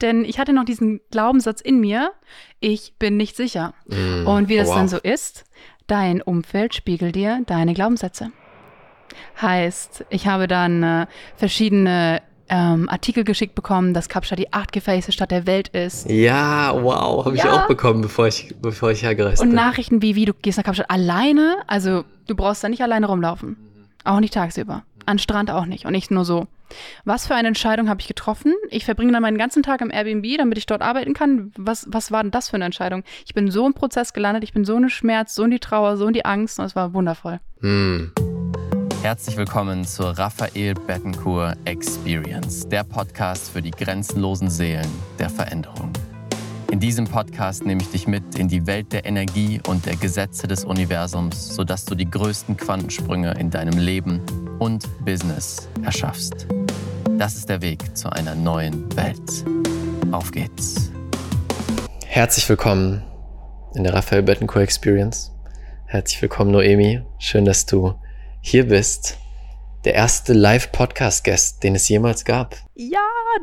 denn 0.00 0.24
ich 0.24 0.38
hatte 0.38 0.52
noch 0.52 0.64
diesen 0.64 1.00
Glaubenssatz 1.10 1.60
in 1.60 1.80
mir, 1.80 2.12
ich 2.60 2.94
bin 2.98 3.16
nicht 3.16 3.36
sicher. 3.36 3.74
Mm, 3.86 4.26
Und 4.26 4.48
wie 4.48 4.56
das 4.56 4.68
wow. 4.68 4.76
dann 4.76 4.88
so 4.88 4.98
ist, 4.98 5.44
dein 5.86 6.22
Umfeld 6.22 6.74
spiegelt 6.74 7.14
dir 7.16 7.40
deine 7.46 7.74
Glaubenssätze. 7.74 8.30
Heißt, 9.40 10.04
ich 10.10 10.26
habe 10.26 10.46
dann 10.48 10.82
äh, 10.82 11.06
verschiedene 11.36 12.22
ähm, 12.50 12.88
Artikel 12.88 13.24
geschickt 13.24 13.54
bekommen, 13.54 13.94
dass 13.94 14.08
Kapstadt 14.08 14.38
die 14.38 14.52
achtgefährlichste 14.52 15.12
Stadt 15.12 15.30
der 15.30 15.46
Welt 15.46 15.68
ist. 15.68 16.08
Ja, 16.10 16.72
wow, 16.82 17.24
habe 17.24 17.36
ich 17.36 17.44
Ja. 17.44 17.52
auch 17.64 17.68
bekommen, 17.68 18.00
bevor 18.00 18.26
ich, 18.26 18.54
bevor 18.60 18.90
ich 18.90 19.02
hergereist 19.02 19.40
Und 19.42 19.48
bin. 19.48 19.56
Nachrichten 19.56 20.02
wie, 20.02 20.14
wie 20.14 20.24
du 20.24 20.32
gehst 20.34 20.58
nach 20.58 20.64
Kapstadt 20.64 20.90
alleine, 20.90 21.58
also 21.66 22.04
du 22.26 22.34
brauchst 22.34 22.64
da 22.64 22.68
nicht 22.68 22.82
alleine 22.82 23.06
rumlaufen. 23.06 23.56
Auch 24.04 24.20
nicht 24.20 24.34
tagsüber. 24.34 24.84
An 25.08 25.18
Strand 25.18 25.50
auch 25.50 25.64
nicht. 25.64 25.86
Und 25.86 25.92
nicht 25.92 26.10
nur 26.10 26.26
so. 26.26 26.48
Was 27.06 27.26
für 27.26 27.34
eine 27.34 27.48
Entscheidung 27.48 27.88
habe 27.88 27.98
ich 27.98 28.08
getroffen? 28.08 28.52
Ich 28.68 28.84
verbringe 28.84 29.10
dann 29.10 29.22
meinen 29.22 29.38
ganzen 29.38 29.62
Tag 29.62 29.80
im 29.80 29.90
Airbnb, 29.90 30.36
damit 30.36 30.58
ich 30.58 30.66
dort 30.66 30.82
arbeiten 30.82 31.14
kann. 31.14 31.50
Was, 31.56 31.86
was 31.88 32.12
war 32.12 32.22
denn 32.22 32.30
das 32.30 32.50
für 32.50 32.56
eine 32.56 32.66
Entscheidung? 32.66 33.04
Ich 33.24 33.32
bin 33.32 33.50
so 33.50 33.66
im 33.66 33.72
Prozess 33.72 34.12
gelandet, 34.12 34.44
ich 34.44 34.52
bin 34.52 34.66
so 34.66 34.76
in 34.76 34.82
den 34.82 34.90
Schmerz, 34.90 35.34
so 35.34 35.44
in 35.44 35.50
die 35.50 35.60
Trauer, 35.60 35.96
so 35.96 36.08
in 36.08 36.12
die 36.12 36.26
Angst 36.26 36.58
und 36.58 36.66
es 36.66 36.76
war 36.76 36.92
wundervoll. 36.92 37.40
Hm. 37.60 38.12
Herzlich 39.00 39.38
willkommen 39.38 39.86
zur 39.86 40.18
Raphael 40.18 40.74
Bettencourt 40.74 41.56
Experience, 41.64 42.68
der 42.68 42.84
Podcast 42.84 43.50
für 43.50 43.62
die 43.62 43.70
grenzenlosen 43.70 44.50
Seelen 44.50 44.90
der 45.18 45.30
Veränderung. 45.30 45.90
In 46.70 46.80
diesem 46.80 47.06
Podcast 47.06 47.64
nehme 47.64 47.80
ich 47.80 47.90
dich 47.90 48.06
mit 48.06 48.38
in 48.38 48.46
die 48.46 48.66
Welt 48.66 48.92
der 48.92 49.06
Energie 49.06 49.58
und 49.66 49.86
der 49.86 49.96
Gesetze 49.96 50.46
des 50.46 50.66
Universums, 50.66 51.54
sodass 51.54 51.86
du 51.86 51.94
die 51.94 52.08
größten 52.08 52.58
Quantensprünge 52.58 53.32
in 53.38 53.50
deinem 53.50 53.78
Leben 53.78 54.20
und 54.58 54.86
Business 55.02 55.66
erschaffst. 55.82 56.46
Das 57.16 57.36
ist 57.36 57.48
der 57.48 57.62
Weg 57.62 57.96
zu 57.96 58.12
einer 58.12 58.34
neuen 58.34 58.94
Welt. 58.96 59.44
Auf 60.12 60.30
geht's. 60.30 60.92
Herzlich 62.04 62.46
willkommen 62.50 63.02
in 63.74 63.84
der 63.84 63.94
Raphael 63.94 64.22
Bettencourt 64.22 64.64
Experience. 64.64 65.32
Herzlich 65.86 66.20
willkommen, 66.20 66.50
Noemi. 66.50 67.00
Schön, 67.18 67.46
dass 67.46 67.64
du 67.64 67.94
hier 68.42 68.68
bist. 68.68 69.16
Der 69.86 69.94
erste 69.94 70.34
Live-Podcast-Guest, 70.34 71.62
den 71.62 71.76
es 71.76 71.88
jemals 71.88 72.26
gab. 72.26 72.56
Ja, 72.74 72.98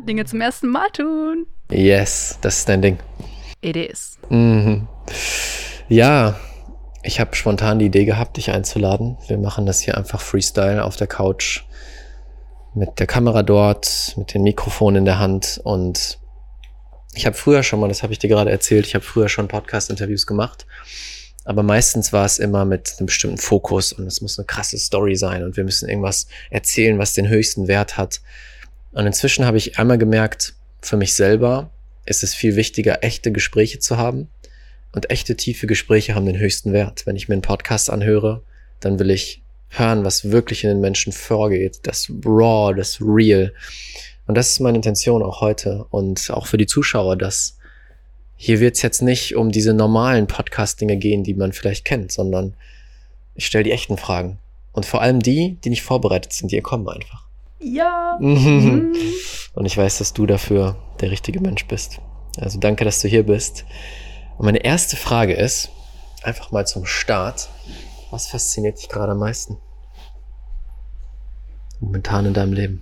Dinge 0.07 0.25
zum 0.25 0.41
ersten 0.41 0.67
Mal 0.67 0.89
tun. 0.91 1.47
Yes, 1.71 2.37
das 2.41 2.59
ist 2.59 2.69
dein 2.69 2.81
Ding. 2.83 2.99
It 3.65 3.75
is. 3.75 4.19
Mhm. 4.29 4.87
Ja, 5.89 6.39
ich 7.01 7.19
habe 7.19 7.35
spontan 7.35 7.79
die 7.79 7.87
Idee 7.87 8.05
gehabt, 8.05 8.37
dich 8.37 8.51
einzuladen. 8.51 9.17
Wir 9.27 9.39
machen 9.39 9.65
das 9.65 9.79
hier 9.79 9.97
einfach 9.97 10.21
Freestyle 10.21 10.83
auf 10.83 10.97
der 10.97 11.07
Couch 11.07 11.63
mit 12.75 12.99
der 12.99 13.07
Kamera 13.07 13.41
dort, 13.41 14.13
mit 14.17 14.35
dem 14.35 14.43
Mikrofon 14.43 14.95
in 14.95 15.05
der 15.05 15.17
Hand 15.17 15.59
und 15.63 16.19
ich 17.15 17.25
habe 17.25 17.35
früher 17.35 17.63
schon 17.63 17.79
mal, 17.79 17.87
das 17.87 18.03
habe 18.03 18.13
ich 18.13 18.19
dir 18.19 18.27
gerade 18.27 18.51
erzählt, 18.51 18.85
ich 18.85 18.93
habe 18.93 19.03
früher 19.03 19.29
schon 19.29 19.47
Podcast-Interviews 19.47 20.27
gemacht, 20.27 20.67
aber 21.43 21.63
meistens 21.63 22.13
war 22.13 22.25
es 22.25 22.37
immer 22.37 22.65
mit 22.65 22.95
einem 22.99 23.07
bestimmten 23.07 23.37
Fokus 23.39 23.93
und 23.93 24.05
es 24.05 24.21
muss 24.21 24.37
eine 24.37 24.45
krasse 24.45 24.77
Story 24.77 25.15
sein 25.15 25.43
und 25.43 25.57
wir 25.57 25.63
müssen 25.63 25.89
irgendwas 25.89 26.27
erzählen, 26.51 26.99
was 26.99 27.13
den 27.13 27.29
höchsten 27.29 27.67
Wert 27.67 27.97
hat. 27.97 28.21
Und 28.91 29.07
inzwischen 29.07 29.45
habe 29.45 29.57
ich 29.57 29.79
einmal 29.79 29.97
gemerkt, 29.97 30.55
für 30.81 30.97
mich 30.97 31.15
selber 31.15 31.71
ist 32.05 32.23
es 32.23 32.33
viel 32.33 32.55
wichtiger, 32.55 33.03
echte 33.03 33.31
Gespräche 33.31 33.79
zu 33.79 33.97
haben. 33.97 34.29
Und 34.91 35.09
echte 35.09 35.35
tiefe 35.35 35.67
Gespräche 35.67 36.15
haben 36.15 36.25
den 36.25 36.39
höchsten 36.39 36.71
Wert. 36.71 37.05
Wenn 37.05 37.17
ich 37.17 37.27
mir 37.27 37.33
einen 37.33 37.41
Podcast 37.41 37.89
anhöre, 37.89 38.43
dann 38.79 38.97
will 38.97 39.09
ich 39.09 39.41
hören, 39.69 40.05
was 40.05 40.31
wirklich 40.31 40.63
in 40.63 40.69
den 40.69 40.79
Menschen 40.79 41.11
vorgeht. 41.11 41.79
Das 41.83 42.09
Raw, 42.25 42.73
das 42.73 43.01
Real. 43.01 43.53
Und 44.25 44.35
das 44.35 44.51
ist 44.51 44.59
meine 44.61 44.77
Intention 44.77 45.21
auch 45.21 45.41
heute 45.41 45.85
und 45.89 46.29
auch 46.31 46.47
für 46.47 46.57
die 46.57 46.65
Zuschauer, 46.65 47.17
dass 47.17 47.57
hier 48.37 48.59
wird 48.59 48.75
es 48.75 48.81
jetzt 48.81 49.01
nicht 49.01 49.35
um 49.35 49.51
diese 49.51 49.73
normalen 49.73 50.27
Podcast-Dinge 50.27 50.97
gehen, 50.97 51.23
die 51.23 51.33
man 51.33 51.53
vielleicht 51.53 51.85
kennt, 51.85 52.11
sondern 52.11 52.53
ich 53.33 53.45
stelle 53.45 53.63
die 53.63 53.71
echten 53.71 53.97
Fragen. 53.97 54.39
Und 54.71 54.85
vor 54.85 55.01
allem 55.01 55.21
die, 55.21 55.57
die 55.63 55.69
nicht 55.69 55.83
vorbereitet 55.83 56.33
sind, 56.33 56.51
die 56.51 56.59
kommen 56.61 56.87
einfach. 56.87 57.24
Ja. 57.59 58.17
Mhm. 58.19 58.35
Mhm. 58.35 58.95
Und 59.53 59.65
ich 59.65 59.77
weiß, 59.77 59.97
dass 59.99 60.13
du 60.13 60.25
dafür 60.25 60.75
der 61.01 61.11
richtige 61.11 61.39
Mensch 61.39 61.65
bist. 61.67 61.99
Also 62.37 62.59
danke, 62.59 62.83
dass 62.85 63.01
du 63.01 63.07
hier 63.07 63.25
bist. 63.25 63.65
Und 64.37 64.45
meine 64.45 64.63
erste 64.63 64.97
Frage 64.97 65.33
ist, 65.33 65.69
einfach 66.23 66.51
mal 66.51 66.67
zum 66.67 66.85
Start, 66.85 67.49
was 68.11 68.27
fasziniert 68.27 68.77
dich 68.77 68.89
gerade 68.89 69.13
am 69.13 69.19
meisten? 69.19 69.57
Momentan 71.79 72.25
in 72.25 72.33
deinem 72.33 72.53
Leben. 72.53 72.81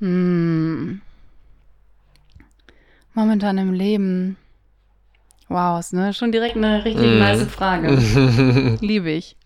Hm. 0.00 1.00
Momentan 3.14 3.58
im 3.58 3.72
Leben. 3.72 4.36
Wow, 5.48 5.78
ist 5.78 5.92
ne? 5.92 6.12
schon 6.12 6.32
direkt 6.32 6.56
eine 6.56 6.84
richtig 6.84 7.06
Mhm. 7.06 7.18
nice 7.18 7.42
Frage. 7.44 7.88
Liebe 8.80 9.10
ich. 9.10 9.36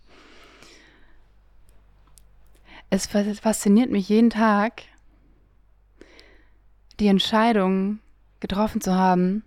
Es 2.91 3.07
fas- 3.07 3.41
fasziniert 3.41 3.91
mich 3.91 4.09
jeden 4.09 4.31
Tag, 4.31 4.83
die 7.01 7.09
Entscheidung 7.09 8.01
getroffen 8.41 8.81
zu 8.81 8.95
haben, 8.95 9.45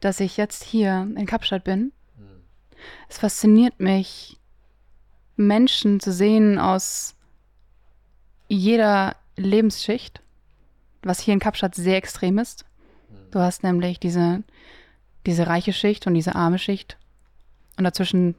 dass 0.00 0.20
ich 0.20 0.36
jetzt 0.36 0.64
hier 0.64 1.08
in 1.16 1.26
Kapstadt 1.26 1.64
bin. 1.64 1.92
Es 3.08 3.18
fasziniert 3.18 3.80
mich, 3.80 4.38
Menschen 5.36 6.00
zu 6.00 6.12
sehen 6.12 6.58
aus 6.58 7.14
jeder 8.48 9.16
Lebensschicht, 9.36 10.20
was 11.02 11.20
hier 11.20 11.34
in 11.34 11.40
Kapstadt 11.40 11.74
sehr 11.74 11.96
extrem 11.96 12.38
ist. 12.38 12.64
Du 13.30 13.40
hast 13.40 13.62
nämlich 13.62 14.00
diese, 14.00 14.42
diese 15.26 15.46
reiche 15.46 15.72
Schicht 15.72 16.06
und 16.06 16.14
diese 16.14 16.34
arme 16.34 16.58
Schicht 16.58 16.96
und 17.76 17.84
dazwischen 17.84 18.34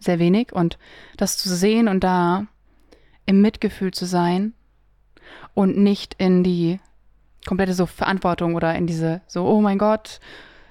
sehr 0.00 0.18
wenig. 0.18 0.52
Und 0.52 0.78
das 1.16 1.38
zu 1.38 1.48
sehen 1.54 1.88
und 1.88 2.00
da 2.00 2.46
im 3.26 3.40
Mitgefühl 3.40 3.92
zu 3.92 4.04
sein 4.06 4.52
und 5.54 5.76
nicht 5.76 6.14
in 6.18 6.42
die 6.44 6.80
komplette 7.46 7.74
so 7.74 7.86
Verantwortung 7.86 8.54
oder 8.54 8.74
in 8.74 8.86
diese 8.86 9.20
so, 9.26 9.44
oh 9.46 9.60
mein 9.60 9.78
Gott, 9.78 10.20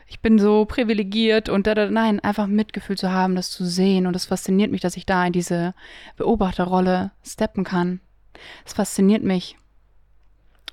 ich 0.08 0.20
bin 0.20 0.40
so 0.40 0.66
privilegiert 0.66 1.48
und 1.50 1.68
da, 1.68 1.74
da, 1.76 1.90
nein, 1.90 2.20
einfach 2.20 2.48
Mitgefühl 2.48 2.98
zu 2.98 3.12
haben, 3.12 3.36
das 3.36 3.50
zu 3.50 3.66
sehen. 3.66 4.08
Und 4.08 4.16
es 4.16 4.26
fasziniert 4.26 4.70
mich, 4.70 4.82
dass 4.82 4.98
ich 4.98 5.06
da 5.06 5.26
in 5.26 5.32
diese 5.32 5.74
Beobachterrolle 6.18 7.12
steppen 7.24 7.64
kann. 7.64 8.02
Es 8.66 8.74
fasziniert 8.74 9.24
mich, 9.24 9.58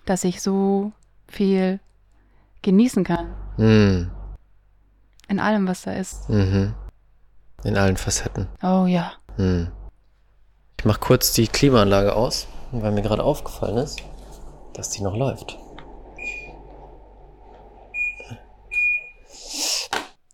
dass 0.07 0.25
ich 0.25 0.43
so 0.43 0.93
viel 1.29 1.79
genießen 2.63 3.05
kann 3.05 3.33
Hm, 3.57 4.11
in 5.29 5.39
allem, 5.41 5.69
was 5.69 5.83
da 5.83 5.93
ist. 5.93 6.29
mhm. 6.29 6.75
In 7.65 7.77
allen 7.77 7.97
Facetten. 7.97 8.47
Oh 8.63 8.87
ja. 8.87 9.13
Hm. 9.37 9.69
Ich 10.79 10.85
mache 10.85 11.01
kurz 11.01 11.33
die 11.33 11.49
Klimaanlage 11.49 12.15
aus, 12.15 12.47
weil 12.71 12.93
mir 12.93 13.03
gerade 13.03 13.25
aufgefallen 13.25 13.79
ist, 13.79 14.01
dass 14.75 14.91
die 14.91 15.03
noch 15.03 15.17
läuft. 15.17 15.59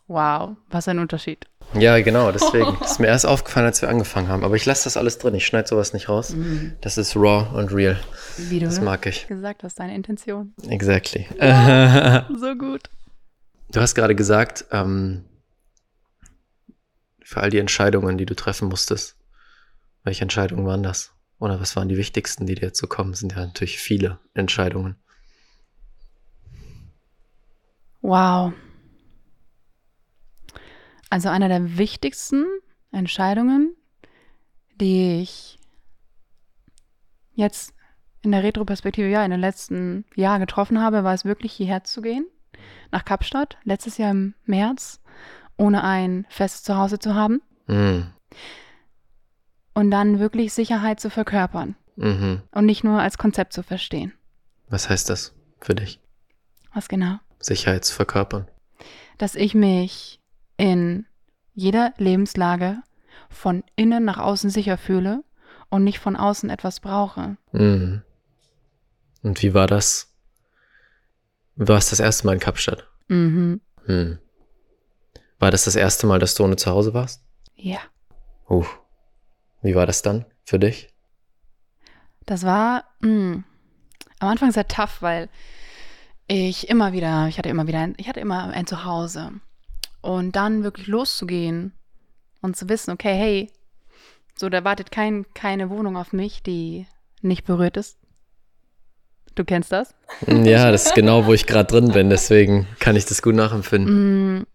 Wow, 0.07 0.57
was 0.69 0.87
ein 0.89 0.99
Unterschied. 0.99 1.47
Ja, 1.73 1.99
genau, 2.03 2.31
deswegen. 2.31 2.77
Ist 2.85 3.01
mir 3.01 3.07
erst 3.07 3.25
aufgefallen, 3.27 3.67
als 3.67 3.81
wir 3.81 3.89
angefangen 3.89 4.29
haben. 4.29 4.45
Aber 4.45 4.55
ich 4.55 4.67
lasse 4.67 4.85
das 4.85 4.97
alles 4.99 5.17
drin. 5.19 5.35
Ich 5.35 5.47
schneide 5.47 5.67
sowas 5.67 5.93
nicht 5.95 6.09
raus. 6.11 6.35
Das 6.83 6.99
ist 6.99 7.17
raw 7.17 7.47
und 7.57 7.73
real. 7.73 7.99
Wie 8.37 8.61
du 8.61 8.67
Das 8.67 8.81
mag 8.81 9.07
ich. 9.07 9.27
gesagt 9.27 9.63
hast, 9.65 9.81
deine 9.81 9.95
Intention. 9.95 10.55
Exactly. 10.69 11.27
So 12.39 12.55
gut. 12.55 12.91
Du 13.73 13.81
hast 13.81 13.95
gerade 13.95 14.15
gesagt, 14.15 14.67
ähm, 14.71 15.25
für 17.25 17.41
all 17.41 17.51
die 17.51 17.59
Entscheidungen, 17.59 18.19
die 18.19 18.27
du 18.27 18.37
treffen 18.37 18.69
musstest, 18.69 19.17
welche 20.05 20.23
Entscheidungen 20.23 20.67
waren 20.67 20.83
das? 20.83 21.13
Oder 21.39 21.61
was 21.61 21.75
waren 21.77 21.89
die 21.89 21.97
wichtigsten, 21.97 22.47
die 22.47 22.55
dir 22.55 22.67
jetzt 22.67 22.79
so 22.79 22.87
kommen? 22.87 23.15
Sind 23.15 23.33
ja 23.33 23.45
natürlich 23.45 23.79
viele 23.79 24.21
Entscheidungen. 24.35 24.97
Wow. 28.01 28.53
Also 31.11 31.29
einer 31.29 31.49
der 31.49 31.79
wichtigsten 31.79 32.45
Entscheidungen, 32.93 33.75
die 34.81 35.21
ich 35.23 35.59
jetzt 37.35 37.75
in 38.23 38.33
der 38.33 38.43
Retroperspektive 38.43 39.09
ja 39.09 39.25
in 39.25 39.31
den 39.31 39.41
letzten 39.41 40.05
Jahren 40.15 40.41
getroffen 40.41 40.81
habe, 40.81 41.05
war 41.05 41.15
es 41.15 41.25
wirklich 41.25 41.53
hierher 41.53 41.85
zu 41.85 42.01
gehen, 42.01 42.27
nach 42.91 43.05
Kapstadt, 43.05 43.59
letztes 43.65 43.99
Jahr 43.99 44.11
im 44.13 44.35
März, 44.45 45.01
ohne 45.57 45.83
ein 45.85 46.27
festes 46.29 46.63
Zuhause 46.63 46.99
zu 46.99 47.15
haben 47.15 47.43
Mhm. 47.67 48.13
Und 49.75 49.91
dann 49.91 50.19
wirklich 50.19 50.53
Sicherheit 50.53 51.01
zu 51.01 51.11
verkörpern 51.11 51.77
Mhm. 51.97 52.43
und 52.53 52.67
nicht 52.67 52.83
nur 52.85 53.01
als 53.01 53.19
Konzept 53.19 53.53
zu 53.53 53.63
verstehen. 53.63 54.13
Was 54.69 54.89
heißt 54.89 55.09
das 55.11 55.35
für 55.61 55.75
dich? 55.75 56.01
Was 56.73 56.89
genau? 56.89 57.19
Sicherheit 57.39 57.85
zu 57.85 57.95
verkörpern. 57.95 58.49
dass 59.19 59.37
ich 59.37 59.55
mich 59.55 60.21
in 60.57 61.07
jeder 61.55 61.93
Lebenslage 61.99 62.79
von 63.31 63.63
innen 63.77 64.05
nach 64.05 64.19
außen 64.19 64.51
sicher 64.51 64.77
fühle 64.77 65.23
und 65.71 65.85
nicht 65.85 66.01
von 66.01 66.17
außen 66.17 66.51
etwas 66.51 66.81
brauche. 66.81 67.37
Mhm. 67.53 68.03
Und 69.23 69.43
wie 69.43 69.55
war 69.55 69.67
das 69.69 70.11
Du 71.57 71.69
warst 71.69 71.93
das 71.93 72.01
erste 72.01 72.27
Mal 72.27 72.33
in 72.33 72.41
Kapstadt. 72.41 72.89
Mhm. 73.07 73.61
Hm. 73.87 74.19
War 75.39 75.53
das 75.53 75.65
das 75.65 75.77
erste 75.77 76.09
Mal, 76.09 76.19
dass 76.19 76.35
du 76.35 76.43
ohne 76.43 76.57
zu 76.57 76.69
Hause 76.71 76.93
warst? 76.95 77.23
Ja. 77.55 77.79
Uh. 78.51 78.65
Wie 79.65 79.75
war 79.75 79.87
das 79.87 80.03
dann 80.03 80.27
für 80.45 80.59
dich? 80.59 80.89
Das 82.27 82.45
war 82.45 82.85
mh, 83.01 83.43
am 84.21 84.29
Anfang 84.29 84.53
sehr 84.53 84.69
tough, 84.69 85.01
weil 85.01 85.31
ich 86.29 86.69
immer 86.69 86.93
wieder, 86.93 87.29
ich 87.29 87.39
hatte 87.39 87.49
immer 87.49 87.67
wieder, 87.67 87.81
ein, 87.81 87.95
ich 87.97 88.07
hatte 88.07 88.21
immer 88.21 88.51
ein 88.51 88.67
Zuhause. 88.67 89.33
Und 90.03 90.37
dann 90.37 90.65
wirklich 90.65 90.87
loszugehen 90.87 91.73
und 92.43 92.57
zu 92.57 92.69
wissen, 92.69 92.91
okay, 92.91 93.15
hey, 93.15 93.51
so, 94.37 94.51
da 94.51 94.65
wartet 94.65 94.91
kein, 94.91 95.25
keine 95.33 95.71
Wohnung 95.71 95.97
auf 95.97 96.13
mich, 96.13 96.43
die 96.43 96.87
nicht 97.23 97.47
berührt 97.47 97.79
ist. 97.79 97.97
Du 99.35 99.45
kennst 99.45 99.73
das? 99.73 99.95
Ja, 100.27 100.71
das 100.71 100.87
ist 100.87 100.95
genau, 100.95 101.25
wo 101.25 101.33
ich 101.33 101.47
gerade 101.47 101.73
drin 101.73 101.91
bin, 101.93 102.11
deswegen 102.11 102.67
kann 102.81 102.97
ich 102.97 103.07
das 103.07 103.23
gut 103.23 103.35
nachempfinden. 103.35 104.39
Mm, 104.39 104.47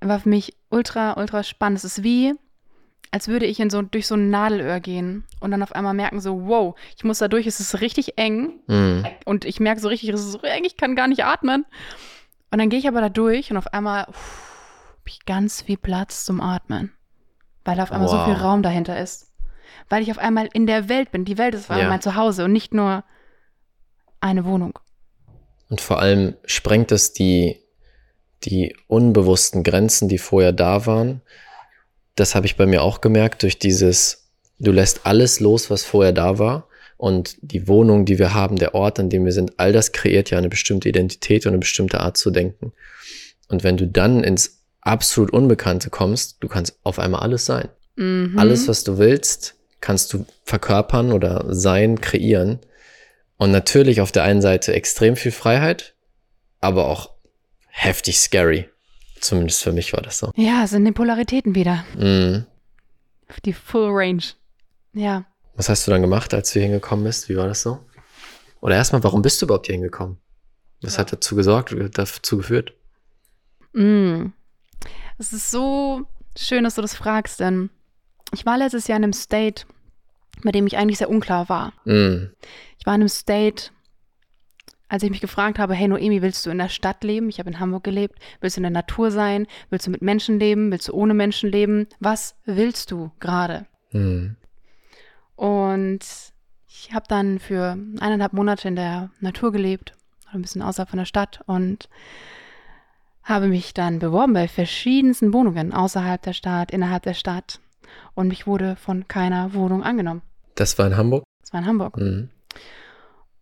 war 0.00 0.20
für 0.20 0.28
mich 0.28 0.54
ultra, 0.70 1.18
ultra 1.18 1.42
spannend. 1.42 1.78
Es 1.78 1.84
ist 1.84 2.04
wie, 2.04 2.34
als 3.10 3.28
würde 3.28 3.46
ich 3.46 3.58
in 3.60 3.70
so, 3.70 3.82
durch 3.82 4.06
so 4.06 4.14
ein 4.14 4.30
Nadelöhr 4.30 4.80
gehen 4.80 5.24
und 5.40 5.50
dann 5.50 5.62
auf 5.62 5.72
einmal 5.72 5.94
merken, 5.94 6.20
so, 6.20 6.46
wow, 6.46 6.74
ich 6.96 7.04
muss 7.04 7.18
da 7.18 7.28
durch, 7.28 7.46
es 7.46 7.60
ist 7.60 7.80
richtig 7.80 8.18
eng. 8.18 8.60
Mhm. 8.66 9.06
Und 9.24 9.44
ich 9.44 9.60
merke 9.60 9.80
so 9.80 9.88
richtig, 9.88 10.10
es 10.10 10.20
ist 10.20 10.32
so 10.32 10.40
eng, 10.42 10.64
ich 10.64 10.76
kann 10.76 10.96
gar 10.96 11.08
nicht 11.08 11.24
atmen. 11.24 11.64
Und 12.50 12.58
dann 12.58 12.68
gehe 12.70 12.78
ich 12.78 12.88
aber 12.88 13.00
da 13.00 13.08
durch 13.08 13.50
und 13.50 13.56
auf 13.56 13.72
einmal 13.72 14.02
habe 14.02 14.12
ich 15.06 15.24
ganz 15.26 15.62
viel 15.62 15.76
Platz 15.76 16.24
zum 16.24 16.40
Atmen. 16.40 16.92
Weil 17.64 17.76
da 17.76 17.82
auf 17.82 17.92
einmal 17.92 18.08
so 18.08 18.16
Wow. 18.16 18.24
viel 18.26 18.34
Raum 18.34 18.62
dahinter 18.62 18.98
ist. 18.98 19.30
Weil 19.90 20.02
ich 20.02 20.10
auf 20.10 20.18
einmal 20.18 20.48
in 20.52 20.66
der 20.66 20.88
Welt 20.88 21.10
bin. 21.12 21.24
Die 21.24 21.38
Welt 21.38 21.54
ist 21.54 21.64
auf 21.64 21.70
einmal 21.70 21.84
Ja. 21.84 21.90
mein 21.90 22.00
Zuhause 22.00 22.44
und 22.44 22.52
nicht 22.52 22.72
nur 22.74 23.04
eine 24.20 24.44
Wohnung. 24.44 24.78
Und 25.70 25.80
vor 25.80 25.98
allem 26.00 26.34
sprengt 26.46 26.92
es 26.92 27.12
die, 27.12 27.60
die 28.44 28.74
unbewussten 28.86 29.62
Grenzen, 29.64 30.08
die 30.08 30.18
vorher 30.18 30.52
da 30.52 30.86
waren. 30.86 31.20
Das 32.18 32.34
habe 32.34 32.46
ich 32.46 32.56
bei 32.56 32.66
mir 32.66 32.82
auch 32.82 33.00
gemerkt 33.00 33.42
durch 33.44 33.58
dieses, 33.58 34.28
du 34.58 34.72
lässt 34.72 35.06
alles 35.06 35.40
los, 35.40 35.70
was 35.70 35.84
vorher 35.84 36.12
da 36.12 36.38
war. 36.38 36.68
Und 36.96 37.36
die 37.42 37.68
Wohnung, 37.68 38.04
die 38.06 38.18
wir 38.18 38.34
haben, 38.34 38.56
der 38.56 38.74
Ort, 38.74 38.98
an 38.98 39.08
dem 39.08 39.24
wir 39.24 39.30
sind, 39.30 39.52
all 39.58 39.72
das 39.72 39.92
kreiert 39.92 40.30
ja 40.30 40.38
eine 40.38 40.48
bestimmte 40.48 40.88
Identität 40.88 41.46
und 41.46 41.50
eine 41.50 41.58
bestimmte 41.58 42.00
Art 42.00 42.16
zu 42.16 42.32
denken. 42.32 42.72
Und 43.48 43.62
wenn 43.62 43.76
du 43.76 43.86
dann 43.86 44.24
ins 44.24 44.64
absolut 44.80 45.30
Unbekannte 45.30 45.90
kommst, 45.90 46.38
du 46.40 46.48
kannst 46.48 46.80
auf 46.82 46.98
einmal 46.98 47.20
alles 47.20 47.46
sein. 47.46 47.68
Mhm. 47.94 48.36
Alles, 48.36 48.66
was 48.66 48.82
du 48.82 48.98
willst, 48.98 49.54
kannst 49.80 50.12
du 50.12 50.26
verkörpern 50.42 51.12
oder 51.12 51.46
sein, 51.50 52.00
kreieren. 52.00 52.58
Und 53.36 53.52
natürlich 53.52 54.00
auf 54.00 54.10
der 54.10 54.24
einen 54.24 54.42
Seite 54.42 54.72
extrem 54.72 55.14
viel 55.14 55.30
Freiheit, 55.30 55.94
aber 56.60 56.88
auch 56.88 57.10
heftig 57.68 58.18
scary. 58.18 58.68
Zumindest 59.20 59.62
für 59.62 59.72
mich 59.72 59.92
war 59.92 60.02
das 60.02 60.18
so. 60.18 60.32
Ja, 60.36 60.64
es 60.64 60.70
sind 60.70 60.84
die 60.84 60.92
Polaritäten 60.92 61.54
wieder. 61.54 61.84
Mhm. 61.96 62.46
Die 63.44 63.52
Full 63.52 63.90
Range. 63.90 64.22
Ja. 64.92 65.24
Was 65.54 65.68
hast 65.68 65.86
du 65.86 65.90
dann 65.90 66.02
gemacht, 66.02 66.32
als 66.34 66.52
du 66.52 66.60
hier 66.60 66.68
hingekommen 66.68 67.04
bist? 67.04 67.28
Wie 67.28 67.36
war 67.36 67.46
das 67.46 67.62
so? 67.62 67.80
Oder 68.60 68.76
erstmal, 68.76 69.02
warum 69.04 69.22
bist 69.22 69.40
du 69.40 69.46
überhaupt 69.46 69.66
hier 69.66 69.74
hingekommen? 69.74 70.18
Was 70.82 70.98
hat 70.98 71.12
dazu 71.12 71.36
gesorgt, 71.36 71.74
dazu 71.94 72.36
geführt? 72.36 72.72
Mm. 73.72 74.26
Es 75.18 75.32
ist 75.32 75.50
so 75.50 76.06
schön, 76.36 76.64
dass 76.64 76.76
du 76.76 76.82
das 76.82 76.94
fragst, 76.94 77.40
denn 77.40 77.70
ich 78.32 78.46
war 78.46 78.58
letztes 78.58 78.86
Jahr 78.86 78.98
in 78.98 79.04
einem 79.04 79.12
State, 79.12 79.64
bei 80.44 80.52
dem 80.52 80.66
ich 80.66 80.76
eigentlich 80.76 80.98
sehr 80.98 81.10
unklar 81.10 81.48
war. 81.48 81.72
Mhm. 81.84 82.30
Ich 82.78 82.86
war 82.86 82.94
in 82.94 83.00
einem 83.00 83.08
State, 83.08 83.70
als 84.88 85.02
ich 85.02 85.10
mich 85.10 85.20
gefragt 85.20 85.58
habe, 85.58 85.74
hey 85.74 85.88
Noemi, 85.88 86.22
willst 86.22 86.44
du 86.46 86.50
in 86.50 86.58
der 86.58 86.68
Stadt 86.68 87.04
leben? 87.04 87.28
Ich 87.28 87.38
habe 87.38 87.50
in 87.50 87.60
Hamburg 87.60 87.84
gelebt. 87.84 88.18
Willst 88.40 88.56
du 88.56 88.60
in 88.60 88.64
der 88.64 88.70
Natur 88.70 89.10
sein? 89.10 89.46
Willst 89.70 89.86
du 89.86 89.90
mit 89.90 90.02
Menschen 90.02 90.38
leben? 90.38 90.70
Willst 90.72 90.88
du 90.88 90.94
ohne 90.94 91.14
Menschen 91.14 91.50
leben? 91.50 91.86
Was 92.00 92.36
willst 92.44 92.90
du 92.90 93.10
gerade? 93.20 93.66
Mhm. 93.92 94.36
Und 95.36 96.00
ich 96.66 96.94
habe 96.94 97.06
dann 97.08 97.38
für 97.38 97.76
eineinhalb 98.00 98.32
Monate 98.32 98.68
in 98.68 98.76
der 98.76 99.10
Natur 99.20 99.52
gelebt, 99.52 99.94
ein 100.32 100.42
bisschen 100.42 100.62
außerhalb 100.62 100.88
von 100.88 100.98
der 100.98 101.06
Stadt 101.06 101.40
und 101.46 101.88
habe 103.22 103.46
mich 103.46 103.74
dann 103.74 103.98
beworben 103.98 104.32
bei 104.32 104.48
verschiedensten 104.48 105.34
Wohnungen 105.34 105.74
außerhalb 105.74 106.22
der 106.22 106.32
Stadt, 106.32 106.70
innerhalb 106.70 107.02
der 107.02 107.14
Stadt. 107.14 107.60
Und 108.14 108.28
mich 108.28 108.46
wurde 108.46 108.76
von 108.76 109.06
keiner 109.06 109.52
Wohnung 109.54 109.82
angenommen. 109.82 110.22
Das 110.54 110.78
war 110.78 110.86
in 110.86 110.96
Hamburg? 110.96 111.24
Das 111.42 111.52
war 111.52 111.60
in 111.60 111.66
Hamburg. 111.66 111.96
Mhm. 111.98 112.30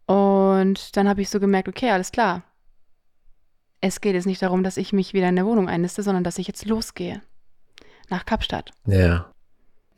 Und 0.07 0.97
dann 0.97 1.09
habe 1.09 1.21
ich 1.23 1.31
so 1.31 1.41
gemerkt, 1.41 1.69
okay, 1.69 1.91
alles 1.91 2.13
klar. 2.13 2.43
Es 3.81 4.01
geht 4.01 4.15
jetzt 4.15 4.27
nicht 4.27 4.43
darum, 4.43 4.63
dass 4.65 4.77
ich 4.77 4.93
mich 4.93 5.13
wieder 5.13 5.29
in 5.29 5.37
der 5.37 5.47
Wohnung 5.47 5.69
einniste, 5.69 6.03
sondern 6.03 6.25
dass 6.25 6.39
ich 6.39 6.47
jetzt 6.47 6.65
losgehe. 6.65 7.21
Nach 8.09 8.25
Kapstadt. 8.25 8.71
Ja. 8.87 9.31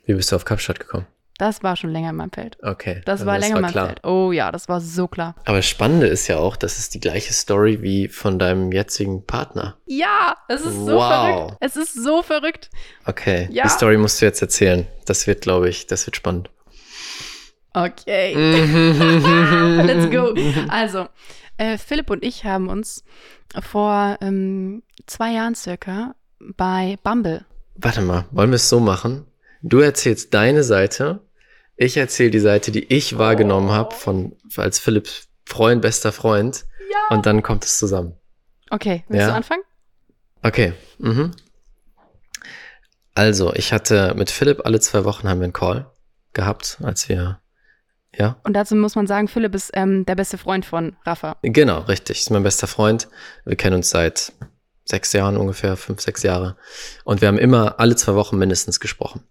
Wie 0.06 0.14
bist 0.14 0.32
du 0.32 0.36
auf 0.36 0.44
Kapstadt 0.44 0.80
gekommen? 0.80 1.06
Das 1.36 1.62
war 1.62 1.76
schon 1.76 1.90
länger 1.90 2.10
in 2.10 2.16
meinem 2.16 2.32
Feld. 2.32 2.58
Okay. 2.64 3.00
Das 3.04 3.20
also 3.20 3.26
war 3.26 3.38
länger 3.38 3.56
in 3.56 3.62
meinem 3.62 3.70
klar. 3.70 3.86
Feld. 3.86 4.04
Oh 4.04 4.32
ja, 4.32 4.50
das 4.50 4.68
war 4.68 4.80
so 4.80 5.06
klar. 5.06 5.36
Aber 5.44 5.58
das 5.58 5.66
Spannende 5.68 6.08
ist 6.08 6.26
ja 6.26 6.38
auch, 6.38 6.56
das 6.56 6.78
ist 6.78 6.94
die 6.94 7.00
gleiche 7.00 7.32
Story 7.32 7.80
wie 7.80 8.08
von 8.08 8.40
deinem 8.40 8.72
jetzigen 8.72 9.24
Partner. 9.24 9.76
Ja, 9.86 10.34
es 10.48 10.62
ist 10.62 10.74
so 10.74 10.94
Wow. 10.96 11.08
verrückt. 11.12 11.56
Es 11.60 11.76
ist 11.76 11.94
so 11.94 12.22
verrückt. 12.24 12.70
Okay, 13.06 13.46
Ja. 13.52 13.62
die 13.64 13.68
Story 13.68 13.98
musst 13.98 14.20
du 14.20 14.24
jetzt 14.24 14.42
erzählen. 14.42 14.86
Das 15.04 15.28
wird, 15.28 15.42
glaube 15.42 15.68
ich, 15.68 15.86
das 15.86 16.04
wird 16.06 16.16
spannend. 16.16 16.50
Okay. 17.84 18.34
Mhm. 18.34 19.80
Let's 19.86 20.10
go. 20.10 20.34
Also, 20.68 21.08
äh, 21.56 21.78
Philipp 21.78 22.10
und 22.10 22.24
ich 22.24 22.44
haben 22.44 22.68
uns 22.68 23.04
vor 23.60 24.16
ähm, 24.20 24.82
zwei 25.06 25.32
Jahren 25.32 25.54
circa 25.54 26.14
bei 26.56 26.98
Bumble. 27.02 27.44
Warte 27.76 28.00
mal, 28.00 28.24
wollen 28.30 28.50
wir 28.50 28.56
es 28.56 28.68
so 28.68 28.80
machen? 28.80 29.24
Du 29.62 29.80
erzählst 29.80 30.34
deine 30.34 30.62
Seite, 30.62 31.20
ich 31.76 31.96
erzähle 31.96 32.30
die 32.30 32.40
Seite, 32.40 32.70
die 32.72 32.92
ich 32.92 33.18
wahrgenommen 33.18 33.70
habe, 33.70 33.94
von 33.94 34.36
als 34.56 34.78
Philipps 34.78 35.28
Freund, 35.46 35.80
bester 35.82 36.12
Freund, 36.12 36.64
Ja. 36.90 37.16
und 37.16 37.26
dann 37.26 37.42
kommt 37.42 37.64
es 37.64 37.78
zusammen. 37.78 38.14
Okay, 38.70 39.04
willst 39.08 39.22
Ja. 39.22 39.28
du 39.30 39.34
anfangen? 39.36 39.62
Okay. 40.42 40.72
Mhm. 40.98 41.32
Also, 43.14 43.52
ich 43.54 43.72
hatte 43.72 44.14
mit 44.16 44.30
Philipp 44.30 44.64
alle 44.64 44.78
zwei 44.80 45.04
Wochen 45.04 45.28
haben 45.28 45.40
wir 45.40 45.44
einen 45.44 45.52
Call 45.52 45.90
gehabt, 46.34 46.78
als 46.82 47.08
wir, 47.08 47.40
ja, 48.18 48.36
Und 48.42 48.54
dazu 48.54 48.74
muss 48.74 48.96
man 48.96 49.06
sagen, 49.06 49.28
Philipp 49.28 49.54
ist 49.54 49.70
ähm, 49.74 50.04
der 50.04 50.16
beste 50.16 50.38
Freund 50.38 50.64
von 50.64 50.96
Rafa. 51.04 51.36
Genau, 51.42 51.80
richtig. 51.82 52.18
Ist 52.18 52.30
mein 52.30 52.42
bester 52.42 52.66
Freund. 52.66 53.08
Wir 53.44 53.56
kennen 53.56 53.76
uns 53.76 53.90
seit 53.90 54.32
sechs 54.84 55.12
Jahren 55.12 55.36
ungefähr, 55.36 55.76
fünf, 55.76 56.00
sechs 56.00 56.22
Jahre. 56.22 56.56
Und 57.04 57.20
wir 57.20 57.28
haben 57.28 57.38
immer 57.38 57.78
alle 57.78 57.94
zwei 57.94 58.14
Wochen 58.14 58.38
mindestens 58.38 58.80
gesprochen. 58.80 59.22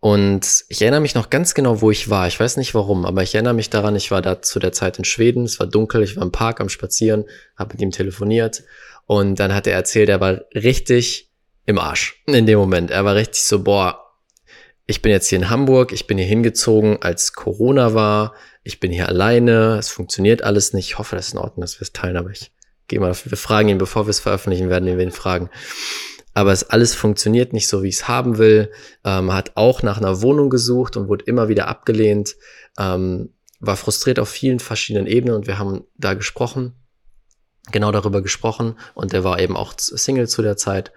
Und 0.00 0.64
ich 0.68 0.82
erinnere 0.82 1.00
mich 1.00 1.14
noch 1.14 1.30
ganz 1.30 1.54
genau, 1.54 1.80
wo 1.80 1.90
ich 1.90 2.10
war. 2.10 2.28
Ich 2.28 2.38
weiß 2.38 2.56
nicht 2.56 2.74
warum, 2.74 3.04
aber 3.04 3.22
ich 3.22 3.34
erinnere 3.34 3.54
mich 3.54 3.70
daran, 3.70 3.96
ich 3.96 4.10
war 4.10 4.22
da 4.22 4.42
zu 4.42 4.58
der 4.58 4.72
Zeit 4.72 4.98
in 4.98 5.04
Schweden. 5.04 5.44
Es 5.44 5.58
war 5.58 5.66
dunkel, 5.66 6.02
ich 6.02 6.16
war 6.16 6.22
im 6.22 6.32
Park 6.32 6.60
am 6.60 6.68
Spazieren, 6.68 7.24
habe 7.56 7.74
mit 7.74 7.82
ihm 7.82 7.90
telefoniert. 7.90 8.62
Und 9.06 9.40
dann 9.40 9.54
hat 9.54 9.66
er 9.66 9.74
erzählt, 9.74 10.08
er 10.08 10.20
war 10.20 10.42
richtig 10.54 11.30
im 11.64 11.78
Arsch 11.78 12.22
in 12.26 12.46
dem 12.46 12.58
Moment. 12.58 12.90
Er 12.90 13.04
war 13.04 13.14
richtig 13.14 13.42
so, 13.42 13.62
boah, 13.62 14.07
ich 14.90 15.02
bin 15.02 15.12
jetzt 15.12 15.28
hier 15.28 15.38
in 15.38 15.50
Hamburg, 15.50 15.92
ich 15.92 16.06
bin 16.06 16.16
hier 16.16 16.26
hingezogen, 16.26 17.02
als 17.02 17.34
Corona 17.34 17.92
war, 17.92 18.32
ich 18.64 18.80
bin 18.80 18.90
hier 18.90 19.06
alleine, 19.06 19.76
es 19.76 19.90
funktioniert 19.90 20.42
alles 20.42 20.72
nicht. 20.72 20.86
Ich 20.86 20.98
hoffe, 20.98 21.14
das 21.14 21.28
ist 21.28 21.34
in 21.34 21.38
Ordnung, 21.38 21.60
dass 21.60 21.78
wir 21.78 21.82
es 21.82 21.92
teilen, 21.92 22.16
aber 22.16 22.30
ich 22.30 22.52
gehe 22.86 22.98
mal. 22.98 23.14
Wir 23.14 23.36
fragen 23.36 23.68
ihn, 23.68 23.76
bevor 23.76 24.06
wir 24.06 24.10
es 24.10 24.18
veröffentlichen, 24.18 24.70
werden 24.70 24.86
wir 24.86 24.98
ihn 24.98 25.10
fragen. 25.10 25.50
Aber 26.32 26.52
es 26.52 26.70
alles 26.70 26.94
funktioniert 26.94 27.52
nicht 27.52 27.68
so, 27.68 27.82
wie 27.82 27.88
ich 27.88 27.96
es 27.96 28.08
haben 28.08 28.38
will. 28.38 28.72
Ähm, 29.04 29.34
hat 29.34 29.52
auch 29.56 29.82
nach 29.82 29.98
einer 29.98 30.22
Wohnung 30.22 30.48
gesucht 30.48 30.96
und 30.96 31.08
wurde 31.08 31.26
immer 31.26 31.48
wieder 31.48 31.68
abgelehnt. 31.68 32.36
Ähm, 32.78 33.34
war 33.60 33.76
frustriert 33.76 34.18
auf 34.18 34.30
vielen 34.30 34.58
verschiedenen 34.58 35.06
Ebenen 35.06 35.36
und 35.36 35.46
wir 35.46 35.58
haben 35.58 35.84
da 35.98 36.14
gesprochen, 36.14 36.72
genau 37.72 37.92
darüber 37.92 38.22
gesprochen 38.22 38.78
und 38.94 39.12
er 39.12 39.22
war 39.22 39.38
eben 39.38 39.54
auch 39.54 39.74
Single 39.76 40.28
zu 40.28 40.40
der 40.40 40.56
Zeit. 40.56 40.92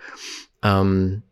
Ähm, 0.63 1.23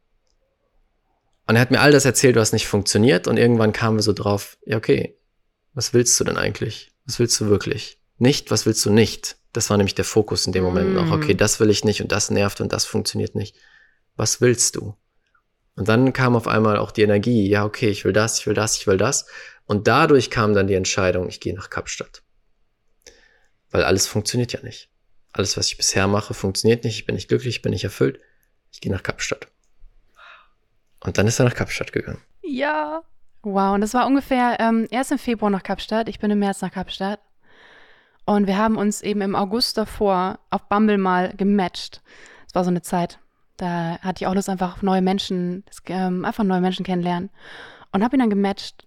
und 1.50 1.56
er 1.56 1.62
hat 1.62 1.72
mir 1.72 1.82
all 1.82 1.92
das 1.92 2.06
erzählt, 2.06 2.36
was 2.36 2.54
nicht 2.54 2.68
funktioniert. 2.68 3.28
Und 3.28 3.38
irgendwann 3.38 3.74
kamen 3.74 3.98
wir 3.98 4.04
so 4.04 4.14
drauf, 4.14 4.60
ja, 4.68 4.78
okay, 4.78 5.18
was 5.74 5.96
willst 5.96 6.20
du 6.20 6.24
denn 6.24 6.38
eigentlich? 6.38 6.92
Was 7.08 7.18
willst 7.18 7.40
du 7.40 7.50
wirklich? 7.50 7.98
Nicht, 8.20 8.52
was 8.52 8.68
willst 8.68 8.86
du 8.86 8.92
nicht? 8.92 9.36
Das 9.52 9.72
war 9.72 9.78
nämlich 9.78 9.96
der 9.96 10.06
Fokus 10.06 10.46
in 10.46 10.54
dem 10.54 10.64
Moment 10.64 10.94
noch. 10.94 11.08
Mm. 11.08 11.12
Okay, 11.12 11.34
das 11.34 11.60
will 11.60 11.72
ich 11.72 11.84
nicht 11.84 12.04
und 12.04 12.12
das 12.12 12.30
nervt 12.30 12.62
und 12.62 12.72
das 12.72 12.86
funktioniert 12.86 13.34
nicht. 13.34 13.56
Was 14.16 14.42
willst 14.42 14.76
du? 14.76 14.96
Und 15.76 15.88
dann 15.88 16.14
kam 16.14 16.36
auf 16.36 16.48
einmal 16.48 16.78
auch 16.78 16.92
die 16.92 17.02
Energie, 17.02 17.50
ja, 17.50 17.66
okay, 17.66 17.90
ich 17.90 18.06
will 18.06 18.14
das, 18.14 18.38
ich 18.38 18.46
will 18.46 18.54
das, 18.54 18.78
ich 18.78 18.86
will 18.86 18.98
das. 18.98 19.26
Und 19.66 19.88
dadurch 19.88 20.30
kam 20.30 20.54
dann 20.54 20.68
die 20.68 20.76
Entscheidung, 20.76 21.30
ich 21.30 21.40
gehe 21.40 21.56
nach 21.56 21.72
Kapstadt. 21.72 22.22
Weil 23.72 23.84
alles 23.86 24.06
funktioniert 24.06 24.54
ja 24.54 24.62
nicht. 24.62 24.92
Alles, 25.34 25.58
was 25.58 25.66
ich 25.66 25.78
bisher 25.78 26.06
mache, 26.06 26.36
funktioniert 26.36 26.84
nicht. 26.84 27.00
Ich 27.00 27.08
bin 27.08 27.16
nicht 27.16 27.28
glücklich, 27.28 27.56
ich 27.56 27.62
bin 27.64 27.72
nicht 27.72 27.86
erfüllt. 27.86 28.20
Ich 28.72 28.82
gehe 28.82 28.92
nach 28.92 29.02
Kapstadt. 29.02 29.48
Und 31.02 31.18
dann 31.18 31.28
ist 31.28 31.40
er 31.40 31.46
nach 31.46 31.56
Kapstadt 31.56 31.92
gegangen. 31.92 32.22
Ja. 32.42 33.02
Wow, 33.42 33.74
und 33.74 33.82
das 33.82 33.94
war 33.94 34.06
ungefähr 34.06 34.58
ähm, 34.60 34.88
erst 34.92 35.12
im 35.12 35.18
Februar 35.18 35.50
nach 35.50 35.64
Kapstadt. 35.64 36.10
Ich 36.10 36.20
bin 36.20 36.30
im 36.32 36.40
März 36.40 36.62
nach 36.62 36.72
Kapstadt. 36.72 37.20
Und 38.26 38.48
wir 38.48 38.58
haben 38.58 38.78
uns 38.78 39.02
eben 39.02 39.22
im 39.22 39.36
August 39.36 39.78
davor 39.78 40.40
auf 40.50 40.68
Bumble 40.68 40.98
mal 40.98 41.34
gematcht. 41.36 42.02
Es 42.48 42.54
war 42.54 42.64
so 42.64 42.70
eine 42.70 42.82
Zeit. 42.82 43.20
Da 43.58 43.98
hatte 44.02 44.24
ich 44.24 44.28
auch 44.28 44.36
Lust, 44.36 44.50
einfach 44.50 44.74
auf 44.74 44.84
neue 44.84 45.02
Menschen, 45.02 45.64
ähm, 45.88 46.26
einfach 46.26 46.44
neue 46.44 46.62
Menschen 46.62 46.86
kennenlernen. 46.86 47.30
Und 47.92 48.04
habe 48.04 48.16
ihn 48.16 48.20
dann 48.20 48.30
gematcht. 48.30 48.86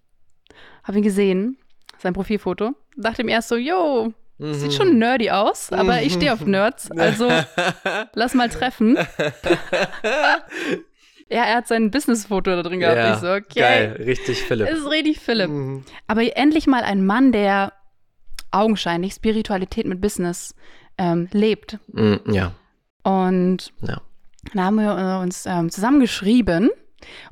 Habe 0.85 0.99
ihn 0.99 1.05
gesehen, 1.05 1.59
sein 1.99 2.13
Profilfoto. 2.13 2.73
Dachte 2.97 3.23
ihm 3.23 3.29
erst 3.29 3.49
so, 3.49 3.57
yo, 3.57 4.13
Sieht 4.39 4.73
schon 4.75 4.99
nerdy 4.99 5.31
aus, 5.31 5.73
aber 5.73 6.03
ich 6.03 6.15
stehe 6.15 6.33
auf 6.33 6.41
Nerds. 6.47 6.91
Also 6.91 7.31
lass 8.15 8.35
mal 8.35 8.49
treffen. 8.49 8.99
ja, 11.33 11.45
er 11.45 11.57
hat 11.57 11.69
sein 11.69 11.91
Businessfoto 11.91 12.51
da 12.51 12.63
drin 12.63 12.81
gehabt. 12.81 12.97
Ja, 12.97 13.15
ich 13.15 13.21
so, 13.21 13.33
okay. 13.33 13.61
Geil, 13.61 14.03
richtig 14.05 14.43
Philipp. 14.43 14.69
Es 14.69 14.81
ist 14.81 14.91
richtig 14.91 15.19
Philipp. 15.21 15.51
Mhm. 15.51 15.85
Aber 16.07 16.37
endlich 16.37 16.67
mal 16.67 16.83
ein 16.83 17.05
Mann, 17.05 17.33
der 17.33 17.73
augenscheinlich 18.51 19.15
Spiritualität 19.15 19.87
mit 19.87 20.01
Business 20.01 20.55
ähm, 20.99 21.29
lebt. 21.33 21.79
Mm, 21.89 22.17
ja, 22.31 22.53
Und 23.03 23.73
ja. 23.81 24.01
dann 24.53 24.65
haben 24.65 24.77
wir 24.77 25.21
uns 25.21 25.47
ähm, 25.47 25.71
zusammengeschrieben. 25.71 26.71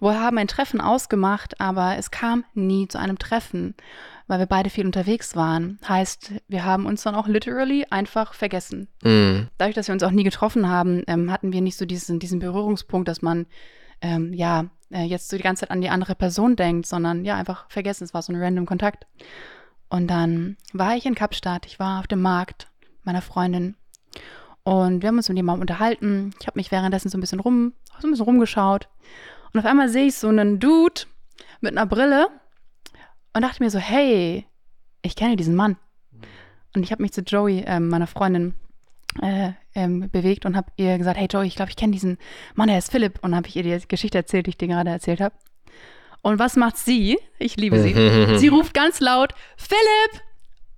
Wir 0.00 0.20
haben 0.20 0.38
ein 0.38 0.48
Treffen 0.48 0.80
ausgemacht, 0.80 1.60
aber 1.60 1.96
es 1.96 2.10
kam 2.10 2.44
nie 2.54 2.88
zu 2.88 2.98
einem 2.98 3.18
Treffen, 3.18 3.74
weil 4.26 4.38
wir 4.40 4.46
beide 4.46 4.70
viel 4.70 4.86
unterwegs 4.86 5.36
waren. 5.36 5.78
Heißt, 5.86 6.32
wir 6.48 6.64
haben 6.64 6.86
uns 6.86 7.02
dann 7.02 7.14
auch 7.14 7.28
literally 7.28 7.86
einfach 7.90 8.34
vergessen. 8.34 8.88
Mm, 9.02 9.48
Dadurch, 9.58 9.74
dass 9.74 9.88
wir 9.88 9.92
uns 9.92 10.02
auch 10.02 10.10
nie 10.10 10.24
getroffen 10.24 10.68
haben, 10.68 11.04
ähm, 11.06 11.30
hatten 11.30 11.52
wir 11.52 11.60
nicht 11.60 11.76
so 11.76 11.84
diesen, 11.84 12.18
diesen 12.18 12.40
Berührungspunkt, 12.40 13.08
dass 13.08 13.22
man 13.22 13.46
ähm, 14.00 14.32
ja 14.32 14.66
äh, 14.90 15.04
jetzt 15.04 15.28
so 15.28 15.36
die 15.36 15.42
ganze 15.42 15.60
Zeit 15.60 15.70
an 15.70 15.80
die 15.80 15.90
andere 15.90 16.14
Person 16.14 16.56
denkt, 16.56 16.86
sondern 16.86 17.24
ja 17.24 17.36
einfach 17.36 17.70
vergessen. 17.70 18.04
Es 18.04 18.14
war 18.14 18.22
so 18.22 18.32
ein 18.32 18.40
random 18.42 18.66
Kontakt. 18.66 19.06
Und 19.88 20.08
dann 20.08 20.56
war 20.72 20.96
ich 20.96 21.06
in 21.06 21.14
Kapstadt. 21.14 21.66
Ich 21.66 21.78
war 21.78 22.00
auf 22.00 22.06
dem 22.06 22.22
Markt 22.22 22.68
meiner 23.02 23.22
Freundin 23.22 23.76
und 24.62 25.02
wir 25.02 25.08
haben 25.08 25.16
uns 25.16 25.28
mit 25.28 25.38
jemandem 25.38 25.62
unterhalten. 25.62 26.34
Ich 26.40 26.46
habe 26.46 26.58
mich 26.58 26.70
währenddessen 26.70 27.08
so 27.08 27.18
ein 27.18 27.20
bisschen 27.20 27.40
rum, 27.40 27.72
so 27.98 28.06
ein 28.06 28.10
bisschen 28.10 28.24
rumgeschaut. 28.24 28.88
Und 29.52 29.60
auf 29.60 29.66
einmal 29.66 29.88
sehe 29.88 30.06
ich 30.06 30.14
so 30.14 30.28
einen 30.28 30.60
Dude 30.60 31.02
mit 31.60 31.72
einer 31.72 31.86
Brille 31.86 32.28
und 33.34 33.42
dachte 33.42 33.62
mir 33.62 33.70
so, 33.70 33.78
hey, 33.78 34.46
ich 35.02 35.16
kenne 35.16 35.36
diesen 35.36 35.56
Mann. 35.56 35.76
Und 36.74 36.82
ich 36.82 36.92
habe 36.92 37.02
mich 37.02 37.12
zu 37.12 37.22
Joey, 37.22 37.64
ähm, 37.66 37.88
meiner 37.88 38.06
Freundin, 38.06 38.54
äh, 39.22 39.52
ähm, 39.74 40.08
bewegt 40.10 40.46
und 40.46 40.56
habe 40.56 40.70
ihr 40.76 40.98
gesagt, 40.98 41.18
hey 41.18 41.28
Joey, 41.30 41.46
ich 41.46 41.56
glaube, 41.56 41.70
ich 41.70 41.76
kenne 41.76 41.92
diesen 41.92 42.18
Mann, 42.54 42.68
der 42.68 42.78
ist 42.78 42.90
Philipp. 42.90 43.18
Und 43.22 43.34
habe 43.34 43.48
ich 43.48 43.56
ihr 43.56 43.62
die 43.62 43.88
Geschichte 43.88 44.18
erzählt, 44.18 44.46
die 44.46 44.50
ich 44.50 44.58
dir 44.58 44.68
gerade 44.68 44.90
erzählt 44.90 45.20
habe. 45.20 45.34
Und 46.22 46.38
was 46.38 46.56
macht 46.56 46.76
sie? 46.76 47.18
Ich 47.38 47.56
liebe 47.56 47.80
sie. 47.80 47.94
sie 48.38 48.48
ruft 48.48 48.74
ganz 48.74 49.00
laut, 49.00 49.34
Philipp! 49.56 50.22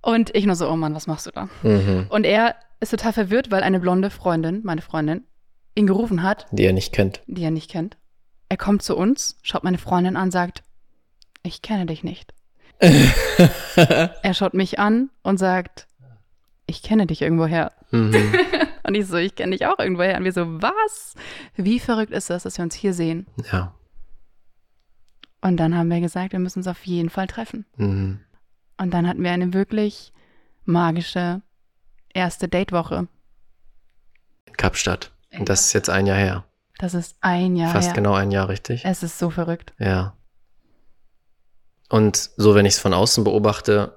Und 0.01 0.35
ich 0.35 0.45
nur 0.45 0.55
so, 0.55 0.69
oh 0.69 0.75
Mann, 0.75 0.95
was 0.95 1.07
machst 1.07 1.27
du 1.27 1.31
da? 1.31 1.49
Mhm. 1.63 2.07
Und 2.09 2.25
er 2.25 2.55
ist 2.79 2.91
total 2.91 3.13
verwirrt, 3.13 3.51
weil 3.51 3.63
eine 3.63 3.79
blonde 3.79 4.09
Freundin, 4.09 4.61
meine 4.63 4.81
Freundin, 4.81 5.23
ihn 5.75 5.87
gerufen 5.87 6.23
hat, 6.23 6.45
Die 6.51 6.65
er 6.65 6.73
nicht 6.73 6.93
kennt. 6.93 7.21
die 7.27 7.43
er 7.43 7.51
nicht 7.51 7.69
kennt. 7.71 7.97
Er 8.49 8.57
kommt 8.57 8.83
zu 8.83 8.95
uns, 8.97 9.37
schaut 9.41 9.63
meine 9.63 9.77
Freundin 9.77 10.17
an, 10.17 10.29
sagt, 10.31 10.63
ich 11.41 11.61
kenne 11.61 11.85
dich 11.85 12.03
nicht. 12.03 12.33
er 13.75 14.33
schaut 14.33 14.53
mich 14.53 14.79
an 14.79 15.09
und 15.23 15.37
sagt, 15.37 15.87
ich 16.73 16.81
kenne 16.83 17.07
dich 17.07 17.21
irgendwoher. 17.21 17.71
Mhm. 17.91 18.13
Und 18.83 18.95
ich 18.95 19.07
so, 19.07 19.15
ich 19.17 19.35
kenne 19.35 19.51
dich 19.55 19.65
auch 19.65 19.79
irgendwoher. 19.79 20.17
Und 20.17 20.25
wir 20.25 20.33
so, 20.33 20.61
was? 20.61 21.15
Wie 21.55 21.79
verrückt 21.79 22.11
ist 22.11 22.29
das, 22.29 22.43
dass 22.43 22.57
wir 22.57 22.63
uns 22.63 22.75
hier 22.75 22.93
sehen? 22.93 23.27
Ja. 23.51 23.73
Und 25.41 25.57
dann 25.57 25.77
haben 25.77 25.89
wir 25.89 26.01
gesagt, 26.01 26.33
wir 26.33 26.39
müssen 26.39 26.59
uns 26.59 26.67
auf 26.67 26.85
jeden 26.85 27.09
Fall 27.09 27.27
treffen. 27.27 27.65
Mhm. 27.77 28.19
Und 28.77 28.93
dann 28.93 29.07
hatten 29.07 29.23
wir 29.23 29.31
eine 29.31 29.53
wirklich 29.53 30.11
magische 30.65 31.41
erste 32.13 32.47
Datewoche. 32.47 33.07
In 34.45 34.57
Kapstadt. 34.57 35.11
Und 35.37 35.49
das 35.49 35.65
ist 35.65 35.73
jetzt 35.73 35.89
ein 35.89 36.05
Jahr 36.07 36.17
her. 36.17 36.45
Das 36.77 36.93
ist 36.93 37.15
ein 37.21 37.55
Jahr 37.55 37.71
Fast 37.71 37.89
her. 37.89 37.93
genau 37.93 38.13
ein 38.13 38.31
Jahr, 38.31 38.49
richtig? 38.49 38.83
Es 38.83 39.03
ist 39.03 39.19
so 39.19 39.29
verrückt. 39.29 39.73
Ja. 39.79 40.15
Und 41.89 42.31
so, 42.37 42.55
wenn 42.55 42.65
ich 42.65 42.73
es 42.73 42.79
von 42.79 42.93
außen 42.93 43.23
beobachte, 43.23 43.95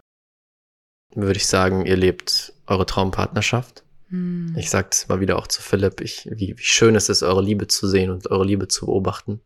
würde 1.22 1.36
ich 1.38 1.46
sagen, 1.46 1.86
ihr 1.86 1.96
lebt 1.96 2.52
eure 2.66 2.86
Traumpartnerschaft. 2.86 3.82
Hm. 4.08 4.54
Ich 4.56 4.70
sag's 4.70 5.08
mal 5.08 5.20
wieder 5.20 5.38
auch 5.38 5.46
zu 5.48 5.60
Philipp, 5.62 6.00
ich, 6.00 6.28
wie, 6.30 6.56
wie 6.56 6.62
schön 6.62 6.94
es 6.94 7.08
ist, 7.08 7.22
eure 7.22 7.42
Liebe 7.42 7.66
zu 7.66 7.88
sehen 7.88 8.10
und 8.10 8.30
eure 8.30 8.44
Liebe 8.44 8.68
zu 8.68 8.86
beobachten. 8.86 9.40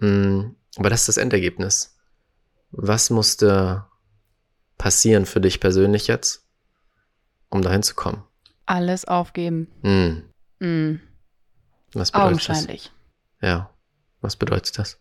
Mm, 0.00 0.50
Aber 0.76 0.90
das 0.90 1.02
ist 1.02 1.08
das 1.08 1.16
Endergebnis. 1.18 1.96
Was 2.72 3.10
musste 3.10 3.84
passieren 4.78 5.24
für 5.26 5.40
dich 5.40 5.60
persönlich 5.60 6.08
jetzt, 6.08 6.44
um 7.48 7.62
dahin 7.62 7.82
zu 7.84 7.94
kommen? 7.94 8.24
Alles 8.66 9.04
aufgeben. 9.04 9.68
Mm, 9.82 10.22
Hm. 10.60 11.00
Was 11.92 12.10
bedeutet 12.10 12.28
Augenscheinlich. 12.48 12.90
das? 13.40 13.48
Ja. 13.50 13.70
Was 14.20 14.36
bedeutet 14.36 14.78
das? 14.78 14.98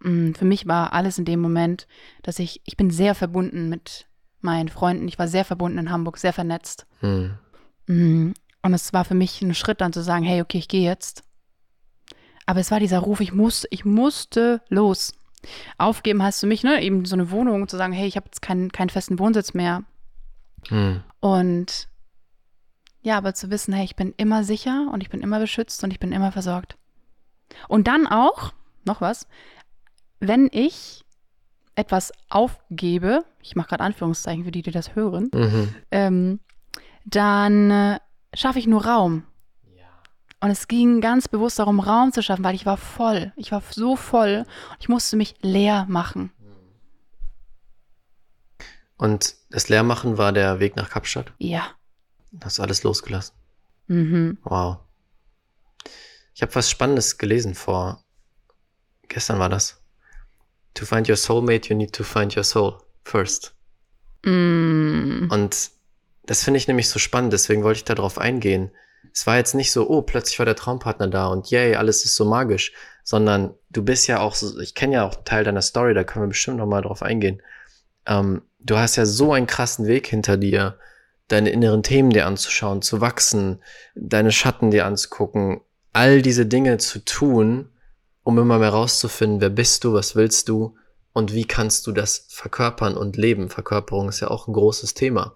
Mm, 0.00 0.32
Für 0.32 0.44
mich 0.46 0.66
war 0.66 0.92
alles 0.92 1.18
in 1.18 1.24
dem 1.26 1.40
Moment, 1.40 1.86
dass 2.22 2.38
ich, 2.38 2.62
ich 2.64 2.76
bin 2.78 2.90
sehr 2.90 3.14
verbunden 3.14 3.68
mit 3.68 4.06
meinen 4.40 4.68
Freunden. 4.68 5.08
Ich 5.08 5.18
war 5.18 5.28
sehr 5.28 5.44
verbunden 5.44 5.78
in 5.78 5.90
Hamburg, 5.90 6.18
sehr 6.18 6.32
vernetzt. 6.32 6.86
Mm, 7.00 7.26
Mm, 7.88 8.32
Und 8.62 8.74
es 8.74 8.92
war 8.92 9.04
für 9.04 9.14
mich 9.14 9.40
ein 9.42 9.54
Schritt 9.54 9.80
dann 9.80 9.92
zu 9.92 10.02
sagen, 10.02 10.24
hey, 10.24 10.40
okay, 10.40 10.58
ich 10.58 10.66
gehe 10.66 10.82
jetzt. 10.84 11.22
Aber 12.46 12.58
es 12.60 12.70
war 12.72 12.80
dieser 12.80 12.98
Ruf, 12.98 13.20
ich 13.20 13.32
musste, 13.32 13.68
ich 13.70 13.84
musste 13.84 14.60
los. 14.68 15.12
Aufgeben 15.78 16.20
heißt 16.22 16.40
für 16.40 16.46
mich, 16.48 16.64
ne, 16.64 16.82
eben 16.82 17.04
so 17.04 17.14
eine 17.14 17.30
Wohnung, 17.30 17.68
zu 17.68 17.76
sagen, 17.76 17.92
hey, 17.92 18.08
ich 18.08 18.16
habe 18.16 18.26
jetzt 18.26 18.42
keinen, 18.42 18.72
keinen 18.72 18.90
festen 18.90 19.20
Wohnsitz 19.20 19.54
mehr. 19.54 19.84
mm, 20.70 20.96
Und 21.20 21.88
ja, 23.02 23.16
aber 23.18 23.34
zu 23.34 23.50
wissen, 23.50 23.72
hey, 23.72 23.84
ich 23.84 23.94
bin 23.94 24.12
immer 24.16 24.42
sicher 24.42 24.90
und 24.92 25.00
ich 25.00 25.10
bin 25.10 25.20
immer 25.20 25.38
beschützt 25.38 25.84
und 25.84 25.92
ich 25.92 26.00
bin 26.00 26.10
immer 26.10 26.32
versorgt. 26.32 26.76
Und 27.68 27.86
dann 27.86 28.08
auch, 28.08 28.52
noch 28.84 29.00
was, 29.00 29.28
wenn 30.18 30.48
ich 30.50 31.04
etwas 31.76 32.12
aufgebe, 32.28 33.24
ich 33.40 33.54
mache 33.54 33.68
gerade 33.68 33.84
Anführungszeichen 33.84 34.44
für 34.44 34.50
die, 34.50 34.62
die 34.62 34.70
das 34.70 34.94
hören, 34.94 35.30
mhm. 35.32 35.74
ähm, 35.90 36.40
dann 37.04 37.70
äh, 37.70 37.98
schaffe 38.34 38.58
ich 38.58 38.66
nur 38.66 38.84
Raum. 38.84 39.24
Und 40.40 40.50
es 40.50 40.68
ging 40.68 41.00
ganz 41.00 41.28
bewusst 41.28 41.58
darum, 41.58 41.80
Raum 41.80 42.12
zu 42.12 42.22
schaffen, 42.22 42.44
weil 42.44 42.54
ich 42.54 42.66
war 42.66 42.76
voll. 42.76 43.32
Ich 43.36 43.52
war 43.52 43.62
so 43.70 43.96
voll. 43.96 44.44
Ich 44.78 44.88
musste 44.88 45.16
mich 45.16 45.34
leer 45.40 45.86
machen. 45.88 46.30
Und 48.98 49.34
das 49.50 49.68
Leermachen 49.68 50.18
war 50.18 50.32
der 50.32 50.60
Weg 50.60 50.76
nach 50.76 50.90
Kapstadt? 50.90 51.32
Ja. 51.38 51.70
Hast 52.42 52.58
du 52.58 52.62
alles 52.62 52.82
losgelassen? 52.82 53.34
Mhm. 53.88 54.38
Wow. 54.42 54.78
Ich 56.34 56.42
habe 56.42 56.54
was 56.54 56.70
Spannendes 56.70 57.18
gelesen 57.18 57.54
vor. 57.54 58.04
Gestern 59.08 59.38
war 59.38 59.48
das. 59.48 59.82
To 60.76 60.84
find 60.84 61.08
your 61.08 61.16
soulmate, 61.16 61.68
you 61.68 61.76
need 61.76 61.92
to 61.94 62.04
find 62.04 62.34
your 62.36 62.44
soul 62.44 62.78
first. 63.02 63.54
Mm. 64.24 65.28
Und 65.30 65.70
das 66.26 66.42
finde 66.42 66.58
ich 66.58 66.68
nämlich 66.68 66.88
so 66.88 66.98
spannend, 66.98 67.32
deswegen 67.32 67.62
wollte 67.62 67.78
ich 67.78 67.84
darauf 67.84 68.18
eingehen. 68.18 68.70
Es 69.12 69.26
war 69.26 69.36
jetzt 69.36 69.54
nicht 69.54 69.72
so, 69.72 69.88
oh, 69.88 70.02
plötzlich 70.02 70.38
war 70.38 70.44
der 70.46 70.56
Traumpartner 70.56 71.08
da 71.08 71.28
und 71.28 71.50
yay, 71.50 71.76
alles 71.76 72.04
ist 72.04 72.16
so 72.16 72.24
magisch, 72.24 72.72
sondern 73.04 73.54
du 73.70 73.82
bist 73.82 74.06
ja 74.08 74.20
auch 74.20 74.34
so, 74.34 74.58
ich 74.60 74.74
kenne 74.74 74.96
ja 74.96 75.06
auch 75.06 75.14
Teil 75.24 75.44
deiner 75.44 75.62
Story, 75.62 75.94
da 75.94 76.04
können 76.04 76.24
wir 76.24 76.30
bestimmt 76.30 76.58
nochmal 76.58 76.82
drauf 76.82 77.02
eingehen. 77.02 77.40
Ähm, 78.04 78.42
du 78.58 78.76
hast 78.76 78.96
ja 78.96 79.06
so 79.06 79.32
einen 79.32 79.46
krassen 79.46 79.86
Weg 79.86 80.08
hinter 80.08 80.36
dir, 80.36 80.78
deine 81.28 81.50
inneren 81.50 81.82
Themen 81.82 82.10
dir 82.10 82.26
anzuschauen, 82.26 82.82
zu 82.82 83.00
wachsen, 83.00 83.62
deine 83.94 84.32
Schatten 84.32 84.70
dir 84.70 84.84
anzugucken, 84.84 85.60
all 85.92 86.20
diese 86.20 86.44
Dinge 86.44 86.76
zu 86.78 87.04
tun, 87.04 87.70
um 88.26 88.38
immer 88.38 88.58
mehr 88.58 88.70
rauszufinden, 88.70 89.40
wer 89.40 89.50
bist 89.50 89.84
du, 89.84 89.92
was 89.92 90.16
willst 90.16 90.48
du 90.48 90.74
und 91.12 91.32
wie 91.32 91.44
kannst 91.44 91.86
du 91.86 91.92
das 91.92 92.26
verkörpern 92.28 92.96
und 92.96 93.16
leben. 93.16 93.50
Verkörperung 93.50 94.08
ist 94.08 94.18
ja 94.18 94.26
auch 94.26 94.48
ein 94.48 94.52
großes 94.52 94.94
Thema. 94.94 95.34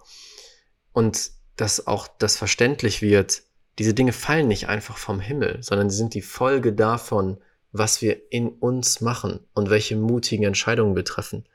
Und 0.91 1.31
dass 1.55 1.87
auch 1.87 2.09
das 2.19 2.35
verständlich 2.35 3.01
wird, 3.01 3.43
diese 3.79 3.93
Dinge 3.93 4.11
fallen 4.11 4.49
nicht 4.49 4.67
einfach 4.67 4.97
vom 4.97 5.21
Himmel, 5.21 5.59
sondern 5.63 5.89
sie 5.89 5.95
sind 5.95 6.15
die 6.15 6.21
Folge 6.21 6.73
davon, 6.73 7.37
was 7.71 8.01
wir 8.01 8.29
in 8.29 8.49
uns 8.49 8.99
machen 8.99 9.39
und 9.53 9.69
welche 9.69 9.95
mutigen 9.95 10.43
Entscheidungen 10.43 10.93
wir 10.93 11.05
treffen. 11.05 11.45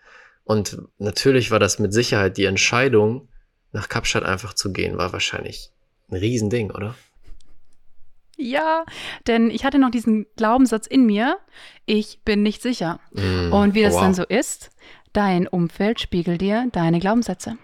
Und 0.44 0.78
natürlich 0.96 1.50
war 1.50 1.58
das 1.58 1.78
mit 1.78 1.92
Sicherheit 1.92 2.38
die 2.38 2.46
Entscheidung, 2.46 3.28
nach 3.72 3.90
Kapstadt 3.90 4.24
einfach 4.24 4.54
zu 4.54 4.72
gehen, 4.72 4.96
war 4.96 5.12
wahrscheinlich 5.12 5.70
ein 6.08 6.16
Riesending, 6.16 6.70
oder? 6.70 6.94
Ja, 8.36 8.84
denn 9.26 9.50
ich 9.50 9.64
hatte 9.64 9.78
noch 9.78 9.90
diesen 9.90 10.26
Glaubenssatz 10.36 10.86
in 10.86 11.06
mir, 11.06 11.38
ich 11.86 12.20
bin 12.24 12.42
nicht 12.42 12.60
sicher. 12.62 13.00
Mm, 13.12 13.52
Und 13.52 13.74
wie 13.74 13.82
das 13.82 13.94
wow. 13.94 14.02
dann 14.02 14.14
so 14.14 14.24
ist, 14.24 14.70
dein 15.12 15.48
Umfeld 15.48 16.00
spiegelt 16.00 16.40
dir 16.42 16.66
deine 16.72 16.98
Glaubenssätze. 17.00 17.56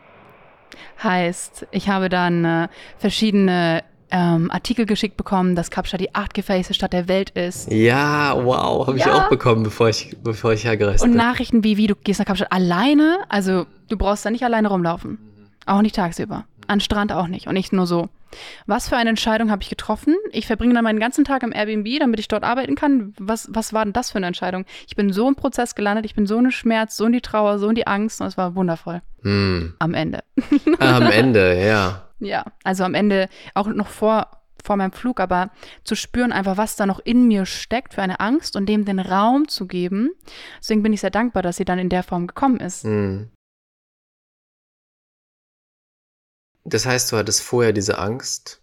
Heißt, 1.02 1.66
ich 1.70 1.88
habe 1.88 2.08
dann 2.08 2.44
äh, 2.44 2.68
verschiedene 2.96 3.82
ähm, 4.10 4.50
Artikel 4.50 4.86
geschickt 4.86 5.16
bekommen, 5.16 5.56
dass 5.56 5.70
Kapstadt 5.70 6.00
die 6.00 6.14
achtgefährlichste 6.14 6.74
Stadt 6.74 6.92
der 6.92 7.08
Welt 7.08 7.30
ist. 7.30 7.70
Ja, 7.72 8.34
wow, 8.44 8.86
habe 8.86 8.96
ich 8.98 9.04
Ja. 9.04 9.24
auch 9.24 9.28
bekommen, 9.28 9.62
bevor 9.62 9.88
ich, 9.88 10.16
bevor 10.22 10.52
ich 10.52 10.64
hergereist 10.64 11.02
Und 11.02 11.10
bin. 11.10 11.18
Nachrichten 11.18 11.64
wie, 11.64 11.76
wie 11.76 11.86
du 11.86 11.94
gehst 11.94 12.18
nach 12.20 12.26
Kapstadt 12.26 12.52
alleine, 12.52 13.18
also 13.28 13.66
du 13.88 13.96
brauchst 13.96 14.24
da 14.24 14.30
nicht 14.30 14.44
alleine 14.44 14.68
rumlaufen. 14.68 15.18
Auch 15.66 15.80
nicht 15.82 15.94
tagsüber. 15.94 16.44
An 16.66 16.80
Strand 16.80 17.12
auch 17.12 17.26
nicht. 17.26 17.46
Und 17.46 17.54
nicht 17.54 17.72
nur 17.72 17.86
so. 17.86 18.08
Was 18.66 18.88
für 18.88 18.96
eine 18.96 19.10
Entscheidung 19.10 19.50
habe 19.50 19.62
ich 19.62 19.68
getroffen? 19.68 20.16
Ich 20.30 20.46
verbringe 20.46 20.74
dann 20.74 20.84
meinen 20.84 21.00
ganzen 21.00 21.24
Tag 21.24 21.42
im 21.42 21.52
Airbnb, 21.52 21.98
damit 22.00 22.20
ich 22.20 22.28
dort 22.28 22.44
arbeiten 22.44 22.74
kann. 22.74 23.14
Was, 23.18 23.48
was 23.50 23.72
war 23.72 23.84
denn 23.84 23.92
das 23.92 24.10
für 24.10 24.18
eine 24.18 24.26
Entscheidung? 24.26 24.64
Ich 24.86 24.96
bin 24.96 25.12
so 25.12 25.28
im 25.28 25.34
Prozess 25.34 25.74
gelandet, 25.74 26.06
ich 26.06 26.14
bin 26.14 26.26
so 26.26 26.38
in 26.38 26.44
den 26.44 26.52
Schmerz, 26.52 26.96
so 26.96 27.04
in 27.06 27.12
die 27.12 27.20
Trauer, 27.20 27.58
so 27.58 27.68
in 27.68 27.74
die 27.74 27.86
Angst 27.86 28.20
und 28.20 28.26
es 28.26 28.36
war 28.36 28.54
wundervoll. 28.54 29.02
Hm. 29.22 29.74
Am 29.78 29.94
Ende. 29.94 30.24
Am 30.78 31.02
Ende, 31.02 31.62
ja. 31.62 32.08
Ja, 32.20 32.44
also 32.62 32.84
am 32.84 32.94
Ende 32.94 33.28
auch 33.54 33.66
noch 33.66 33.88
vor, 33.88 34.28
vor 34.62 34.76
meinem 34.76 34.92
Flug, 34.92 35.18
aber 35.18 35.50
zu 35.82 35.96
spüren 35.96 36.30
einfach, 36.30 36.56
was 36.56 36.76
da 36.76 36.86
noch 36.86 37.00
in 37.00 37.26
mir 37.26 37.46
steckt 37.46 37.94
für 37.94 38.02
eine 38.02 38.20
Angst 38.20 38.54
und 38.54 38.66
dem 38.66 38.84
den 38.84 39.00
Raum 39.00 39.48
zu 39.48 39.66
geben. 39.66 40.10
Deswegen 40.60 40.84
bin 40.84 40.92
ich 40.92 41.00
sehr 41.00 41.10
dankbar, 41.10 41.42
dass 41.42 41.56
sie 41.56 41.64
dann 41.64 41.80
in 41.80 41.88
der 41.88 42.04
Form 42.04 42.28
gekommen 42.28 42.60
ist. 42.60 42.84
Hm. 42.84 43.30
Das 46.64 46.86
heißt, 46.86 47.10
du 47.12 47.16
hattest 47.16 47.42
vorher 47.42 47.72
diese 47.72 47.98
Angst, 47.98 48.62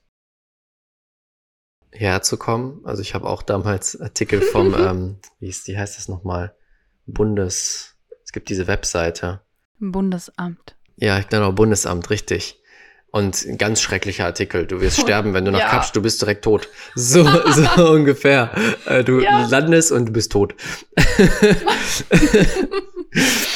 herzukommen. 1.92 2.86
Also 2.86 3.02
ich 3.02 3.14
habe 3.16 3.28
auch 3.28 3.42
damals 3.42 4.00
Artikel 4.00 4.42
vom, 4.42 4.74
ähm, 4.78 5.18
wie, 5.40 5.50
ist, 5.50 5.68
wie 5.68 5.78
heißt 5.78 5.98
das 5.98 6.08
nochmal? 6.08 6.56
Bundes, 7.06 7.96
es 8.24 8.32
gibt 8.32 8.50
diese 8.50 8.68
Webseite. 8.68 9.42
Bundesamt. 9.80 10.78
Ja, 10.98 11.20
genau, 11.22 11.52
Bundesamt, 11.52 12.10
richtig. 12.10 12.62
Und 13.12 13.44
ein 13.44 13.58
ganz 13.58 13.82
schrecklicher 13.82 14.26
Artikel. 14.26 14.68
Du 14.68 14.82
wirst 14.82 15.00
sterben, 15.02 15.34
wenn 15.34 15.44
du 15.46 15.52
nach 15.52 15.60
Ja. 15.62 15.70
Kapsch, 15.70 15.92
du 15.94 16.02
bist 16.02 16.22
direkt 16.22 16.44
tot. 16.44 16.70
So, 16.94 17.24
so 17.52 17.92
ungefähr. 17.92 18.52
Äh, 18.86 19.04
Du 19.04 19.20
Ja. 19.20 19.48
landest 19.48 19.92
und 19.92 20.06
du 20.08 20.12
bist 20.14 20.32
tot. 20.32 20.54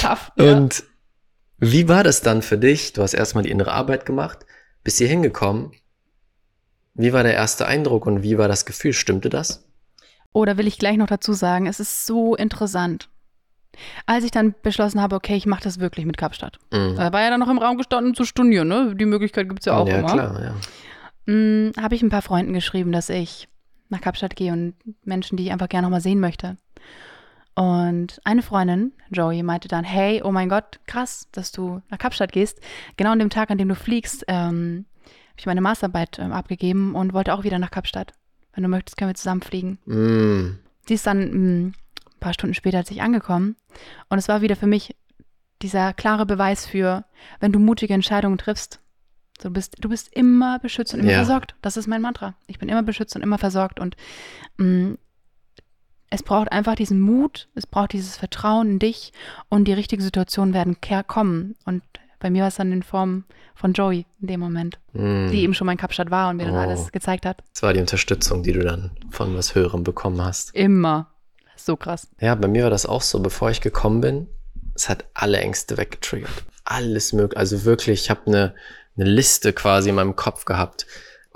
Tough. 0.01 0.31
Ja. 0.37 0.55
Und 0.57 0.83
wie 1.71 1.87
war 1.87 2.03
das 2.03 2.21
dann 2.21 2.41
für 2.41 2.57
dich? 2.57 2.93
Du 2.93 3.01
hast 3.01 3.13
erstmal 3.13 3.43
die 3.43 3.51
innere 3.51 3.71
Arbeit 3.71 4.05
gemacht, 4.05 4.45
bist 4.83 4.97
hier 4.97 5.07
hingekommen. 5.07 5.71
Wie 6.95 7.13
war 7.13 7.23
der 7.23 7.33
erste 7.33 7.65
Eindruck 7.65 8.05
und 8.05 8.23
wie 8.23 8.37
war 8.37 8.47
das 8.47 8.65
Gefühl? 8.65 8.93
Stimmte 8.93 9.29
das? 9.29 9.65
Oder 10.31 10.57
will 10.57 10.67
ich 10.67 10.79
gleich 10.79 10.97
noch 10.97 11.07
dazu 11.07 11.33
sagen, 11.33 11.67
es 11.67 11.79
ist 11.79 12.05
so 12.05 12.35
interessant. 12.35 13.09
Als 14.05 14.23
ich 14.23 14.31
dann 14.31 14.53
beschlossen 14.61 15.01
habe, 15.01 15.15
okay, 15.15 15.35
ich 15.35 15.45
mache 15.45 15.63
das 15.63 15.79
wirklich 15.79 16.05
mit 16.05 16.17
Kapstadt. 16.17 16.59
Mhm. 16.71 16.95
Da 16.95 17.11
war 17.11 17.21
ja 17.21 17.29
dann 17.29 17.39
noch 17.39 17.49
im 17.49 17.57
Raum 17.57 17.77
gestanden 17.77 18.13
zu 18.13 18.25
studieren, 18.25 18.67
ne? 18.67 18.95
Die 18.95 19.05
Möglichkeit 19.05 19.49
gibt 19.49 19.61
es 19.61 19.65
ja 19.65 19.77
auch 19.77 19.87
ja, 19.87 19.99
immer. 19.99 20.11
klar, 20.11 20.43
ja. 20.43 21.33
Mm, 21.33 21.71
habe 21.79 21.95
ich 21.95 22.03
ein 22.03 22.09
paar 22.09 22.21
Freunden 22.21 22.53
geschrieben, 22.53 22.91
dass 22.91 23.09
ich 23.09 23.47
nach 23.89 24.01
Kapstadt 24.01 24.35
gehe 24.35 24.51
und 24.51 24.75
Menschen, 25.03 25.37
die 25.37 25.45
ich 25.45 25.51
einfach 25.51 25.69
gerne 25.69 25.87
nochmal 25.87 26.01
sehen 26.01 26.19
möchte. 26.19 26.57
Und 27.55 28.19
eine 28.23 28.41
Freundin, 28.41 28.93
Joey, 29.11 29.43
meinte 29.43 29.67
dann, 29.67 29.83
hey, 29.83 30.21
oh 30.23 30.31
mein 30.31 30.49
Gott, 30.49 30.79
krass, 30.87 31.27
dass 31.31 31.51
du 31.51 31.81
nach 31.89 31.99
Kapstadt 31.99 32.31
gehst. 32.31 32.59
Genau 32.97 33.11
an 33.11 33.19
dem 33.19 33.29
Tag, 33.29 33.51
an 33.51 33.57
dem 33.59 33.69
du 33.69 33.75
fliegst, 33.75 34.25
ähm, 34.27 34.85
habe 35.05 35.39
ich 35.39 35.45
meine 35.45 35.61
Masterarbeit 35.61 36.17
ähm, 36.19 36.31
abgegeben 36.31 36.95
und 36.95 37.13
wollte 37.13 37.33
auch 37.33 37.43
wieder 37.43 37.59
nach 37.59 37.71
Kapstadt. 37.71 38.13
Wenn 38.53 38.63
du 38.63 38.69
möchtest, 38.69 38.97
können 38.97 39.09
wir 39.09 39.15
zusammen 39.15 39.41
fliegen. 39.41 39.77
Mm, 39.85 40.59
Sie 40.87 40.93
ist 40.95 41.05
dann 41.07 41.19
mm, 41.31 41.67
ein 41.67 42.19
paar 42.19 42.33
Stunden 42.33 42.53
später 42.55 42.77
als 42.79 42.91
ich 42.91 43.01
angekommen. 43.01 43.55
Und 44.09 44.17
es 44.17 44.27
war 44.27 44.41
wieder 44.41 44.55
für 44.55 44.67
mich 44.67 44.95
dieser 45.61 45.93
klare 45.93 46.25
Beweis 46.25 46.65
für, 46.65 47.05
wenn 47.39 47.51
du 47.51 47.59
mutige 47.59 47.93
Entscheidungen 47.93 48.37
triffst, 48.37 48.79
so 49.41 49.49
du 49.49 49.53
bist, 49.53 49.75
du 49.79 49.89
bist 49.89 50.13
immer 50.13 50.59
beschützt 50.59 50.93
und 50.93 50.99
immer 51.01 51.11
Ja. 51.11 51.17
versorgt. 51.19 51.55
Das 51.61 51.77
ist 51.77 51.87
mein 51.87 52.01
Mantra. 52.01 52.35
Ich 52.47 52.59
bin 52.59 52.69
immer 52.69 52.83
beschützt 52.83 53.15
und 53.15 53.21
immer 53.23 53.37
versorgt. 53.37 53.79
Und 53.79 53.95
mm, 54.57 54.93
es 56.13 56.21
braucht 56.21 56.51
einfach 56.51 56.75
diesen 56.75 57.01
Mut, 57.01 57.47
es 57.55 57.65
braucht 57.65 57.93
dieses 57.93 58.17
Vertrauen 58.17 58.73
in 58.73 58.79
dich 58.79 59.13
und 59.49 59.67
die 59.67 59.73
richtigen 59.73 60.03
Situationen 60.03 60.53
werden 60.53 60.77
kommen. 61.07 61.55
Und 61.65 61.81
bei 62.19 62.29
mir 62.29 62.41
war 62.41 62.49
es 62.49 62.55
dann 62.55 62.71
in 62.71 62.83
Form 62.83 63.23
von 63.55 63.73
Joey 63.73 64.05
in 64.21 64.27
dem 64.27 64.39
Moment, 64.39 64.77
mm. 64.93 65.29
die 65.31 65.41
eben 65.41 65.55
schon 65.55 65.65
mein 65.65 65.77
Kapstadt 65.77 66.11
war 66.11 66.29
und 66.29 66.37
mir 66.37 66.45
dann 66.45 66.55
Oh. 66.55 66.59
alles 66.59 66.91
gezeigt 66.91 67.25
hat. 67.25 67.41
Das 67.51 67.63
war 67.63 67.73
die 67.73 67.79
Unterstützung, 67.79 68.43
die 68.43 68.53
du 68.53 68.61
dann 68.61 68.91
von 69.09 69.35
was 69.35 69.55
Höherem 69.55 69.83
bekommen 69.83 70.21
hast. 70.21 70.53
Immer. 70.55 71.09
So 71.55 71.75
krass. 71.75 72.07
Ja, 72.19 72.35
bei 72.35 72.47
mir 72.47 72.63
war 72.63 72.69
das 72.69 72.85
auch 72.85 73.01
so. 73.01 73.19
Bevor 73.19 73.49
ich 73.49 73.61
gekommen 73.61 74.01
bin, 74.01 74.27
es 74.75 74.89
hat 74.89 75.05
alle 75.15 75.39
Ängste 75.39 75.77
weggetriggert. 75.77 76.43
Alles 76.63 77.11
möglich. 77.13 77.39
Also 77.39 77.65
wirklich, 77.65 78.03
ich 78.03 78.09
habe 78.11 78.21
eine, 78.27 78.53
eine 78.97 79.09
Liste 79.09 79.51
quasi 79.51 79.89
in 79.89 79.95
meinem 79.95 80.15
Kopf 80.15 80.45
gehabt. 80.45 80.85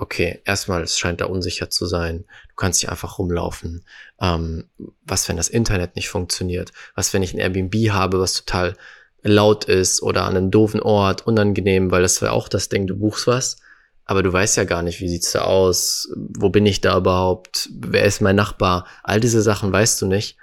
Okay, 0.00 0.40
erstmal, 0.44 0.82
es 0.82 0.96
scheint 0.96 1.20
da 1.20 1.26
unsicher 1.26 1.70
zu 1.70 1.86
sein. 1.86 2.24
Du 2.48 2.54
kannst 2.54 2.80
nicht 2.80 2.90
einfach 2.90 3.18
rumlaufen. 3.18 3.84
Ähm, 4.20 4.68
was, 5.04 5.28
wenn 5.28 5.36
das 5.36 5.48
Internet 5.48 5.96
nicht 5.96 6.08
funktioniert? 6.08 6.72
Was, 6.94 7.12
wenn 7.12 7.24
ich 7.24 7.34
ein 7.34 7.40
Airbnb 7.40 7.74
habe, 7.90 8.20
was 8.20 8.34
total 8.34 8.76
laut 9.22 9.64
ist 9.64 10.00
oder 10.00 10.24
an 10.24 10.36
einem 10.36 10.50
doofen 10.52 10.80
Ort, 10.80 11.26
unangenehm, 11.26 11.90
weil 11.90 12.02
das 12.02 12.22
wäre 12.22 12.32
auch 12.32 12.48
das 12.48 12.68
Ding, 12.68 12.86
du 12.86 12.96
buchst 12.96 13.26
was, 13.26 13.56
aber 14.04 14.22
du 14.22 14.32
weißt 14.32 14.56
ja 14.56 14.64
gar 14.64 14.82
nicht, 14.82 15.00
wie 15.00 15.08
sieht's 15.08 15.32
da 15.32 15.42
aus, 15.42 16.08
wo 16.16 16.48
bin 16.48 16.64
ich 16.64 16.80
da 16.80 16.96
überhaupt, 16.96 17.68
wer 17.72 18.04
ist 18.04 18.20
mein 18.20 18.36
Nachbar, 18.36 18.86
all 19.02 19.18
diese 19.18 19.42
Sachen 19.42 19.72
weißt 19.72 20.00
du 20.00 20.06
nicht. 20.06 20.38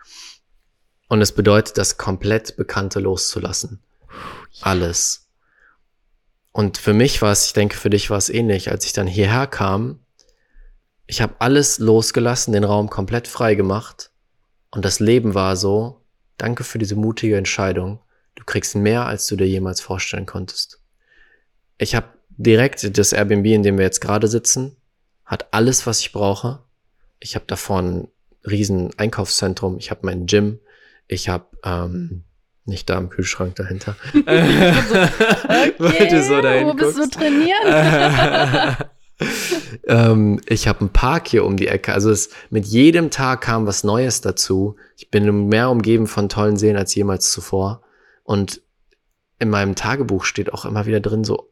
Und 1.08 1.22
es 1.22 1.32
bedeutet, 1.32 1.78
das 1.78 1.98
komplett 1.98 2.58
Bekannte 2.58 3.00
loszulassen. 3.00 3.80
Alles. 4.62 5.25
Und 6.56 6.78
für 6.78 6.94
mich 6.94 7.22
war 7.22 7.34
es, 7.34 7.48
ich 7.48 7.52
denke, 7.52 7.76
für 7.76 7.90
dich 7.90 8.10
war 8.10 8.18
es 8.18 8.30
ähnlich, 8.30 8.72
als 8.72 8.86
ich 8.86 8.94
dann 8.94 9.08
hierher 9.08 9.46
kam. 9.46 10.00
Ich 11.06 11.22
habe 11.22 11.36
alles 11.40 11.80
losgelassen, 11.80 12.54
den 12.54 12.64
Raum 12.64 12.90
komplett 12.90 13.28
frei 13.28 13.56
gemacht. 13.56 14.10
Und 14.72 14.86
das 14.86 15.02
Leben 15.02 15.34
war 15.34 15.58
so, 15.58 16.00
danke 16.38 16.64
für 16.64 16.80
diese 16.80 16.96
mutige 16.96 17.36
Entscheidung. 17.36 18.00
Du 18.36 18.46
kriegst 18.46 18.74
mehr, 18.74 19.06
als 19.06 19.28
du 19.28 19.36
dir 19.36 19.46
jemals 19.46 19.82
vorstellen 19.82 20.26
konntest. 20.26 20.80
Ich 21.78 21.94
habe 21.94 22.08
direkt 22.30 22.98
das 22.98 23.12
Airbnb, 23.12 23.48
in 23.48 23.64
dem 23.64 23.78
wir 23.78 23.84
jetzt 23.84 24.00
gerade 24.00 24.30
sitzen, 24.30 24.78
hat 25.26 25.54
alles, 25.54 25.86
was 25.86 26.00
ich 26.00 26.14
brauche. 26.14 26.60
Ich 27.20 27.36
habe 27.36 27.44
davon 27.48 27.86
ein 27.86 28.08
riesen 28.50 28.98
Einkaufszentrum, 28.98 29.78
ich 29.78 29.92
habe 29.92 30.06
mein 30.06 30.26
Gym, 30.26 30.62
ich 31.10 31.28
habe 31.28 31.48
ähm, 31.66 32.24
nicht 32.66 32.90
da 32.90 32.98
im 32.98 33.10
Kühlschrank 33.10 33.56
dahinter. 33.56 33.96
Weil 34.14 36.08
du 36.10 36.24
so 36.24 36.42
dahin 36.42 36.68
wo 36.68 36.74
bist 36.74 36.98
du 36.98 37.08
trainieren? 37.08 38.78
ähm, 39.88 40.42
ich 40.48 40.68
habe 40.68 40.82
einen 40.82 40.90
Park 40.90 41.28
hier 41.28 41.46
um 41.46 41.58
die 41.58 41.68
Ecke. 41.68 41.94
Also 41.94 42.10
es, 42.10 42.30
mit 42.50 42.66
jedem 42.66 43.12
Tag 43.12 43.42
kam 43.42 43.68
was 43.68 43.84
Neues 43.84 44.22
dazu. 44.22 44.78
Ich 44.98 45.12
bin 45.12 45.48
mehr 45.48 45.70
umgeben 45.70 46.08
von 46.08 46.28
tollen 46.28 46.58
Seen 46.58 46.76
als 46.76 46.96
jemals 46.96 47.32
zuvor. 47.32 47.84
Und 48.24 48.62
in 49.38 49.50
meinem 49.50 49.76
Tagebuch 49.76 50.26
steht 50.26 50.52
auch 50.52 50.66
immer 50.66 50.86
wieder 50.86 51.00
drin 51.00 51.24
so, 51.24 51.52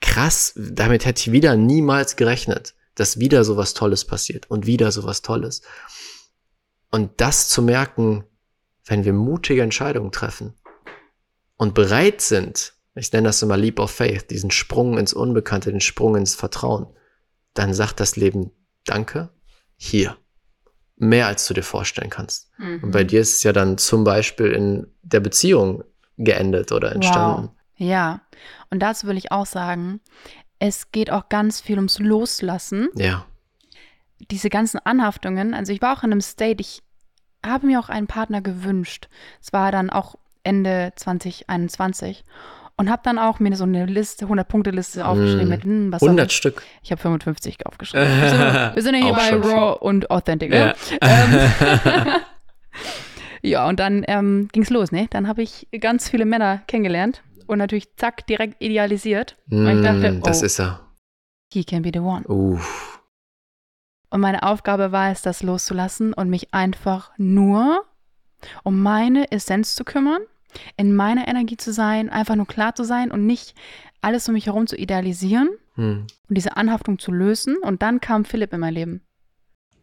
krass, 0.00 0.54
damit 0.56 1.04
hätte 1.04 1.20
ich 1.20 1.32
wieder 1.32 1.56
niemals 1.56 2.16
gerechnet, 2.16 2.74
dass 2.94 3.18
wieder 3.18 3.44
sowas 3.44 3.74
Tolles 3.74 4.06
passiert 4.06 4.50
und 4.50 4.66
wieder 4.66 4.90
sowas 4.90 5.20
Tolles. 5.20 5.62
Und 6.90 7.20
das 7.20 7.48
zu 7.48 7.62
merken, 7.62 8.24
wenn 8.90 9.04
wir 9.04 9.12
mutige 9.12 9.62
Entscheidungen 9.62 10.10
treffen 10.10 10.52
und 11.56 11.74
bereit 11.74 12.20
sind, 12.20 12.74
ich 12.96 13.12
nenne 13.12 13.28
das 13.28 13.40
immer 13.40 13.56
Leap 13.56 13.78
of 13.78 13.92
Faith, 13.92 14.30
diesen 14.30 14.50
Sprung 14.50 14.98
ins 14.98 15.12
Unbekannte, 15.12 15.70
den 15.70 15.80
Sprung 15.80 16.16
ins 16.16 16.34
Vertrauen, 16.34 16.86
dann 17.54 17.72
sagt 17.72 18.00
das 18.00 18.16
Leben 18.16 18.50
Danke, 18.84 19.30
hier. 19.76 20.16
Mehr 20.96 21.28
als 21.28 21.46
du 21.46 21.54
dir 21.54 21.62
vorstellen 21.62 22.10
kannst. 22.10 22.50
Und 22.58 22.82
Mhm. 22.86 22.90
bei 22.90 23.04
dir 23.04 23.20
ist 23.20 23.36
es 23.36 23.42
ja 23.44 23.52
dann 23.52 23.78
zum 23.78 24.04
Beispiel 24.04 24.46
in 24.52 24.86
der 25.02 25.20
Beziehung 25.20 25.84
geendet 26.16 26.72
oder 26.72 26.92
entstanden. 26.92 27.48
Wow. 27.48 27.54
Ja, 27.76 28.20
und 28.70 28.80
dazu 28.80 29.06
will 29.06 29.16
ich 29.16 29.30
auch 29.32 29.46
sagen, 29.46 30.00
es 30.58 30.90
geht 30.92 31.10
auch 31.10 31.28
ganz 31.28 31.60
viel 31.60 31.76
ums 31.76 31.98
Loslassen. 32.00 32.88
Ja. 32.96 33.24
Diese 34.30 34.50
ganzen 34.50 34.78
Anhaftungen, 34.78 35.54
also 35.54 35.72
ich 35.72 35.80
war 35.80 35.96
auch 35.96 36.02
in 36.02 36.10
einem 36.12 36.20
State, 36.20 36.60
ich 36.60 36.82
habe 37.44 37.66
mir 37.66 37.80
auch 37.80 37.88
einen 37.88 38.06
Partner 38.06 38.40
gewünscht. 38.40 39.08
Es 39.42 39.52
war 39.52 39.72
dann 39.72 39.90
auch 39.90 40.16
Ende 40.42 40.92
2021 40.96 42.24
und 42.76 42.90
habe 42.90 43.02
dann 43.04 43.18
auch 43.18 43.40
mir 43.40 43.54
so 43.56 43.64
eine 43.64 43.84
Liste, 43.86 44.24
100-Punkte-Liste 44.26 45.06
aufgeschrieben 45.06 45.48
Mm. 45.48 45.50
mit, 45.50 45.64
hm, 45.64 45.92
was 45.92 46.00
soll 46.00 46.08
100 46.10 46.30
ich? 46.30 46.36
Stück. 46.36 46.62
Ich 46.82 46.90
habe 46.92 47.00
55 47.00 47.66
aufgeschrieben. 47.66 48.06
Wir 48.08 48.82
sind, 48.82 48.94
ja 48.94 49.04
hier 49.04 49.12
bei. 49.12 49.48
Raw 49.48 49.78
und 49.80 50.10
Authentic, 50.10 50.50
ne? 50.50 50.74
Ähm, 51.02 52.06
ja, 53.42 53.68
und 53.68 53.78
dann 53.80 54.04
ähm, 54.08 54.48
ging's 54.52 54.70
los, 54.70 54.92
ne? 54.92 55.08
Dann 55.10 55.28
habe 55.28 55.42
ich 55.42 55.68
ganz 55.80 56.08
viele 56.08 56.24
Männer 56.24 56.62
kennengelernt 56.68 57.22
und 57.46 57.58
natürlich 57.58 57.94
zack, 57.96 58.26
direkt 58.26 58.62
idealisiert. 58.62 59.36
Weil 59.48 59.78
ich 59.78 59.84
dachte, 59.84 60.12
Mm, 60.12 60.22
das 60.22 60.42
oh. 60.42 60.46
ist 60.46 60.58
er. 60.60 60.80
He 61.52 61.64
can 61.64 61.82
be 61.82 61.90
the 61.92 62.00
one. 62.00 62.24
Uff. 62.28 62.89
Und 64.10 64.20
meine 64.20 64.42
Aufgabe 64.42 64.92
war 64.92 65.10
es, 65.10 65.22
das 65.22 65.42
loszulassen 65.42 66.12
und 66.12 66.28
mich 66.28 66.52
einfach 66.52 67.10
nur 67.16 67.84
um 68.64 68.82
meine 68.82 69.30
Essenz 69.32 69.74
zu 69.74 69.84
kümmern, 69.84 70.22
in 70.76 70.94
meiner 70.96 71.28
Energie 71.28 71.56
zu 71.56 71.72
sein, 71.72 72.08
einfach 72.10 72.34
nur 72.36 72.46
klar 72.46 72.74
zu 72.74 72.84
sein 72.84 73.10
und 73.10 73.26
nicht 73.26 73.54
alles 74.00 74.26
um 74.28 74.34
mich 74.34 74.46
herum 74.46 74.66
zu 74.66 74.76
idealisieren 74.76 75.50
Hm. 75.74 76.06
und 76.28 76.34
diese 76.34 76.56
Anhaftung 76.56 76.98
zu 76.98 77.12
lösen. 77.12 77.56
Und 77.58 77.82
dann 77.82 78.00
kam 78.00 78.24
Philipp 78.24 78.52
in 78.52 78.60
mein 78.60 78.74
Leben. 78.74 79.02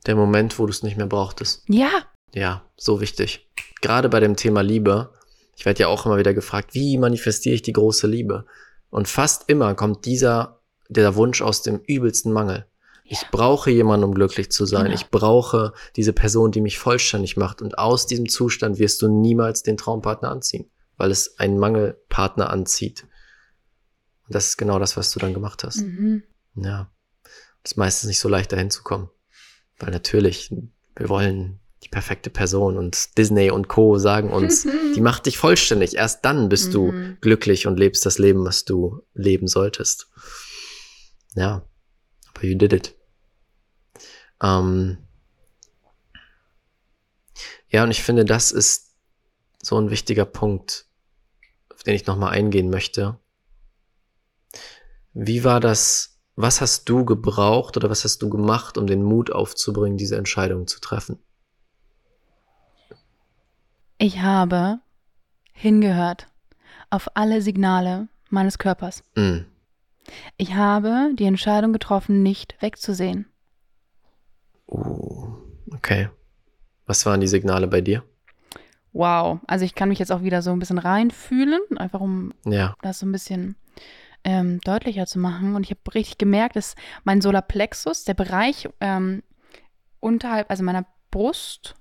Der 0.05 0.15
Moment, 0.15 0.57
wo 0.59 0.65
du 0.65 0.71
es 0.71 0.83
nicht 0.83 0.97
mehr 0.97 1.07
brauchtest. 1.07 1.63
Ja, 1.69 1.89
Ja, 2.33 2.63
so 2.75 2.99
wichtig. 2.99 3.47
Gerade 3.81 4.09
bei 4.09 4.19
dem 4.19 4.35
Thema 4.35 4.61
Liebe. 4.61 5.13
Ich 5.55 5.65
werde 5.65 5.81
ja 5.81 5.87
auch 5.87 6.05
immer 6.05 6.17
wieder 6.17 6.33
gefragt, 6.33 6.73
wie 6.73 6.97
manifestiere 6.97 7.55
ich 7.55 7.61
die 7.61 7.73
große 7.73 8.05
Liebe? 8.05 8.45
Und 8.89 9.07
fast 9.07 9.49
immer 9.49 9.73
kommt 9.75 10.05
dieser, 10.05 10.59
der 10.89 11.15
Wunsch 11.15 11.41
aus 11.41 11.61
dem 11.61 11.79
übelsten 11.87 12.31
Mangel. 12.33 12.65
Ich 13.09 13.25
brauche 13.31 13.71
jemanden, 13.71 14.03
um 14.05 14.13
glücklich 14.13 14.51
zu 14.51 14.65
sein. 14.65 14.85
Genau. 14.85 14.95
Ich 14.95 15.09
brauche 15.09 15.73
diese 15.95 16.13
Person, 16.13 16.51
die 16.51 16.61
mich 16.61 16.77
vollständig 16.77 17.37
macht. 17.37 17.61
Und 17.61 17.77
aus 17.77 18.05
diesem 18.05 18.27
Zustand 18.27 18.79
wirst 18.79 19.01
du 19.01 19.07
niemals 19.07 19.63
den 19.63 19.77
Traumpartner 19.77 20.29
anziehen, 20.29 20.69
weil 20.97 21.11
es 21.11 21.39
einen 21.39 21.57
Mangelpartner 21.57 22.49
anzieht. 22.49 23.03
Und 24.27 24.35
das 24.35 24.47
ist 24.47 24.57
genau 24.57 24.77
das, 24.77 24.97
was 24.97 25.11
du 25.11 25.19
dann 25.19 25.33
gemacht 25.33 25.63
hast. 25.63 25.77
Mhm. 25.83 26.23
Ja. 26.55 26.91
Das 27.63 27.71
ist 27.73 27.77
meistens 27.77 28.07
nicht 28.09 28.19
so 28.19 28.27
leicht, 28.29 28.51
dahin 28.51 28.69
zu 28.71 28.83
kommen. 28.83 29.09
Weil 29.79 29.91
natürlich, 29.91 30.53
wir 30.95 31.07
wollen 31.09 31.59
die 31.83 31.89
perfekte 31.89 32.29
Person 32.29 32.77
und 32.77 33.17
Disney 33.17 33.51
und 33.51 33.67
Co. 33.69 33.97
sagen 33.99 34.31
uns, 34.31 34.63
die 34.95 35.01
macht 35.01 35.27
dich 35.27 35.37
vollständig. 35.37 35.95
Erst 35.95 36.25
dann 36.25 36.49
bist 36.49 36.73
du 36.73 36.91
Mhm. 36.91 37.17
glücklich 37.21 37.67
und 37.67 37.77
lebst 37.79 38.05
das 38.05 38.17
Leben, 38.17 38.43
was 38.43 38.65
du 38.65 39.01
leben 39.13 39.47
solltest. 39.47 40.07
Ja. 41.35 41.65
Aber 42.33 42.43
you 42.45 42.57
did 42.57 42.73
it. 42.73 42.95
Ähm 44.41 44.97
ja, 47.69 47.83
und 47.83 47.91
ich 47.91 48.03
finde, 48.03 48.25
das 48.25 48.51
ist 48.51 48.95
so 49.61 49.79
ein 49.79 49.89
wichtiger 49.89 50.25
Punkt, 50.25 50.85
auf 51.73 51.83
den 51.83 51.95
ich 51.95 52.05
nochmal 52.05 52.31
eingehen 52.31 52.69
möchte. 52.69 53.19
Wie 55.13 55.43
war 55.43 55.59
das, 55.59 56.19
was 56.35 56.61
hast 56.61 56.87
du 56.89 57.03
gebraucht 57.03 57.75
oder 57.75 57.89
was 57.89 58.03
hast 58.03 58.21
du 58.21 58.29
gemacht, 58.29 58.77
um 58.77 58.87
den 58.87 59.03
Mut 59.03 59.31
aufzubringen, 59.31 59.97
diese 59.97 60.15
Entscheidung 60.15 60.67
zu 60.67 60.79
treffen? 60.79 61.19
Ich 63.97 64.19
habe 64.19 64.79
hingehört 65.53 66.27
auf 66.89 67.09
alle 67.15 67.41
Signale 67.41 68.07
meines 68.29 68.59
Körpers. 68.59 69.03
Mm. 69.15 69.39
Ich 70.37 70.53
habe 70.53 71.11
die 71.15 71.25
Entscheidung 71.25 71.73
getroffen, 71.73 72.23
nicht 72.23 72.55
wegzusehen. 72.61 73.25
Uh, 74.67 75.35
okay. 75.73 76.09
Was 76.85 77.05
waren 77.05 77.19
die 77.21 77.27
Signale 77.27 77.67
bei 77.67 77.81
dir? 77.81 78.03
Wow. 78.93 79.39
Also 79.47 79.65
ich 79.65 79.75
kann 79.75 79.89
mich 79.89 79.99
jetzt 79.99 80.11
auch 80.11 80.23
wieder 80.23 80.41
so 80.41 80.51
ein 80.51 80.59
bisschen 80.59 80.77
reinfühlen, 80.79 81.59
einfach 81.77 81.99
um 82.01 82.33
Ja. 82.45 82.75
das 82.81 82.99
so 82.99 83.05
ein 83.05 83.11
bisschen 83.11 83.55
ähm, 84.23 84.59
deutlicher 84.61 85.05
zu 85.05 85.19
machen. 85.19 85.55
Und 85.55 85.63
ich 85.63 85.69
habe 85.71 85.81
richtig 85.93 86.17
gemerkt, 86.17 86.55
dass 86.55 86.75
mein 87.03 87.21
Solarplexus, 87.21 88.03
der 88.05 88.13
Bereich 88.13 88.67
ähm, 88.81 89.21
unterhalb, 89.99 90.49
also 90.49 90.63
meiner 90.63 90.85
Brust, 91.11 91.75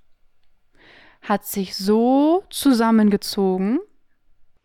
hat 1.23 1.45
sich 1.47 1.75
so 1.77 2.45
zusammengezogen. 2.51 3.81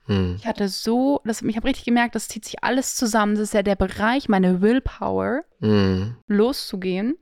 Hm. 0.05 0.35
Ich 0.37 0.45
hatte 0.45 0.67
so, 0.67 1.21
das, 1.23 1.41
ich 1.41 1.55
habe 1.55 1.67
richtig 1.67 1.85
gemerkt, 1.85 2.15
das 2.15 2.27
zieht 2.27 2.45
sich 2.45 2.63
alles 2.63 2.95
zusammen. 2.95 3.35
Das 3.35 3.43
ist 3.43 3.53
ja 3.53 3.63
der 3.63 3.75
Bereich, 3.75 4.29
meine 4.29 4.61
Willpower, 4.61 5.43
Mm. 5.59 6.15
loszugehen. 6.27 7.15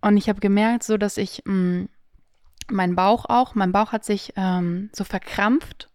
Und 0.00 0.16
ich 0.16 0.28
habe 0.28 0.40
gemerkt, 0.40 0.84
so 0.84 0.96
dass 0.96 1.16
ich 1.16 1.42
mh, 1.44 1.86
mein 2.70 2.96
Bauch 2.96 3.26
auch, 3.26 3.54
mein 3.54 3.72
Bauch 3.72 3.92
hat 3.92 4.04
sich 4.04 4.32
ähm, 4.36 4.90
so 4.92 5.04
verkrampft. 5.04 5.88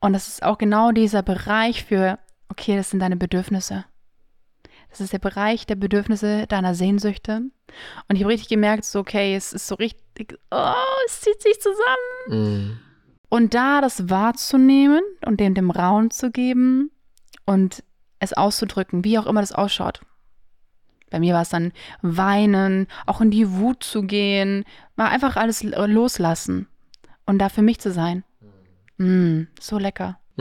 Und 0.00 0.12
das 0.12 0.28
ist 0.28 0.42
auch 0.42 0.58
genau 0.58 0.92
dieser 0.92 1.22
Bereich 1.22 1.84
für, 1.84 2.18
okay, 2.48 2.76
das 2.76 2.90
sind 2.90 3.00
deine 3.00 3.16
Bedürfnisse. 3.16 3.84
Das 4.90 5.00
ist 5.00 5.12
der 5.12 5.18
Bereich 5.18 5.66
der 5.66 5.74
Bedürfnisse 5.74 6.46
deiner 6.46 6.74
Sehnsüchte. 6.74 7.42
Und 8.08 8.16
ich 8.16 8.22
habe 8.22 8.32
richtig 8.32 8.48
gemerkt, 8.48 8.84
so, 8.84 9.00
okay, 9.00 9.34
es 9.34 9.52
ist 9.52 9.66
so 9.66 9.74
richtig, 9.74 10.38
oh, 10.50 10.72
es 11.06 11.20
zieht 11.20 11.42
sich 11.42 11.58
zusammen. 11.60 12.70
Mm. 12.70 12.78
Und 13.28 13.54
da 13.54 13.80
das 13.80 14.08
wahrzunehmen 14.08 15.02
und 15.26 15.40
dem 15.40 15.54
dem 15.54 15.72
Raum 15.72 16.10
zu 16.10 16.30
geben 16.30 16.92
und 17.44 17.82
es 18.20 18.32
auszudrücken, 18.32 19.02
wie 19.02 19.18
auch 19.18 19.26
immer 19.26 19.40
das 19.40 19.52
ausschaut. 19.52 20.02
Bei 21.10 21.20
mir 21.20 21.34
war 21.34 21.42
es 21.42 21.48
dann 21.50 21.72
weinen, 22.02 22.86
auch 23.06 23.20
in 23.20 23.30
die 23.30 23.50
Wut 23.52 23.82
zu 23.84 24.02
gehen, 24.02 24.64
mal 24.96 25.08
einfach 25.08 25.36
alles 25.36 25.62
loslassen 25.62 26.66
und 27.26 27.38
da 27.38 27.48
für 27.48 27.62
mich 27.62 27.78
zu 27.80 27.92
sein. 27.92 28.24
Mm, 28.98 29.42
so 29.60 29.78
lecker. 29.78 30.18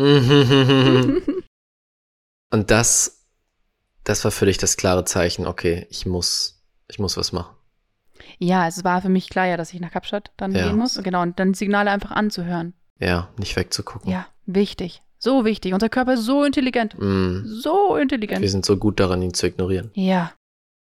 Und 2.51 2.69
das, 2.71 3.25
das 4.03 4.23
war 4.23 4.31
für 4.31 4.45
dich 4.45 4.57
das 4.57 4.77
klare 4.77 5.05
Zeichen, 5.05 5.47
okay, 5.47 5.87
ich 5.89 6.05
muss, 6.05 6.63
ich 6.87 6.99
muss 6.99 7.17
was 7.17 7.31
machen. 7.31 7.55
Ja, 8.37 8.67
es 8.67 8.83
war 8.83 9.01
für 9.01 9.09
mich 9.09 9.29
klar, 9.29 9.47
ja, 9.47 9.57
dass 9.57 9.73
ich 9.73 9.79
nach 9.79 9.91
Kapstadt 9.91 10.31
dann 10.37 10.53
Ja. 10.53 10.67
gehen 10.67 10.77
muss. 10.77 10.99
Genau, 11.03 11.21
und 11.21 11.39
dann 11.39 11.53
die 11.53 11.57
Signale 11.57 11.89
einfach 11.91 12.11
anzuhören. 12.11 12.73
Ja, 12.99 13.29
nicht 13.37 13.55
wegzugucken. 13.55 14.09
Ja, 14.11 14.27
wichtig. 14.45 15.01
So 15.17 15.45
wichtig. 15.45 15.73
Unser 15.73 15.89
Körper 15.89 16.13
ist 16.13 16.23
so 16.25 16.43
intelligent. 16.43 16.95
Mm. 16.99 17.43
So 17.45 17.95
Wir 17.95 18.01
intelligent. 18.01 18.47
sind 18.49 18.65
so 18.65 18.77
gut 18.77 18.99
daran, 18.99 19.21
ihn 19.21 19.33
zu 19.33 19.47
ignorieren. 19.47 19.89
Ja. 19.93 20.31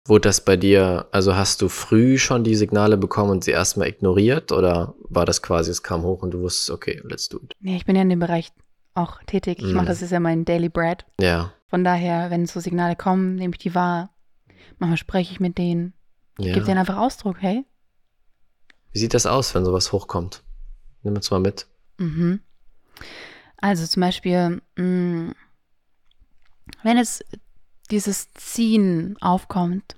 Wurde 0.04 0.28
das 0.28 0.44
bei 0.44 0.56
dir, 0.56 1.06
also 1.12 1.36
hast 1.36 1.62
du 1.62 1.68
früh 1.68 2.18
schon 2.18 2.42
die 2.42 2.56
Signale 2.56 2.96
bekommen 2.96 3.30
und 3.30 3.44
sie 3.44 3.52
erstmal 3.52 3.86
ignoriert 3.88 4.50
oder 4.50 4.94
war 5.08 5.24
das 5.26 5.42
quasi, 5.42 5.70
es 5.70 5.84
kam 5.84 6.02
hoch 6.02 6.22
und 6.22 6.32
du 6.32 6.40
wusstest, 6.40 6.70
okay, 6.70 7.00
let's 7.04 7.28
do 7.28 7.38
it? 7.42 7.52
Nee, 7.60 7.76
ich 7.76 7.84
bin 7.86 7.94
ja 7.94 8.02
in 8.02 8.08
dem 8.08 8.18
Bereich 8.18 8.50
auch 8.94 9.22
tätig. 9.24 9.58
Ich 9.60 9.66
Mhm. 9.66 9.74
mache 9.74 9.86
das 9.86 10.02
ist 10.02 10.10
ja 10.10 10.18
mein 10.18 10.44
Daily 10.44 10.68
Bread. 10.68 11.06
Ja, 11.20 11.52
Von 11.68 11.84
daher, 11.84 12.30
wenn 12.30 12.46
so 12.46 12.58
Signale 12.60 12.96
kommen, 12.96 13.36
nehme 13.36 13.54
ich 13.54 13.58
die 13.58 13.74
wahr. 13.74 14.10
Manchmal 14.78 14.98
spreche 14.98 15.32
ich 15.32 15.40
mit 15.40 15.56
denen. 15.56 15.94
ja. 16.38 16.52
Gib 16.52 16.64
denen 16.64 16.78
einfach 16.78 16.98
Ausdruck, 16.98 17.36
hey. 17.40 17.64
Wie 18.92 18.98
sieht 18.98 19.14
das 19.14 19.24
aus, 19.24 19.54
wenn 19.54 19.64
sowas 19.64 19.92
hochkommt? 19.92 20.42
Nimm 21.02 21.14
uns 21.14 21.30
mal 21.30 21.40
mit. 21.40 21.66
Mhm. 21.98 22.40
Also 23.56 23.86
zum 23.86 24.00
Beispiel, 24.02 24.60
mh, 24.76 25.32
wenn 26.82 26.98
es 26.98 27.24
dieses 27.92 28.32
Ziehen 28.34 29.16
aufkommt, 29.20 29.94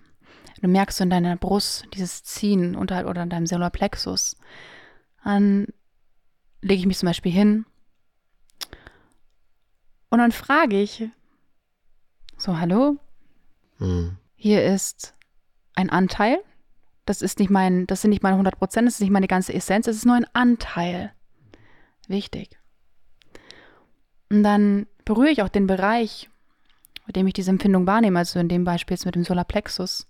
du 0.61 0.69
merkst 0.69 0.99
so 0.99 1.05
in 1.05 1.11
deiner 1.11 1.37
Brust 1.37 1.87
dieses 1.95 2.23
Ziehen 2.25 2.77
unterhalb 2.77 3.07
oder 3.07 3.23
in 3.23 3.31
deinem 3.31 3.47
Solarplexus, 3.47 4.37
dann 5.25 5.69
lege 6.61 6.81
ich 6.81 6.87
mich 6.87 6.99
zum 6.99 7.07
Beispiel 7.07 7.33
hin 7.33 7.65
und 10.11 10.19
dann 10.19 10.33
frage 10.33 10.81
ich, 10.81 11.09
so, 12.37 12.59
hallo, 12.59 12.99
Mm. 13.79 14.17
hier 14.37 14.65
ist 14.65 15.15
ein 15.75 15.91
Anteil. 15.91 16.39
Das 17.07 17.23
ist 17.23 17.39
nicht 17.39 17.51
mein, 17.51 17.87
das 17.87 18.01
sind 18.03 18.11
nicht 18.11 18.23
meine 18.23 18.35
100 18.35 18.57
Prozent, 18.57 18.87
das 18.87 18.95
ist 18.95 19.01
nicht 19.01 19.11
meine 19.11 19.27
ganze 19.29 19.53
Essenz, 19.53 19.87
es 19.87 19.97
ist 19.97 20.07
nur 20.07 20.15
ein 20.15 20.27
Anteil. 20.33 21.13
Wichtig. 22.09 22.59
Und 24.31 24.43
dann 24.43 24.87
berühre 25.05 25.31
ich 25.31 25.43
auch 25.43 25.49
den 25.49 25.67
Bereich, 25.67 26.31
mit 27.07 27.17
dem 27.17 27.27
ich 27.27 27.33
diese 27.35 27.51
Empfindung 27.51 27.87
wahrnehme, 27.87 28.19
also 28.19 28.39
in 28.39 28.49
dem 28.49 28.65
Beispiel 28.65 28.95
jetzt 28.95 29.05
mit 29.07 29.15
dem 29.15 29.25
Solarplexus, 29.25 30.07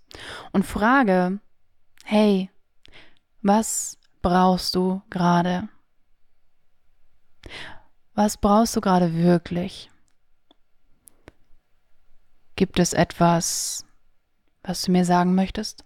und 0.53 0.65
frage, 0.65 1.39
hey, 2.03 2.49
was 3.41 3.97
brauchst 4.21 4.75
du 4.75 5.01
gerade? 5.09 5.67
Was 8.13 8.37
brauchst 8.37 8.75
du 8.75 8.81
gerade 8.81 9.13
wirklich? 9.13 9.91
Gibt 12.55 12.79
es 12.79 12.93
etwas, 12.93 13.85
was 14.63 14.83
du 14.83 14.91
mir 14.91 15.03
sagen 15.05 15.35
möchtest? 15.35 15.83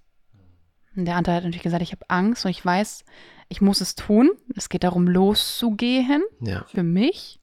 Und 0.95 1.05
der 1.05 1.15
Anteil 1.15 1.35
hat 1.37 1.43
natürlich 1.43 1.63
gesagt, 1.63 1.81
ich 1.81 1.91
habe 1.91 2.07
Angst 2.09 2.45
und 2.45 2.51
ich 2.51 2.63
weiß, 2.63 3.03
ich 3.47 3.61
muss 3.61 3.81
es 3.81 3.95
tun. 3.95 4.29
Es 4.55 4.69
geht 4.69 4.83
darum, 4.83 5.07
loszugehen 5.07 6.23
Ja. 6.39 6.65
für 6.67 6.83
mich, 6.83 7.39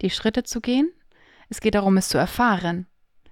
die 0.00 0.10
Schritte 0.10 0.42
zu 0.42 0.60
gehen. 0.60 0.90
Es 1.52 1.60
geht 1.60 1.74
darum, 1.74 1.98
es 1.98 2.08
zu 2.08 2.16
erfahren. 2.16 2.86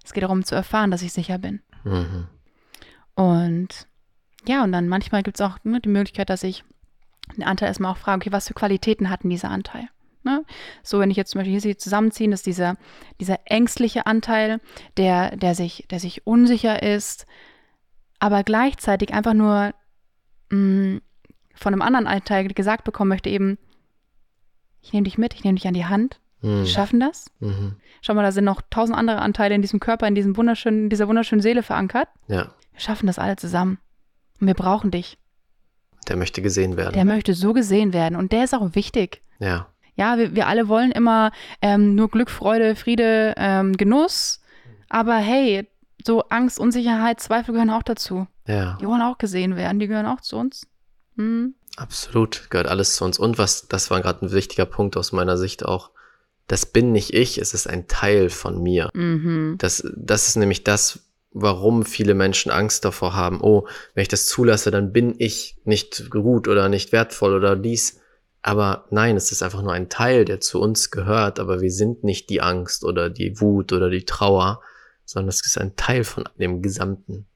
Es 0.05 0.13
geht 0.13 0.25
darum, 0.25 0.45
zu 0.45 0.55
erfahren, 0.55 0.91
dass 0.91 1.01
ich 1.01 1.15
sicher 1.15 1.39
bin. 1.39 1.63
Mhm. 1.85 2.27
Und 3.15 3.89
ja, 4.47 4.63
und 4.63 4.73
dann 4.73 4.89
manchmal 4.89 5.23
gibt 5.23 5.41
es 5.41 5.47
auch 5.47 5.57
ne, 5.65 5.81
die 5.81 5.89
Möglichkeit, 5.89 6.29
dass 6.29 6.43
ich 6.43 6.63
den 7.35 7.45
Anteil 7.45 7.69
erstmal 7.69 7.93
auch 7.93 7.97
frage, 7.97 8.21
okay, 8.21 8.33
was 8.33 8.49
für 8.49 8.53
Qualitäten 8.53 9.09
hat 9.09 9.23
denn 9.23 9.31
dieser 9.31 9.49
Anteil? 9.49 9.89
Ne? 10.23 10.45
So, 10.83 11.01
wenn 11.01 11.11
ich 11.11 11.17
jetzt 11.17 11.31
zum 11.31 11.39
Beispiel 11.39 11.53
hier 11.53 11.63
sie 11.63 11.79
zusammenziehen, 11.79 12.31
dass 12.31 12.43
dieser, 12.43 12.77
dieser 13.21 13.39
ängstliche 13.47 14.05
Anteil, 14.05 14.61
der, 14.99 15.35
der, 15.37 15.55
sich, 15.55 15.87
der 15.91 15.99
sich 15.99 16.27
unsicher 16.27 16.83
ist, 16.83 17.25
aber 18.19 18.45
gleichzeitig 18.45 19.15
einfach 19.15 19.33
nur 19.33 19.73
mh, 20.51 21.01
von 21.55 21.73
einem 21.73 21.81
anderen 21.81 22.07
Anteil 22.07 22.49
gesagt 22.49 22.85
bekommen 22.85 23.09
möchte, 23.09 23.31
eben, 23.31 23.57
ich 24.83 24.93
nehme 24.93 25.05
dich 25.05 25.17
mit, 25.17 25.33
ich 25.33 25.43
nehme 25.43 25.57
dich 25.57 25.67
an 25.67 25.73
die 25.75 25.87
Hand, 25.87 26.21
Mhm. 26.43 26.61
wir 26.61 26.67
schaffen 26.67 27.01
das. 27.01 27.27
Mhm. 27.41 27.77
Schau 28.03 28.15
mal, 28.15 28.23
da 28.23 28.33
sind 28.33 28.45
noch 28.45 28.63
tausend 28.71 28.97
andere 28.97 29.21
Anteile 29.21 29.55
in 29.55 29.63
diesem 29.63 29.79
Körper, 29.81 30.07
in 30.09 30.15
diesem 30.15 30.37
wunderschönen, 30.37 30.89
dieser 30.89 31.07
wunderschönen 31.09 31.43
Seele 31.43 31.63
verankert. 31.63 32.09
Ja, 32.29 32.51
Wir 32.73 32.81
schaffen 32.81 33.07
das 33.07 33.19
alle 33.19 33.37
zusammen. 33.37 33.79
Und 34.41 34.47
wir 34.47 34.55
brauchen 34.55 34.91
dich. 34.91 35.19
der 36.09 36.17
möchte 36.17 36.41
gesehen 36.43 36.77
werden. 36.79 36.95
Der 36.95 37.05
möchte 37.05 37.35
so 37.35 37.53
gesehen 37.53 37.93
werden. 37.93 38.17
Und 38.17 38.33
der 38.33 38.45
ist 38.45 38.55
auch 38.55 38.75
wichtig. 38.75 39.23
ja, 39.39 39.67
Ja, 39.97 40.17
wir, 40.17 40.35
wir 40.35 40.47
alle 40.47 40.67
wollen 40.69 40.93
immer 40.93 41.31
ähm, 41.61 41.95
nur 41.95 42.09
Glück, 42.09 42.31
Freude, 42.31 42.75
Friede, 42.75 43.35
ähm, 43.37 43.77
Genuss. 43.77 44.41
Aber 44.89 45.17
hey, 45.17 45.69
so 46.07 46.23
Angst, 46.31 46.59
Unsicherheit, 46.59 47.21
Zweifel 47.21 47.53
gehören 47.53 47.69
auch 47.69 47.83
dazu. 47.83 48.27
ja, 48.47 48.79
Die 48.81 48.87
wollen 48.87 49.03
auch 49.03 49.19
gesehen 49.19 49.57
werden. 49.57 49.79
Die 49.79 49.87
gehören 49.89 50.07
auch 50.07 50.23
zu 50.23 50.39
uns. 50.39 50.67
Hm. 51.17 51.55
absolut. 51.77 52.47
Gehört 52.49 52.67
alles 52.69 52.95
zu 52.97 53.05
uns. 53.05 53.19
Und 53.19 53.37
was, 53.37 53.69
das 53.69 53.91
war 53.91 54.01
gerade 54.01 54.25
ein 54.25 54.33
wichtiger 54.33 54.65
Punkt 54.65 54.97
aus 54.97 55.13
meiner 55.13 55.37
Sicht 55.37 55.67
auch, 55.67 55.91
das 56.51 56.67
bin 56.67 56.91
nicht 56.91 57.15
ich, 57.15 57.39
es 57.39 57.55
ist 57.55 57.69
ein 57.69 57.87
Teil 57.87 58.29
von 58.29 58.61
mir. 58.61 58.91
Mhm. 58.93 59.55
Das, 59.59 59.87
das 59.97 60.27
ist 60.27 60.35
nämlich 60.35 60.65
das, 60.65 60.99
warum 61.31 61.85
viele 61.85 62.15
Menschen 62.15 62.51
Angst 62.51 62.85
davor 62.85 63.15
haben, 63.15 63.41
oh, 63.41 63.69
wenn 63.95 64.03
ich 64.03 64.09
das 64.09 64.27
zulasse, 64.27 64.73
dann 64.73 64.93
bin 64.93 65.15
ich 65.19 65.59
nicht 65.63 66.11
gut 66.11 66.49
oder 66.49 66.69
nicht 66.69 66.91
wertvoll 66.91 67.35
oder 67.35 67.55
dies. 67.55 68.01
Aber 68.43 68.87
nein, 68.91 69.17
es 69.17 69.31
ist 69.31 69.45
einfach 69.45 69.63
nur 69.63 69.73
ein 69.73 69.91
Teil, 69.91 70.25
der 70.25 70.41
zu 70.41 70.61
uns 70.61 70.91
gehört, 70.91 71.39
aber 71.39 71.61
wir 71.61 71.71
sind 71.71 72.03
nicht 72.03 72.31
die 72.31 72.43
Angst 72.43 72.85
oder 72.85 73.11
die 73.11 73.41
Wut 73.41 73.73
oder 73.73 73.89
die 73.89 74.05
Trauer, 74.05 74.61
sondern 75.05 75.29
es 75.29 75.47
ist 75.47 75.57
ein 75.57 75.77
Teil 75.77 76.03
von 76.03 76.25
dem 76.41 76.63
Gesamten. 76.63 77.27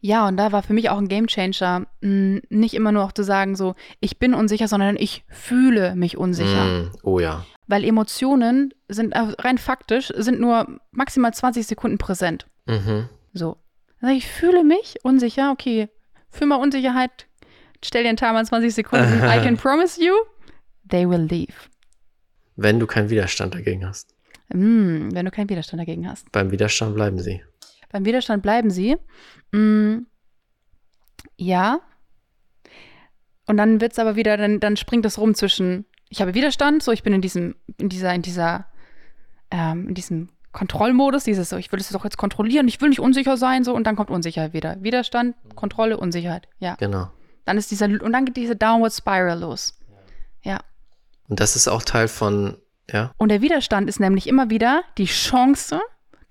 Ja, 0.00 0.26
und 0.26 0.38
da 0.38 0.50
war 0.50 0.64
für 0.64 0.72
mich 0.72 0.90
auch 0.90 0.98
ein 0.98 1.06
Gamechanger, 1.06 1.86
nicht 2.00 2.74
immer 2.74 2.90
nur 2.90 3.04
auch 3.04 3.12
zu 3.12 3.22
sagen, 3.22 3.54
so, 3.54 3.76
ich 4.00 4.18
bin 4.18 4.34
unsicher, 4.34 4.66
sondern 4.66 4.96
ich 4.96 5.24
fühle 5.28 5.94
mich 5.94 6.16
unsicher. 6.16 6.64
Mm, 6.64 6.92
oh 7.04 7.20
ja. 7.20 7.44
Weil 7.70 7.84
Emotionen 7.84 8.74
sind 8.88 9.12
äh, 9.12 9.20
rein 9.38 9.56
faktisch, 9.56 10.12
sind 10.16 10.40
nur 10.40 10.80
maximal 10.90 11.32
20 11.32 11.64
Sekunden 11.64 11.98
präsent. 11.98 12.48
Mhm. 12.66 13.08
So. 13.32 13.58
Also 14.00 14.12
ich 14.12 14.26
fühle 14.26 14.64
mich 14.64 14.96
unsicher, 15.04 15.52
okay, 15.52 15.88
fühl 16.30 16.48
mal 16.48 16.56
Unsicherheit, 16.56 17.28
stell 17.84 18.02
dir 18.02 18.08
einen 18.08 18.18
Timer 18.18 18.42
20 18.42 18.74
Sekunden. 18.74 19.18
I 19.18 19.40
can 19.40 19.56
promise 19.56 20.02
you, 20.02 20.12
they 20.88 21.08
will 21.08 21.20
leave. 21.20 21.54
Wenn 22.56 22.80
du 22.80 22.88
keinen 22.88 23.08
Widerstand 23.08 23.54
dagegen 23.54 23.86
hast. 23.86 24.16
Mm, 24.48 25.10
wenn 25.12 25.24
du 25.24 25.30
keinen 25.30 25.48
Widerstand 25.48 25.80
dagegen 25.80 26.08
hast. 26.08 26.32
Beim 26.32 26.50
Widerstand 26.50 26.96
bleiben 26.96 27.20
sie. 27.20 27.40
Beim 27.92 28.04
Widerstand 28.04 28.42
bleiben 28.42 28.70
sie. 28.70 28.96
Mm, 29.52 30.06
ja. 31.36 31.80
Und 33.46 33.56
dann 33.58 33.80
wird 33.80 33.92
es 33.92 34.00
aber 34.00 34.16
wieder, 34.16 34.36
dann, 34.36 34.58
dann 34.58 34.76
springt 34.76 35.06
es 35.06 35.18
rum 35.18 35.34
zwischen, 35.34 35.84
ich 36.10 36.20
habe 36.20 36.34
Widerstand, 36.34 36.82
so 36.82 36.92
ich 36.92 37.02
bin 37.02 37.14
in 37.14 37.22
diesem, 37.22 37.54
in 37.78 37.88
dieser, 37.88 38.12
in 38.12 38.22
dieser, 38.22 38.66
ähm, 39.50 39.88
in 39.88 39.94
diesem 39.94 40.28
Kontrollmodus, 40.52 41.24
dieses 41.24 41.48
so, 41.48 41.56
ich 41.56 41.70
will 41.70 41.80
es 41.80 41.88
doch 41.88 42.04
jetzt 42.04 42.18
kontrollieren, 42.18 42.66
ich 42.66 42.80
will 42.80 42.88
nicht 42.88 43.00
unsicher 43.00 43.36
sein, 43.36 43.62
so, 43.62 43.72
und 43.74 43.84
dann 43.86 43.94
kommt 43.94 44.10
Unsicherheit 44.10 44.52
wieder. 44.52 44.82
Widerstand, 44.82 45.36
Kontrolle, 45.54 45.96
Unsicherheit, 45.96 46.48
ja. 46.58 46.74
Genau. 46.74 47.08
Dann 47.44 47.56
ist 47.56 47.70
dieser, 47.70 47.86
und 47.86 48.12
dann 48.12 48.24
geht 48.24 48.36
diese 48.36 48.56
Downward 48.56 48.92
Spiral 48.92 49.38
los. 49.38 49.78
Ja. 50.42 50.60
Und 51.28 51.38
das 51.38 51.54
ist 51.54 51.68
auch 51.68 51.82
Teil 51.84 52.08
von, 52.08 52.56
ja. 52.90 53.12
Und 53.16 53.30
der 53.30 53.40
Widerstand 53.40 53.88
ist 53.88 54.00
nämlich 54.00 54.26
immer 54.26 54.50
wieder 54.50 54.82
die 54.98 55.04
Chance, 55.04 55.80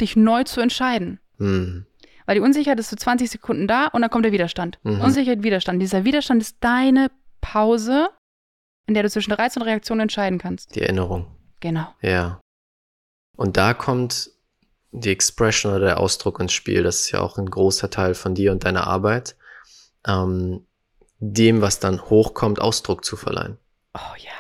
dich 0.02 0.18
neu 0.18 0.44
zu 0.44 0.60
entscheiden. 0.60 1.20
Hm. 1.38 1.86
Weil 2.26 2.36
die 2.36 2.42
Unsicherheit 2.42 2.80
ist 2.80 2.90
für 2.90 2.98
20 2.98 3.32
Sekunden 3.32 3.68
da 3.68 3.88
und 3.88 4.02
dann 4.02 4.12
kommt 4.12 4.26
der 4.26 4.32
Widerstand. 4.32 4.78
Mhm. 4.84 5.02
Unsicherheit, 5.02 5.42
Widerstand. 5.42 5.82
Dieser 5.82 6.06
Widerstand 6.06 6.44
ist 6.44 6.58
deine 6.60 7.10
Pause, 7.42 8.10
in 8.90 8.96
der 8.96 9.04
du 9.04 9.10
zwischen 9.12 9.34
Reiz 9.34 9.56
und 9.56 9.62
Reaktion 9.62 10.00
entscheiden 10.00 10.40
kannst. 10.40 10.76
Die 10.76 10.82
Erinnerung. 10.82 11.28
Genau. 11.60 11.94
Ja. 12.02 12.42
Und 13.38 13.56
da 13.56 13.76
kommt 13.76 14.32
die 14.92 15.12
Expression 15.12 15.74
oder 15.74 15.86
der 15.86 16.00
Ausdruck 16.00 16.40
ins 16.40 16.54
Spiel. 16.54 16.82
Das 16.82 17.02
ist 17.02 17.12
ja 17.12 17.22
auch 17.22 17.38
ein 17.38 17.46
großer 17.46 17.92
Teil 17.92 18.16
von 18.16 18.34
dir 18.34 18.52
und 18.52 18.66
deiner 18.66 18.88
Arbeit. 18.88 19.36
Ähm, 20.08 20.66
dem, 21.20 21.62
was 21.62 21.80
dann 21.80 22.02
hochkommt, 22.02 22.60
Ausdruck 22.60 23.06
zu 23.06 23.16
verleihen. 23.16 23.58
Oh 23.94 24.16
ja. 24.18 24.32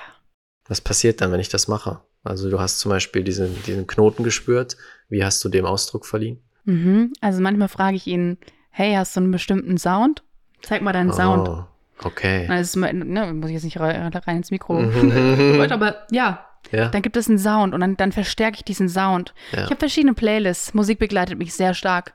Was 0.67 0.81
passiert 0.81 1.21
dann, 1.21 1.31
wenn 1.31 1.39
ich 1.39 1.49
das 1.49 1.67
mache? 1.67 2.01
Also 2.23 2.49
du 2.49 2.59
hast 2.59 2.79
zum 2.79 2.89
Beispiel 2.89 3.23
diesen, 3.23 3.61
diesen 3.63 3.85
Knoten 3.85 4.23
gespürt. 4.23 4.77
Wie 5.09 5.23
hast 5.23 5.43
du 5.43 5.49
dem 5.49 5.65
Ausdruck 5.65 6.07
verliehen? 6.07 6.41
Mhm. 6.65 7.13
Also 7.21 7.39
manchmal 7.39 7.67
frage 7.67 7.97
ich 7.97 8.07
ihn, 8.07 8.39
hey, 8.71 8.95
hast 8.95 9.15
du 9.15 9.19
einen 9.19 9.31
bestimmten 9.31 9.77
Sound? 9.77 10.23
Zeig 10.63 10.81
mal 10.81 10.93
deinen 10.93 11.13
Sound. 11.13 11.67
Okay. 12.03 12.45
Na, 12.47 12.57
das 12.57 12.69
ist, 12.69 12.75
mal- 12.77 12.93
ne, 12.93 13.33
muss 13.33 13.49
ich 13.49 13.55
jetzt 13.55 13.63
nicht 13.63 13.79
rein 13.79 14.37
ins 14.37 14.51
Mikro. 14.51 14.79
Mhm. 14.79 15.61
Aber 15.71 16.05
ja, 16.11 16.45
Ja, 16.71 16.89
dann 16.89 17.01
gibt 17.01 17.17
es 17.17 17.27
einen 17.27 17.39
Sound 17.39 17.73
und 17.73 17.81
dann, 17.81 17.97
dann 17.97 18.11
verstärke 18.11 18.57
ich 18.57 18.63
diesen 18.63 18.87
Sound. 18.89 19.33
Ja. 19.51 19.63
Ich 19.65 19.69
habe 19.69 19.77
verschiedene 19.79 20.13
Playlists. 20.13 20.73
Musik 20.73 20.99
begleitet 20.99 21.37
mich 21.37 21.53
sehr 21.53 21.73
stark 21.73 22.13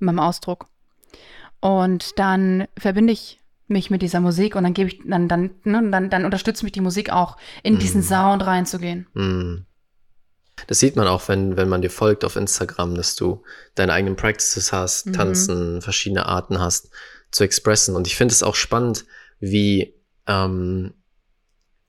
in 0.00 0.06
meinem 0.06 0.20
Ausdruck. 0.20 0.66
Und 1.60 2.18
dann 2.18 2.66
verbinde 2.78 3.12
ich 3.12 3.40
mich 3.68 3.90
mit 3.90 4.00
dieser 4.02 4.20
Musik 4.20 4.54
und 4.54 4.62
dann 4.62 4.74
gebe 4.74 4.90
ich, 4.90 5.00
dann, 5.04 5.26
dann, 5.28 5.50
ne, 5.64 5.82
dann, 5.90 6.08
dann 6.08 6.24
unterstützt 6.24 6.62
mich 6.62 6.72
die 6.72 6.80
Musik 6.80 7.10
auch, 7.10 7.36
in 7.62 7.78
diesen 7.78 8.02
Sound 8.02 8.46
reinzugehen. 8.46 9.06
Mm. 9.14 9.66
Das 10.68 10.78
sieht 10.78 10.96
man 10.96 11.06
auch, 11.08 11.28
wenn, 11.28 11.56
wenn 11.56 11.68
man 11.68 11.82
dir 11.82 11.90
folgt 11.90 12.24
auf 12.24 12.36
Instagram, 12.36 12.94
dass 12.94 13.16
du 13.16 13.42
deine 13.74 13.92
eigenen 13.92 14.16
Practices 14.16 14.72
hast, 14.72 15.06
Mhm. 15.06 15.12
tanzen, 15.12 15.82
verschiedene 15.82 16.26
Arten 16.26 16.58
hast 16.60 16.90
zu 17.32 17.42
expressen. 17.44 17.94
Und 17.96 18.06
ich 18.06 18.16
finde 18.16 18.32
es 18.32 18.42
auch 18.42 18.54
spannend, 18.54 19.04
wie 19.40 19.94
ähm, 20.26 20.94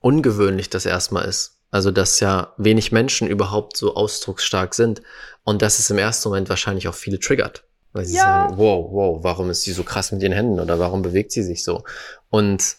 ungewöhnlich 0.00 0.70
das 0.70 0.86
erstmal 0.86 1.24
ist. 1.24 1.56
Also, 1.70 1.90
dass 1.90 2.20
ja 2.20 2.54
wenig 2.56 2.92
Menschen 2.92 3.28
überhaupt 3.28 3.76
so 3.76 3.94
ausdrucksstark 3.94 4.74
sind 4.74 5.02
und 5.44 5.60
dass 5.60 5.78
es 5.78 5.90
im 5.90 5.98
ersten 5.98 6.28
Moment 6.30 6.48
wahrscheinlich 6.48 6.88
auch 6.88 6.94
viele 6.94 7.20
triggert. 7.20 7.64
Weil 7.92 8.04
sie 8.04 8.16
Ja. 8.16 8.24
sagen, 8.24 8.58
wow, 8.58 8.90
wow, 8.90 9.24
warum 9.24 9.50
ist 9.50 9.62
sie 9.62 9.72
so 9.72 9.82
krass 9.82 10.12
mit 10.12 10.22
ihren 10.22 10.32
Händen 10.32 10.60
oder 10.60 10.78
warum 10.78 11.02
bewegt 11.02 11.32
sie 11.32 11.42
sich 11.42 11.64
so? 11.64 11.84
Und 12.30 12.76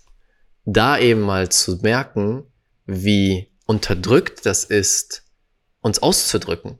da 0.65 0.97
eben 0.97 1.21
mal 1.21 1.49
zu 1.49 1.77
merken, 1.77 2.45
wie 2.85 3.51
unterdrückt 3.65 4.45
das 4.45 4.63
ist, 4.63 5.23
uns 5.81 5.99
auszudrücken, 5.99 6.79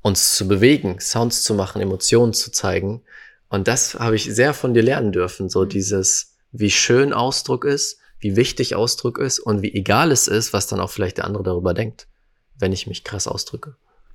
uns 0.00 0.34
zu 0.36 0.46
bewegen, 0.48 1.00
Sounds 1.00 1.42
zu 1.42 1.54
machen, 1.54 1.80
Emotionen 1.82 2.32
zu 2.32 2.50
zeigen. 2.52 3.02
Und 3.48 3.68
das 3.68 3.94
habe 3.94 4.16
ich 4.16 4.24
sehr 4.32 4.54
von 4.54 4.74
dir 4.74 4.82
lernen 4.82 5.12
dürfen, 5.12 5.48
so 5.48 5.64
Mhm. 5.64 5.68
dieses, 5.68 6.31
wie 6.52 6.70
schön 6.70 7.12
Ausdruck 7.12 7.64
ist, 7.64 7.98
wie 8.20 8.36
wichtig 8.36 8.76
Ausdruck 8.76 9.18
ist 9.18 9.40
und 9.40 9.62
wie 9.62 9.74
egal 9.74 10.12
es 10.12 10.28
ist, 10.28 10.52
was 10.52 10.66
dann 10.66 10.80
auch 10.80 10.90
vielleicht 10.90 11.18
der 11.18 11.24
andere 11.24 11.42
darüber 11.42 11.74
denkt, 11.74 12.06
wenn 12.58 12.72
ich 12.72 12.86
mich 12.86 13.04
krass 13.04 13.26
ausdrücke. 13.26 13.74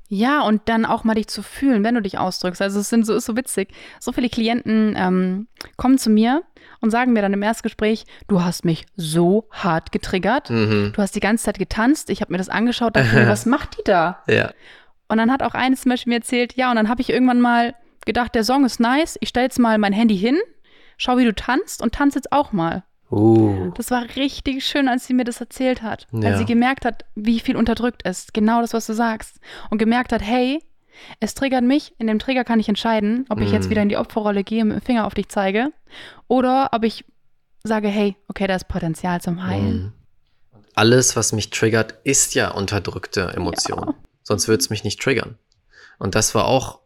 Ja, 0.09 0.41
und 0.43 0.61
dann 0.69 0.85
auch 0.85 1.03
mal 1.03 1.15
dich 1.15 1.27
zu 1.27 1.43
fühlen, 1.43 1.83
wenn 1.83 1.95
du 1.95 2.01
dich 2.01 2.17
ausdrückst. 2.17 2.61
Also 2.61 2.79
es 2.79 2.89
sind 2.89 3.05
so, 3.05 3.13
ist 3.13 3.25
so 3.25 3.35
witzig. 3.35 3.73
So 3.99 4.13
viele 4.13 4.29
Klienten 4.29 4.95
ähm, 4.97 5.47
kommen 5.75 5.97
zu 5.97 6.09
mir 6.09 6.43
und 6.79 6.91
sagen 6.91 7.11
mir 7.11 7.21
dann 7.21 7.33
im 7.33 7.43
Erstgespräch, 7.43 8.05
du 8.29 8.41
hast 8.41 8.63
mich 8.63 8.85
so 8.95 9.49
hart 9.51 9.91
getriggert. 9.91 10.49
Mhm. 10.49 10.93
Du 10.95 11.01
hast 11.01 11.15
die 11.15 11.19
ganze 11.19 11.43
Zeit 11.43 11.59
getanzt, 11.59 12.09
ich 12.09 12.21
habe 12.21 12.31
mir 12.31 12.37
das 12.37 12.47
angeschaut, 12.47 12.95
dachte 12.95 13.13
mir, 13.15 13.27
was 13.27 13.45
macht 13.45 13.77
die 13.77 13.83
da? 13.83 14.23
Ja. 14.27 14.51
Und 15.09 15.17
dann 15.17 15.31
hat 15.31 15.43
auch 15.43 15.53
eines 15.53 15.81
zum 15.81 15.89
Beispiel 15.89 16.11
mir 16.11 16.17
erzählt, 16.17 16.53
ja, 16.55 16.69
und 16.69 16.77
dann 16.77 16.87
habe 16.87 17.01
ich 17.01 17.09
irgendwann 17.09 17.41
mal 17.41 17.75
gedacht, 18.05 18.33
der 18.33 18.45
Song 18.45 18.65
ist 18.65 18.79
nice, 18.79 19.17
ich 19.19 19.29
stelle 19.29 19.45
jetzt 19.45 19.59
mal 19.59 19.77
mein 19.77 19.93
Handy 19.93 20.17
hin, 20.17 20.37
schau, 20.97 21.17
wie 21.17 21.25
du 21.25 21.33
tanzt 21.33 21.81
und 21.81 21.93
tanz 21.93 22.15
jetzt 22.15 22.31
auch 22.31 22.51
mal. 22.51 22.83
Uh. 23.09 23.71
Das 23.75 23.89
war 23.89 24.03
richtig 24.15 24.65
schön, 24.65 24.89
als 24.89 25.07
sie 25.07 25.13
mir 25.13 25.23
das 25.23 25.39
erzählt 25.39 25.81
hat. 25.81 26.07
Ja. 26.11 26.29
Als 26.29 26.39
sie 26.39 26.45
gemerkt 26.45 26.83
hat, 26.83 27.05
wie 27.15 27.39
viel 27.39 27.55
unterdrückt 27.55 28.03
ist. 28.03 28.33
Genau 28.33 28.59
das, 28.61 28.73
was 28.73 28.85
du 28.85 28.93
sagst. 28.93 29.39
Und 29.69 29.77
gemerkt 29.77 30.11
hat, 30.11 30.21
hey, 30.21 30.61
es 31.19 31.33
triggert 31.33 31.63
mich. 31.63 31.93
In 31.99 32.07
dem 32.07 32.19
Trigger 32.19 32.43
kann 32.43 32.59
ich 32.59 32.67
entscheiden, 32.67 33.25
ob 33.29 33.39
ich 33.39 33.51
jetzt 33.51 33.67
Mm. 33.67 33.69
wieder 33.69 33.81
in 33.83 33.89
die 33.89 33.97
Opferrolle 33.97 34.43
gehe 34.43 34.63
und 34.63 34.69
mit 34.69 34.77
dem 34.79 34.85
Finger 34.85 35.05
auf 35.05 35.13
dich 35.13 35.29
zeige. 35.29 35.71
Oder 36.27 36.69
ob 36.73 36.83
ich 36.83 37.05
sage, 37.63 37.87
hey, 37.87 38.15
okay, 38.27 38.47
da 38.47 38.55
ist 38.55 38.67
Potenzial 38.67 39.21
zum 39.21 39.43
Heilen. 39.45 39.77
Mhm. 39.83 39.93
Alles, 40.75 41.15
was 41.15 41.31
mich 41.33 41.49
triggert, 41.49 41.95
ist 42.03 42.35
ja 42.35 42.51
unterdrückte 42.51 43.31
Emotion. 43.35 43.83
Ja. 43.87 43.93
Sonst 44.23 44.47
würde 44.47 44.61
es 44.61 44.69
mich 44.69 44.83
nicht 44.83 45.01
triggern. 45.01 45.37
Und 45.97 46.13
das 46.13 46.35
war 46.35 46.45
auch 46.45 46.79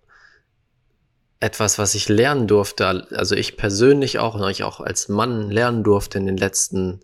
etwas, 1.41 1.79
was 1.79 1.95
ich 1.95 2.07
lernen 2.07 2.47
durfte, 2.47 3.07
also 3.11 3.35
ich 3.35 3.57
persönlich 3.57 4.19
auch, 4.19 4.35
und 4.35 4.49
ich 4.49 4.63
auch 4.63 4.79
als 4.79 5.09
Mann 5.09 5.49
lernen 5.49 5.83
durfte 5.83 6.19
in 6.19 6.27
den 6.27 6.37
letzten 6.37 7.01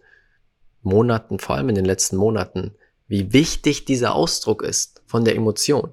Monaten, 0.83 1.39
vor 1.39 1.55
allem 1.55 1.69
in 1.69 1.75
den 1.75 1.85
letzten 1.85 2.15
Monaten, 2.17 2.75
wie 3.07 3.33
wichtig 3.33 3.85
dieser 3.85 4.13
Ausdruck 4.13 4.61
ist 4.61 5.01
von 5.07 5.25
der 5.25 5.35
Emotion. 5.35 5.91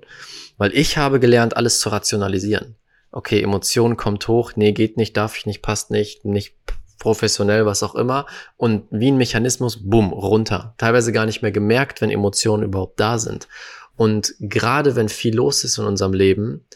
Weil 0.58 0.76
ich 0.76 0.98
habe 0.98 1.20
gelernt, 1.20 1.56
alles 1.56 1.80
zu 1.80 1.88
rationalisieren. 1.88 2.76
Okay, 3.10 3.40
Emotion 3.40 3.96
kommt 3.96 4.28
hoch, 4.28 4.52
nee, 4.56 4.72
geht 4.72 4.96
nicht, 4.96 5.16
darf 5.16 5.36
ich 5.38 5.46
nicht, 5.46 5.62
passt 5.62 5.90
nicht, 5.90 6.24
nicht 6.24 6.54
professionell, 6.98 7.64
was 7.64 7.82
auch 7.82 7.94
immer. 7.94 8.26
Und 8.56 8.86
wie 8.90 9.10
ein 9.10 9.16
Mechanismus, 9.16 9.88
bumm, 9.88 10.12
runter. 10.12 10.74
Teilweise 10.78 11.12
gar 11.12 11.24
nicht 11.24 11.40
mehr 11.40 11.52
gemerkt, 11.52 12.00
wenn 12.00 12.10
Emotionen 12.10 12.64
überhaupt 12.64 13.00
da 13.00 13.18
sind. 13.18 13.48
Und 13.96 14.34
gerade 14.38 14.96
wenn 14.96 15.08
viel 15.08 15.34
los 15.34 15.64
ist 15.64 15.78
in 15.78 15.84
unserem 15.84 16.12
Leben, 16.12 16.66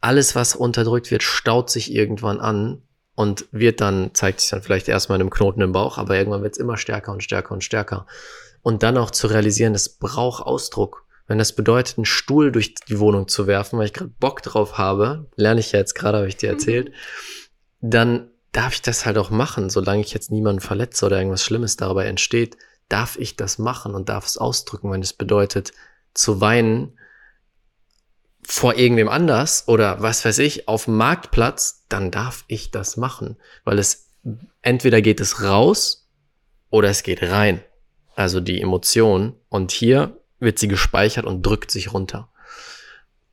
alles, 0.00 0.34
was 0.34 0.54
unterdrückt 0.54 1.10
wird, 1.10 1.22
staut 1.22 1.70
sich 1.70 1.92
irgendwann 1.92 2.40
an 2.40 2.82
und 3.14 3.46
wird 3.50 3.80
dann, 3.80 4.10
zeigt 4.14 4.40
sich 4.40 4.50
dann 4.50 4.62
vielleicht 4.62 4.88
erstmal 4.88 5.16
in 5.16 5.22
einem 5.22 5.30
Knoten 5.30 5.60
im 5.60 5.72
Bauch, 5.72 5.98
aber 5.98 6.16
irgendwann 6.16 6.42
wird 6.42 6.52
es 6.52 6.58
immer 6.58 6.76
stärker 6.76 7.12
und 7.12 7.22
stärker 7.22 7.52
und 7.52 7.64
stärker. 7.64 8.06
Und 8.62 8.82
dann 8.82 8.96
auch 8.96 9.10
zu 9.10 9.26
realisieren, 9.26 9.74
es 9.74 9.88
braucht 9.88 10.44
Ausdruck. 10.44 11.04
Wenn 11.26 11.38
das 11.38 11.54
bedeutet, 11.54 11.98
einen 11.98 12.04
Stuhl 12.04 12.52
durch 12.52 12.74
die 12.74 12.98
Wohnung 12.98 13.28
zu 13.28 13.46
werfen, 13.46 13.78
weil 13.78 13.86
ich 13.86 13.92
gerade 13.92 14.12
Bock 14.18 14.42
drauf 14.42 14.78
habe, 14.78 15.26
lerne 15.36 15.60
ich 15.60 15.72
ja 15.72 15.78
jetzt 15.78 15.94
gerade, 15.94 16.18
habe 16.18 16.28
ich 16.28 16.36
dir 16.36 16.48
erzählt, 16.48 16.92
dann 17.80 18.30
darf 18.52 18.74
ich 18.74 18.82
das 18.82 19.04
halt 19.04 19.18
auch 19.18 19.30
machen, 19.30 19.68
solange 19.68 20.00
ich 20.00 20.14
jetzt 20.14 20.30
niemanden 20.30 20.60
verletze 20.60 21.06
oder 21.06 21.18
irgendwas 21.18 21.44
Schlimmes 21.44 21.76
dabei 21.76 22.06
entsteht, 22.06 22.56
darf 22.88 23.18
ich 23.18 23.36
das 23.36 23.58
machen 23.58 23.94
und 23.94 24.08
darf 24.08 24.26
es 24.26 24.38
ausdrücken, 24.38 24.90
wenn 24.90 25.02
es 25.02 25.12
bedeutet, 25.12 25.72
zu 26.14 26.40
weinen 26.40 26.97
vor 28.50 28.76
irgendwem 28.76 29.08
anders 29.10 29.68
oder 29.68 30.00
was 30.00 30.24
weiß 30.24 30.38
ich, 30.38 30.68
auf 30.68 30.86
dem 30.86 30.96
Marktplatz, 30.96 31.84
dann 31.90 32.10
darf 32.10 32.44
ich 32.48 32.70
das 32.70 32.96
machen, 32.96 33.36
weil 33.64 33.78
es 33.78 34.08
entweder 34.62 35.02
geht 35.02 35.20
es 35.20 35.42
raus 35.42 36.08
oder 36.70 36.88
es 36.88 37.02
geht 37.02 37.22
rein. 37.22 37.62
Also 38.16 38.40
die 38.40 38.60
Emotion. 38.60 39.34
Und 39.50 39.70
hier 39.70 40.16
wird 40.40 40.58
sie 40.58 40.66
gespeichert 40.66 41.26
und 41.26 41.42
drückt 41.44 41.70
sich 41.70 41.92
runter. 41.92 42.30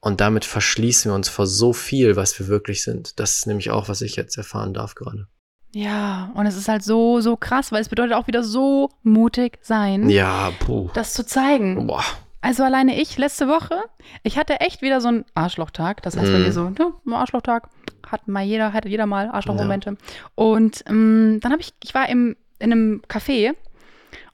Und 0.01 0.19
damit 0.21 0.43
verschließen 0.45 1.09
wir 1.09 1.15
uns 1.15 1.29
vor 1.29 1.47
so 1.47 1.71
viel, 1.73 2.15
was 2.17 2.37
wir 2.37 2.47
wirklich 2.47 2.83
sind. 2.83 3.19
Das 3.19 3.37
ist 3.37 3.47
nämlich 3.47 3.71
auch, 3.71 3.87
was 3.87 4.01
ich 4.01 4.17
jetzt 4.17 4.37
erfahren 4.37 4.73
darf 4.73 4.95
gerade. 4.95 5.27
Ja, 5.71 6.31
und 6.35 6.45
es 6.45 6.55
ist 6.57 6.67
halt 6.67 6.83
so, 6.83 7.21
so 7.21 7.35
krass, 7.37 7.71
weil 7.71 7.81
es 7.81 7.89
bedeutet 7.89 8.13
auch 8.13 8.27
wieder 8.27 8.43
so 8.43 8.91
mutig 9.01 9.59
sein, 9.61 10.09
Ja, 10.09 10.51
puh. 10.59 10.89
das 10.93 11.13
zu 11.13 11.25
zeigen. 11.25 11.87
Boah. 11.87 12.03
Also 12.45 12.63
alleine 12.63 13.01
ich 13.01 13.17
letzte 13.17 13.47
Woche, 13.47 13.75
ich 14.21 14.37
hatte 14.37 14.59
echt 14.61 14.83
wieder 14.83 15.01
so 15.01 15.07
einen 15.07 15.25
Arschlochtag. 15.33 16.03
Das 16.03 16.15
heißt 16.15 16.31
bei 16.31 16.37
Mhm. 16.37 16.43
mir 16.45 16.51
so, 16.51 16.69
ne, 16.69 16.93
Arschlochtag. 17.15 17.69
Hat 18.07 18.27
mal 18.27 18.43
jeder, 18.43 18.71
hatte 18.71 18.87
jeder 18.87 19.07
mal 19.07 19.29
Arschlochmomente. 19.31 19.97
Und 20.35 20.83
ähm, 20.87 21.39
dann 21.41 21.51
habe 21.51 21.61
ich, 21.61 21.73
ich 21.83 21.95
war 21.95 22.07
im, 22.07 22.35
in 22.59 22.71
einem 22.71 23.01
Café 23.09 23.55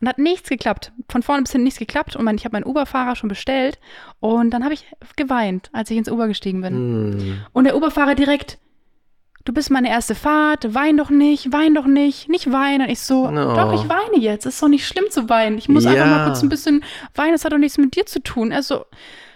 und 0.02 0.10
hat 0.10 0.18
nichts 0.20 0.50
geklappt. 0.50 0.92
Von 1.08 1.24
vorne 1.24 1.44
bis 1.44 1.54
hinten 1.54 1.64
nichts 1.64 1.80
geklappt. 1.80 2.18
Und 2.18 2.26
mein, 2.26 2.36
ich 2.36 2.44
habe 2.44 2.54
meinen 2.58 2.66
Uber-Fahrer 2.66 3.16
schon 3.16 3.30
bestellt. 3.30 3.80
Und 4.20 4.52
dann 4.52 4.66
habe 4.66 4.74
ich 4.74 4.86
geweint, 5.16 5.70
als 5.72 5.90
ich 5.90 5.98
ins 5.98 6.10
Uber 6.12 6.28
gestiegen 6.28 6.60
bin. 6.62 6.74
Hm. 6.74 7.42
Und 7.54 7.64
der 7.64 7.78
Uber-Fahrer 7.78 8.16
direkt, 8.16 8.58
du 9.46 9.54
bist 9.54 9.72
meine 9.72 9.90
erste 9.90 10.16
Fahrt, 10.16 10.74
wein 10.74 10.98
doch 10.98 11.10
nicht, 11.10 11.52
wein 11.52 11.74
doch 11.76 11.86
nicht, 11.86 12.30
nicht 12.30 12.52
weinen. 12.52 12.84
Und 12.84 12.90
ich 12.90 13.00
so, 13.00 13.30
No. 13.30 13.56
doch, 13.56 13.74
ich 13.74 13.90
weine 13.90 14.18
jetzt. 14.20 14.46
Es 14.46 14.56
ist 14.56 14.64
doch 14.64 14.68
nicht 14.68 14.88
schlimm 14.88 15.06
zu 15.10 15.30
weinen. 15.30 15.58
Ich 15.58 15.70
muss 15.70 15.86
einfach 15.86 16.00
Ja. 16.06 16.18
mal 16.18 16.26
kurz 16.26 16.42
ein 16.42 16.50
bisschen 16.50 16.84
weinen, 17.16 17.32
das 17.34 17.46
hat 17.46 17.52
doch 17.54 17.58
nichts 17.58 17.78
mit 17.78 17.96
dir 17.96 18.06
zu 18.06 18.22
tun. 18.22 18.52
Er 18.52 18.64
so, 18.64 18.86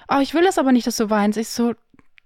oh, 0.09 0.19
ich 0.21 0.33
will 0.33 0.43
das 0.43 0.57
aber 0.57 0.71
nicht, 0.71 0.85
dass 0.87 0.97
du 0.97 1.09
weinst. 1.09 1.37
Ich 1.37 1.49
so, 1.49 1.73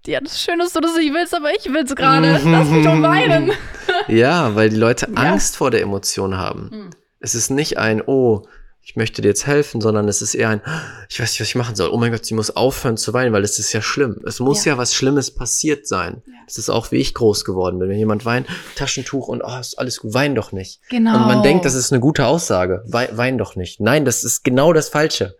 ja, 0.06 0.20
das 0.20 0.40
Schöne 0.42 0.64
ist, 0.64 0.74
dass 0.74 0.82
du 0.82 0.88
das 0.88 0.96
nicht 0.96 1.12
willst, 1.12 1.34
aber 1.34 1.50
ich 1.54 1.72
will's 1.72 1.94
gerade. 1.94 2.40
Lass 2.44 2.68
mich 2.68 2.84
doch 2.84 3.00
weinen. 3.02 3.52
Ja, 4.08 4.54
weil 4.54 4.70
die 4.70 4.76
Leute 4.76 5.08
Ja. 5.14 5.20
Angst 5.32 5.56
vor 5.56 5.70
der 5.70 5.82
Emotion 5.82 6.36
haben. 6.38 6.70
Mhm. 6.72 6.90
Es 7.18 7.34
ist 7.34 7.50
nicht 7.50 7.76
ein, 7.78 8.00
oh, 8.06 8.42
ich 8.82 8.96
möchte 8.96 9.22
dir 9.22 9.28
jetzt 9.28 9.46
helfen, 9.46 9.80
sondern 9.80 10.08
es 10.08 10.20
ist 10.22 10.34
eher 10.34 10.48
ein, 10.48 10.62
ich 11.08 11.20
weiß 11.20 11.30
nicht, 11.32 11.40
was 11.40 11.48
ich 11.48 11.54
machen 11.54 11.76
soll. 11.76 11.90
Oh 11.90 11.96
mein 11.98 12.10
Gott, 12.10 12.24
sie 12.24 12.34
muss 12.34 12.50
aufhören 12.56 12.96
zu 12.96 13.12
weinen, 13.12 13.32
weil 13.32 13.44
es 13.44 13.58
ist 13.58 13.72
ja 13.72 13.82
schlimm. 13.82 14.16
Es 14.26 14.40
muss 14.40 14.64
ja, 14.64 14.78
was 14.78 14.94
Schlimmes 14.94 15.32
passiert 15.32 15.86
sein. 15.86 16.22
Ja. 16.26 16.32
Das 16.46 16.58
ist 16.58 16.70
auch, 16.70 16.90
wie 16.90 16.96
ich 16.96 17.14
groß 17.14 17.44
geworden 17.44 17.78
bin. 17.78 17.88
Wenn 17.88 17.98
jemand 17.98 18.24
weint, 18.24 18.48
Taschentuch 18.74 19.28
und, 19.28 19.42
oh, 19.44 19.58
ist 19.60 19.78
alles 19.78 20.00
gut, 20.00 20.12
wein 20.14 20.34
doch 20.34 20.50
nicht. 20.50 20.80
Genau. 20.88 21.14
Und 21.16 21.26
man 21.26 21.42
denkt, 21.44 21.64
das 21.64 21.74
ist 21.74 21.92
eine 21.92 22.00
gute 22.00 22.26
Aussage. 22.26 22.82
Wei- 22.88 23.10
Wein 23.12 23.38
doch 23.38 23.54
nicht. 23.54 23.80
Nein, 23.80 24.04
das 24.04 24.24
ist 24.24 24.42
genau 24.42 24.72
das 24.72 24.88
Falsche. 24.88 25.36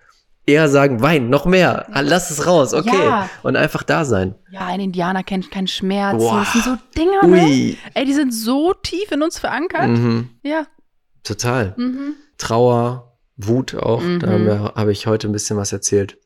Eher 0.46 0.68
sagen, 0.68 1.00
wein, 1.02 1.28
noch 1.28 1.44
mehr. 1.44 1.86
Ah, 1.92 2.00
Lass 2.00 2.30
es 2.30 2.46
raus, 2.46 2.72
okay. 2.74 2.90
Ja. 2.96 3.28
Und 3.42 3.56
einfach 3.56 3.82
da 3.82 4.04
sein. 4.04 4.34
Ja, 4.50 4.66
ein 4.66 4.80
Indianer 4.80 5.22
kennt 5.22 5.50
keinen 5.50 5.66
Schmerz. 5.68 6.16
Boah. 6.18 6.40
Das 6.40 6.52
sind 6.52 6.64
so 6.64 6.76
Dinger, 6.96 7.26
ne? 7.26 7.42
Ui. 7.44 7.78
Ey, 7.94 8.04
die 8.04 8.14
sind 8.14 8.32
so 8.32 8.72
tief 8.74 9.10
in 9.12 9.22
uns 9.22 9.38
verankert. 9.38 9.88
Mhm. 9.88 10.30
Ja. 10.42 10.66
Total. 11.24 11.74
Mhm. 11.76 12.14
Trauer, 12.38 13.09
Wut 13.46 13.74
auch. 13.74 14.00
Mhm. 14.02 14.20
Da 14.20 14.74
habe 14.74 14.92
ich 14.92 15.06
heute 15.06 15.28
ein 15.28 15.32
bisschen 15.32 15.56
was 15.56 15.72
erzählt, 15.72 16.18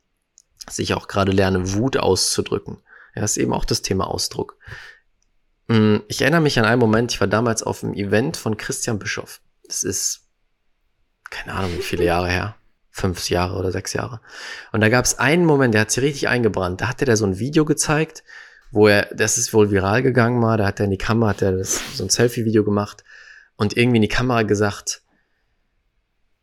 dass 0.67 0.79
ich 0.79 0.95
auch 0.95 1.09
gerade 1.09 1.33
lerne, 1.33 1.75
Wut 1.75 1.97
auszudrücken. 1.97 2.79
Ja, 3.15 3.23
ist 3.23 3.37
eben 3.37 3.53
auch 3.53 3.65
das 3.65 3.83
Thema 3.83 4.09
Ausdruck. 4.09 4.57
Mm, 5.69 5.97
Ich 6.09 6.21
erinnere 6.23 6.41
mich 6.41 6.59
an 6.59 6.65
einen 6.65 6.81
Moment, 6.81 7.13
ich 7.13 7.21
war 7.21 7.29
damals 7.29 7.63
auf 7.63 7.85
einem 7.85 7.95
Event 7.95 8.37
von 8.37 8.57
Christian 8.57 8.99
Bischoff. 8.99 9.41
Das 9.67 9.83
ist, 9.83 10.23
keine 11.31 11.55
Ahnung, 11.55 11.73
wie 11.77 11.83
viele 11.83 12.05
Jahre 12.05 12.29
her. 12.29 12.57
Fünf 12.91 13.29
Jahre 13.29 13.57
oder 13.57 13.73
sechs 13.73 13.93
Jahre. 13.93 14.21
Und 14.71 14.81
da 14.81 14.89
gab 14.89 15.05
es 15.05 15.19
einen 15.19 15.45
Moment, 15.45 15.75
der 15.75 15.81
hat 15.83 15.91
sich 15.91 16.05
richtig 16.05 16.29
eingebrannt. 16.29 16.81
Da 16.81 16.89
hat 16.89 17.03
er 17.03 17.07
da 17.07 17.17
so 17.17 17.27
ein 17.27 17.41
Video 17.41 17.65
gezeigt, 17.65 18.23
wo 18.71 18.87
er, 18.87 19.09
das 19.13 19.37
ist 19.37 19.53
wohl 19.53 19.71
viral 19.73 20.03
gegangen 20.03 20.39
mal, 20.39 20.57
da 20.59 20.67
hat 20.67 20.79
er 20.81 20.85
in 20.85 20.93
die 20.93 20.99
Kamera, 20.99 21.31
hat 21.31 21.43
er 21.43 21.53
das, 21.57 21.81
so 21.95 22.05
ein 22.05 22.11
Selfie-Video 22.11 22.63
gemacht 22.65 23.03
und 23.57 23.77
irgendwie 23.77 23.97
in 23.97 24.03
die 24.03 24.09
Kamera 24.09 24.43
gesagt, 24.43 25.03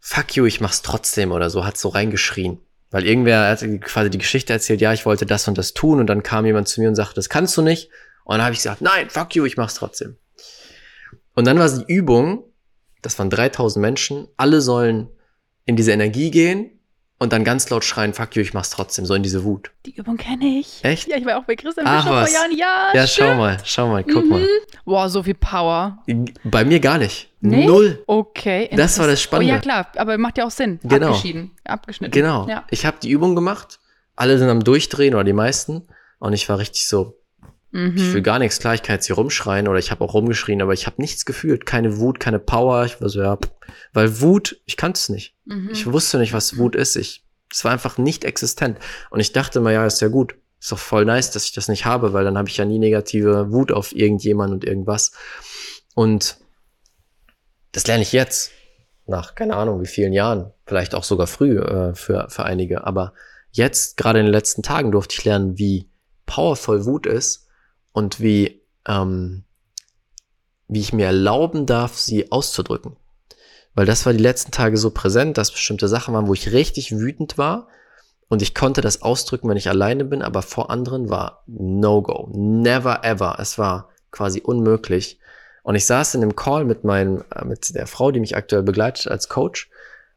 fuck 0.01 0.35
you, 0.35 0.45
ich 0.45 0.59
mach's 0.59 0.81
trotzdem 0.81 1.31
oder 1.31 1.49
so, 1.49 1.63
hat 1.63 1.77
so 1.77 1.89
reingeschrien. 1.89 2.59
Weil 2.89 3.05
irgendwer 3.05 3.47
hat 3.47 3.63
quasi 3.81 4.09
die 4.09 4.17
Geschichte 4.17 4.51
erzählt, 4.51 4.81
ja, 4.81 4.91
ich 4.91 5.05
wollte 5.05 5.25
das 5.25 5.47
und 5.47 5.57
das 5.57 5.73
tun 5.73 6.01
und 6.01 6.07
dann 6.07 6.23
kam 6.23 6.45
jemand 6.45 6.67
zu 6.67 6.81
mir 6.81 6.89
und 6.89 6.95
sagte, 6.95 7.15
das 7.15 7.29
kannst 7.29 7.55
du 7.55 7.61
nicht. 7.61 7.89
Und 8.25 8.33
dann 8.35 8.43
habe 8.43 8.53
ich 8.53 8.59
gesagt, 8.59 8.81
nein, 8.81 9.09
fuck 9.09 9.33
you, 9.35 9.45
ich 9.45 9.55
mach's 9.55 9.75
trotzdem. 9.75 10.17
Und 11.35 11.47
dann 11.47 11.57
war 11.57 11.65
es 11.65 11.77
die 11.77 11.93
Übung, 11.93 12.43
das 13.01 13.17
waren 13.17 13.29
3000 13.29 13.81
Menschen, 13.81 14.27
alle 14.35 14.59
sollen 14.59 15.07
in 15.65 15.77
diese 15.77 15.93
Energie 15.93 16.31
gehen 16.31 16.80
und 17.21 17.31
dann 17.34 17.43
ganz 17.43 17.69
laut 17.69 17.84
schreien, 17.86 18.15
fuck 18.15 18.36
you, 18.36 18.41
ich 18.41 18.55
mach's 18.55 18.71
trotzdem, 18.71 19.05
so 19.05 19.13
in 19.13 19.21
diese 19.21 19.43
Wut. 19.43 19.69
Die 19.86 19.95
Übung 19.95 20.17
kenne 20.17 20.43
ich. 20.60 20.79
Echt? 20.84 21.07
Ja, 21.07 21.17
ich 21.17 21.25
war 21.25 21.38
auch 21.38 21.43
bei 21.43 21.55
Christian 21.55 21.86
Ach, 21.88 21.97
Bischof 21.97 22.10
vor 22.17 22.21
was. 22.23 22.34
Jahren. 22.34 22.57
Ja, 22.57 22.88
Ja, 22.95 23.05
stimmt. 23.05 23.29
schau 23.29 23.36
mal, 23.36 23.57
schau 23.63 23.88
mal, 23.89 24.03
guck 24.03 24.25
Mhm. 24.25 24.47
Boah, 24.86 25.07
so 25.07 25.21
viel 25.21 25.36
Power. 25.36 25.99
mal. 26.07 26.25
Bei 26.45 26.65
mir 26.65 26.79
gar 26.79 26.97
nicht. 26.97 27.29
Nee? 27.39 27.67
Null. 27.67 28.03
Okay. 28.07 28.69
Das 28.75 28.97
war 28.97 29.05
das. 29.05 29.21
Spannende. 29.21 29.53
Oh 29.53 29.55
ja, 29.55 29.62
klar, 29.62 29.88
aber 29.97 30.17
macht 30.17 30.39
ja 30.39 30.45
auch 30.47 30.51
Sinn. 30.51 30.79
Genau. 30.84 31.10
Abgeschieden, 31.10 31.51
abgeschnitten. 31.63 32.12
Genau. 32.12 32.47
Ja. 32.49 32.65
Ich 32.71 32.88
habe 32.88 32.97
die 33.03 33.12
Übung 33.12 33.36
gemacht, 33.36 33.79
alle 34.15 34.39
sind 34.39 34.49
am 34.49 34.63
Durchdrehen 34.63 35.13
oder 35.13 35.23
die 35.23 35.34
meisten 35.34 35.88
und 36.17 36.34
ich 36.34 36.49
war 36.49 36.57
richtig 36.57 36.88
so, 36.88 37.15
Mhm. 37.71 37.95
Ich 37.95 38.13
will 38.13 38.21
gar 38.21 38.39
nichts, 38.39 38.60
klar, 38.60 38.73
ich 38.73 38.84
kann 38.84 38.95
jetzt 38.95 39.07
hier 39.07 39.15
rumschreien 39.15 39.67
oder 39.67 39.79
ich 39.79 39.91
habe 39.91 40.03
auch 40.03 40.13
rumgeschrien, 40.13 40.62
aber 40.62 40.73
ich 40.73 40.88
habe 40.88 41.01
nichts 41.01 41.25
gefühlt. 41.25 41.65
Keine 41.65 41.97
Wut, 41.97 42.19
keine 42.19 42.39
Power. 42.39 42.86
Ich 42.86 43.01
war 43.01 43.10
so, 43.10 43.21
ja, 43.21 43.38
weil 43.93 44.21
Wut, 44.21 44.62
ich 44.65 44.77
kannte 44.77 44.97
es 44.97 45.10
nicht. 45.10 45.36
Mhm. 45.45 45.69
Ich 45.71 45.91
wusste 45.91 46.17
nicht, 46.19 46.34
was 46.34 46.57
Wut 46.57 46.75
ist. 46.75 46.95
Ich, 46.97 47.23
es 47.49 47.63
war 47.63 47.71
einfach 47.71 47.97
nicht 47.97 48.25
existent. 48.25 48.77
Und 49.10 49.21
ich 49.21 49.31
dachte 49.31 49.62
mal, 49.62 49.73
ja, 49.73 49.86
ist 49.86 50.01
ja 50.01 50.10
gut. 50.10 50.36
Ist 50.60 50.71
doch 50.71 50.77
voll 50.77 51.05
nice, 51.05 51.31
dass 51.31 51.45
ich 51.45 51.53
das 51.53 51.69
nicht 51.69 51.86
habe, 51.86 52.13
weil 52.13 52.23
dann 52.23 52.38
habe 52.38 52.49
ich 52.49 52.57
ja 52.57 52.65
nie 52.65 52.77
negative 52.77 53.51
Wut 53.51 53.71
auf 53.71 53.95
irgendjemand 53.95 54.53
und 54.53 54.63
irgendwas. 54.63 55.12
Und 55.95 56.38
das 57.71 57.88
lerne 57.88 58.03
ich 58.03 58.12
jetzt. 58.12 58.51
Nach 59.07 59.34
keine 59.34 59.55
Ahnung 59.55 59.81
wie 59.81 59.88
vielen 59.88 60.13
Jahren. 60.13 60.51
Vielleicht 60.65 60.93
auch 60.93 61.03
sogar 61.03 61.25
früh 61.25 61.57
äh, 61.57 61.95
für, 61.95 62.27
für 62.29 62.43
einige. 62.43 62.86
Aber 62.86 63.13
jetzt, 63.51 63.97
gerade 63.97 64.19
in 64.19 64.25
den 64.25 64.34
letzten 64.34 64.62
Tagen, 64.62 64.91
durfte 64.91 65.15
ich 65.17 65.25
lernen, 65.25 65.57
wie 65.57 65.89
powervoll 66.27 66.86
Wut 66.86 67.07
ist 67.07 67.47
und 67.93 68.19
wie, 68.19 68.62
ähm, 68.88 69.43
wie 70.67 70.80
ich 70.80 70.93
mir 70.93 71.08
erlauben 71.08 71.65
darf, 71.65 71.97
sie 71.97 72.32
auszudrücken. 72.32 72.95
Weil 73.73 73.86
das 73.86 74.06
war 74.06 74.13
die 74.13 74.19
letzten 74.19 74.51
Tage 74.51 74.77
so 74.77 74.91
präsent, 74.91 75.38
dass 75.38 75.51
bestimmte 75.51 75.88
Sachen 75.88 76.13
waren, 76.13 76.27
wo 76.27 76.34
ich 76.34 76.51
richtig 76.51 76.91
wütend 76.97 77.38
war 77.38 77.67
und 78.32 78.41
ich 78.41 78.56
konnte 78.56 78.80
das 78.80 79.01
ausdrücken, 79.01 79.49
wenn 79.49 79.58
ich 79.58 79.67
alleine 79.67 80.06
bin, 80.06 80.21
aber 80.21 80.41
vor 80.41 80.69
anderen 80.69 81.10
war 81.10 81.43
No-Go. 81.47 82.30
Never 82.34 83.04
ever. 83.04 83.36
Es 83.39 83.58
war 83.58 83.89
quasi 84.10 84.39
unmöglich. 84.39 85.19
Und 85.63 85.75
ich 85.75 85.86
saß 85.86 86.15
in 86.15 86.21
einem 86.21 86.38
Call 86.38 86.63
mit 86.63 86.86
meinem, 86.86 87.25
äh, 87.36 87.43
mit 87.43 87.75
der 87.75 87.88
Frau, 87.88 88.10
die 88.10 88.21
mich 88.21 88.38
aktuell 88.38 88.63
begleitet 88.63 89.10
als 89.10 89.27
Coach. 89.27 89.69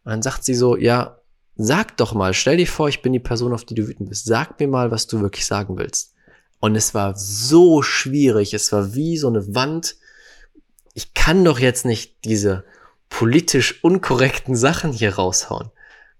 Und 0.05 0.13
dann 0.13 0.23
sagt 0.23 0.45
sie 0.45 0.55
so, 0.55 0.77
ja, 0.77 1.19
sag 1.57 1.97
doch 1.97 2.15
mal, 2.15 2.35
stell 2.35 2.57
dir 2.57 2.69
vor, 2.69 2.89
ich 2.89 3.03
bin 3.03 3.13
die 3.13 3.19
Person, 3.19 3.53
auf 3.53 3.65
die 3.65 3.75
du 3.75 3.89
wütend 3.89 4.09
bist. 4.09 4.27
Sag 4.27 4.61
mir 4.61 4.69
mal, 4.69 4.93
was 4.93 5.09
du 5.09 5.21
wirklich 5.21 5.45
sagen 5.45 5.77
willst. 5.77 6.14
Und 6.65 6.77
es 6.77 6.95
war 6.95 7.15
so 7.15 7.83
schwierig. 7.83 8.55
Es 8.55 8.73
war 8.73 8.95
wie 8.95 9.19
so 9.19 9.29
eine 9.29 9.55
Wand. 9.55 9.97
Ich 10.95 11.13
kann 11.13 11.45
doch 11.45 11.59
jetzt 11.59 11.85
nicht 11.85 12.25
diese 12.25 12.65
politisch 13.11 13.85
unkorrekten 13.85 14.57
Sachen 14.57 14.91
hier 14.91 15.17
raushauen. 15.17 15.69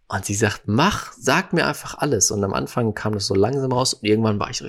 Und 0.07 0.27
sie 0.27 0.35
sagt, 0.35 0.65
mach, 0.67 1.15
sag 1.19 1.55
mir 1.55 1.65
einfach 1.67 1.97
alles. 1.97 2.31
Und 2.31 2.45
am 2.45 2.53
Anfang 2.53 2.93
kam 2.93 3.15
das 3.15 3.27
so 3.27 3.35
langsam 3.35 3.73
raus 3.73 3.95
und 3.95 4.05
irgendwann 4.05 4.39
war 4.39 4.51
ich 4.51 4.59
so, 4.59 4.67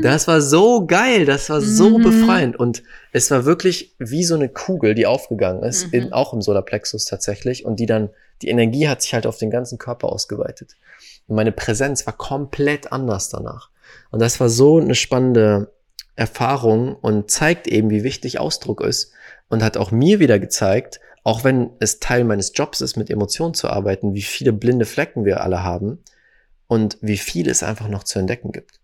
das 0.00 0.28
war 0.28 0.40
so 0.40 0.86
geil, 0.86 1.24
das 1.26 1.50
war 1.50 1.60
so 1.60 1.98
Mhm. 1.98 2.02
befreiend. 2.04 2.56
Und 2.56 2.84
es 3.10 3.32
war 3.32 3.44
wirklich 3.44 3.96
wie 3.98 4.22
so 4.22 4.36
eine 4.36 4.48
Kugel, 4.48 4.94
die 4.94 5.06
aufgegangen 5.08 5.64
ist, 5.64 5.88
Mhm. 5.88 5.92
in, 5.92 6.12
auch 6.12 6.32
im 6.32 6.40
Solarplexus 6.40 7.04
tatsächlich. 7.06 7.64
Und 7.64 7.80
die 7.80 7.86
dann, 7.86 8.10
die 8.42 8.48
Energie 8.48 8.86
hat 8.88 9.02
sich 9.02 9.12
halt 9.12 9.26
auf 9.26 9.38
den 9.38 9.50
ganzen 9.50 9.78
Körper 9.78 10.08
ausgeweitet. 10.08 10.76
Und 11.26 11.34
meine 11.34 11.50
Präsenz 11.50 12.06
war 12.06 12.16
komplett 12.16 12.92
anders 12.92 13.28
danach. 13.28 13.70
Und 14.10 14.20
das 14.20 14.40
war 14.40 14.48
so 14.48 14.78
eine 14.78 14.94
spannende 14.94 15.72
Erfahrung 16.16 16.94
und 16.94 17.30
zeigt 17.30 17.66
eben, 17.66 17.90
wie 17.90 18.04
wichtig 18.04 18.38
Ausdruck 18.38 18.80
ist. 18.80 19.12
Und 19.48 19.62
hat 19.62 19.76
auch 19.76 19.90
mir 19.90 20.20
wieder 20.20 20.38
gezeigt, 20.38 21.00
auch 21.22 21.44
wenn 21.44 21.70
es 21.80 22.00
Teil 22.00 22.24
meines 22.24 22.52
Jobs 22.54 22.80
ist, 22.80 22.96
mit 22.96 23.10
Emotionen 23.10 23.54
zu 23.54 23.68
arbeiten, 23.68 24.14
wie 24.14 24.22
viele 24.22 24.52
blinde 24.52 24.84
Flecken 24.84 25.24
wir 25.24 25.42
alle 25.42 25.62
haben 25.62 25.98
und 26.66 26.98
wie 27.00 27.18
viel 27.18 27.48
es 27.48 27.62
einfach 27.62 27.88
noch 27.88 28.04
zu 28.04 28.18
entdecken 28.18 28.52
gibt. 28.52 28.80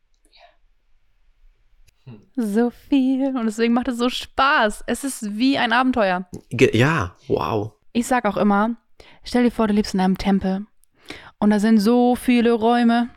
So 2.36 2.70
viel. 2.70 3.36
Und 3.36 3.46
deswegen 3.46 3.74
macht 3.74 3.88
es 3.88 3.98
so 3.98 4.08
Spaß. 4.08 4.84
Es 4.86 5.04
ist 5.04 5.36
wie 5.36 5.58
ein 5.58 5.72
Abenteuer. 5.72 6.26
Ge 6.48 6.76
ja, 6.76 7.16
wow. 7.28 7.72
Ich 7.92 8.06
sag 8.06 8.24
auch 8.24 8.36
immer, 8.36 8.76
stell 9.24 9.44
dir 9.44 9.50
vor, 9.50 9.66
du 9.66 9.74
lebst 9.74 9.94
in 9.94 10.00
einem 10.00 10.16
Tempel. 10.16 10.66
Und 11.38 11.50
da 11.50 11.60
sind 11.60 11.78
so 11.78 12.16
viele 12.16 12.52
Räume. 12.52 13.10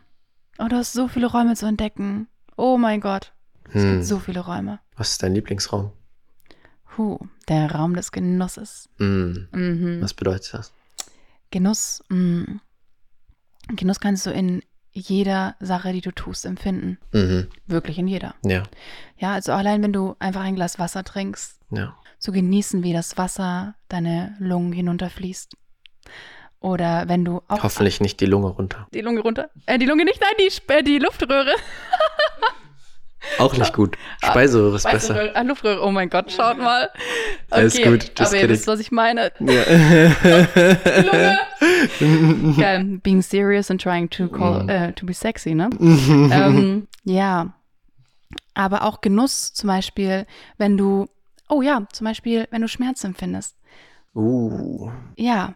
Und 0.58 0.72
du 0.72 0.76
hast 0.76 0.94
so 0.94 1.08
viele 1.08 1.28
Räume 1.28 1.56
zu 1.56 1.66
entdecken. 1.66 2.28
Oh 2.58 2.78
mein 2.78 3.02
Gott. 3.02 3.34
Es 3.70 3.82
Hm. 3.82 3.92
gibt 3.94 4.06
so 4.06 4.20
viele 4.20 4.42
Räume. 4.42 4.80
Was 4.96 5.12
ist 5.12 5.24
dein 5.24 5.34
Lieblingsraum? 5.34 5.92
Huh, 6.98 7.18
der 7.48 7.72
Raum 7.72 7.96
des 7.96 8.12
Genusses. 8.12 8.88
Hm. 8.98 9.48
Mhm. 9.52 10.02
Was 10.02 10.14
bedeutet 10.14 10.54
das? 10.54 10.74
Genuss. 11.52 12.04
mm. 12.10 12.60
Genuss 13.70 14.00
kannst 14.00 14.26
du 14.26 14.32
in 14.32 14.62
jeder 14.92 15.56
Sache, 15.60 15.92
die 15.94 16.02
du 16.02 16.12
tust, 16.12 16.46
empfinden. 16.46 17.00
Mhm. 17.14 17.48
Wirklich 17.66 17.98
in 17.98 18.08
jeder. 18.08 18.36
Ja, 18.44 18.64
Ja, 19.18 19.34
also 19.34 19.54
allein 19.54 19.82
wenn 19.82 19.94
du 19.94 20.16
einfach 20.20 20.42
ein 20.42 20.56
Glas 20.56 20.78
Wasser 20.78 21.04
trinkst, 21.04 21.60
ja. 21.72 21.96
zu 22.20 22.32
genießen, 22.32 22.84
wie 22.84 22.94
das 22.94 23.18
Wasser 23.18 23.74
deine 23.88 24.36
Lungen 24.40 24.72
hinunterfließt. 24.74 25.56
Oder 26.64 27.10
wenn 27.10 27.26
du 27.26 27.42
auch 27.50 27.62
Hoffentlich 27.62 28.00
nicht 28.00 28.22
die 28.22 28.26
Lunge 28.26 28.48
runter. 28.48 28.88
die 28.94 29.02
Lunge 29.02 29.20
runter. 29.20 29.50
Äh, 29.66 29.78
die 29.78 29.86
Lunge 29.86 30.06
nicht, 30.06 30.22
nein, 30.22 30.32
die, 30.40 30.74
äh, 30.74 30.82
die 30.82 30.98
Luftröhre. 30.98 31.54
Auch 33.40 33.56
nicht 33.56 33.74
gut. 33.74 33.98
Speiseröhre 34.24 34.76
ist 34.76 34.84
besser. 34.84 35.14
Speiseröhre, 35.14 35.36
ah, 35.36 35.42
Luftröhre, 35.44 35.82
oh 35.82 35.92
mein 35.92 36.10
Gott, 36.10 36.30
schaut 36.32 36.58
mal. 36.58 36.90
Alles 37.50 37.82
gut, 37.82 38.12
just 38.20 38.34
aber 38.34 38.42
ihr 38.42 38.50
wisst, 38.50 38.68
was 38.68 38.80
ich 38.82 38.92
meine. 38.92 39.32
Ja. 39.40 39.64
Lunge. 41.02 41.40
Geil, 42.60 42.84
being 43.02 43.22
serious 43.22 43.72
and 43.72 43.82
trying 43.82 44.10
to 44.10 44.28
call, 44.28 44.64
Mhm. 44.64 44.70
äh, 44.70 44.92
to 44.94 45.06
be 45.06 45.14
sexy, 45.14 45.54
ne? 45.56 45.70
ähm, 45.80 46.88
ja. 47.06 47.54
Aber 48.56 48.84
auch 48.84 49.00
Genuss 49.02 49.54
zum 49.54 49.68
Beispiel, 49.68 50.26
wenn 50.58 50.78
du, 50.78 51.08
oh 51.50 51.62
ja, 51.62 51.88
zum 51.94 52.06
Beispiel, 52.06 52.48
wenn 52.52 52.62
du 52.62 52.68
Schmerz 52.68 53.04
empfindest. 53.06 53.56
uh. 54.16 54.92
Ja, 55.16 55.56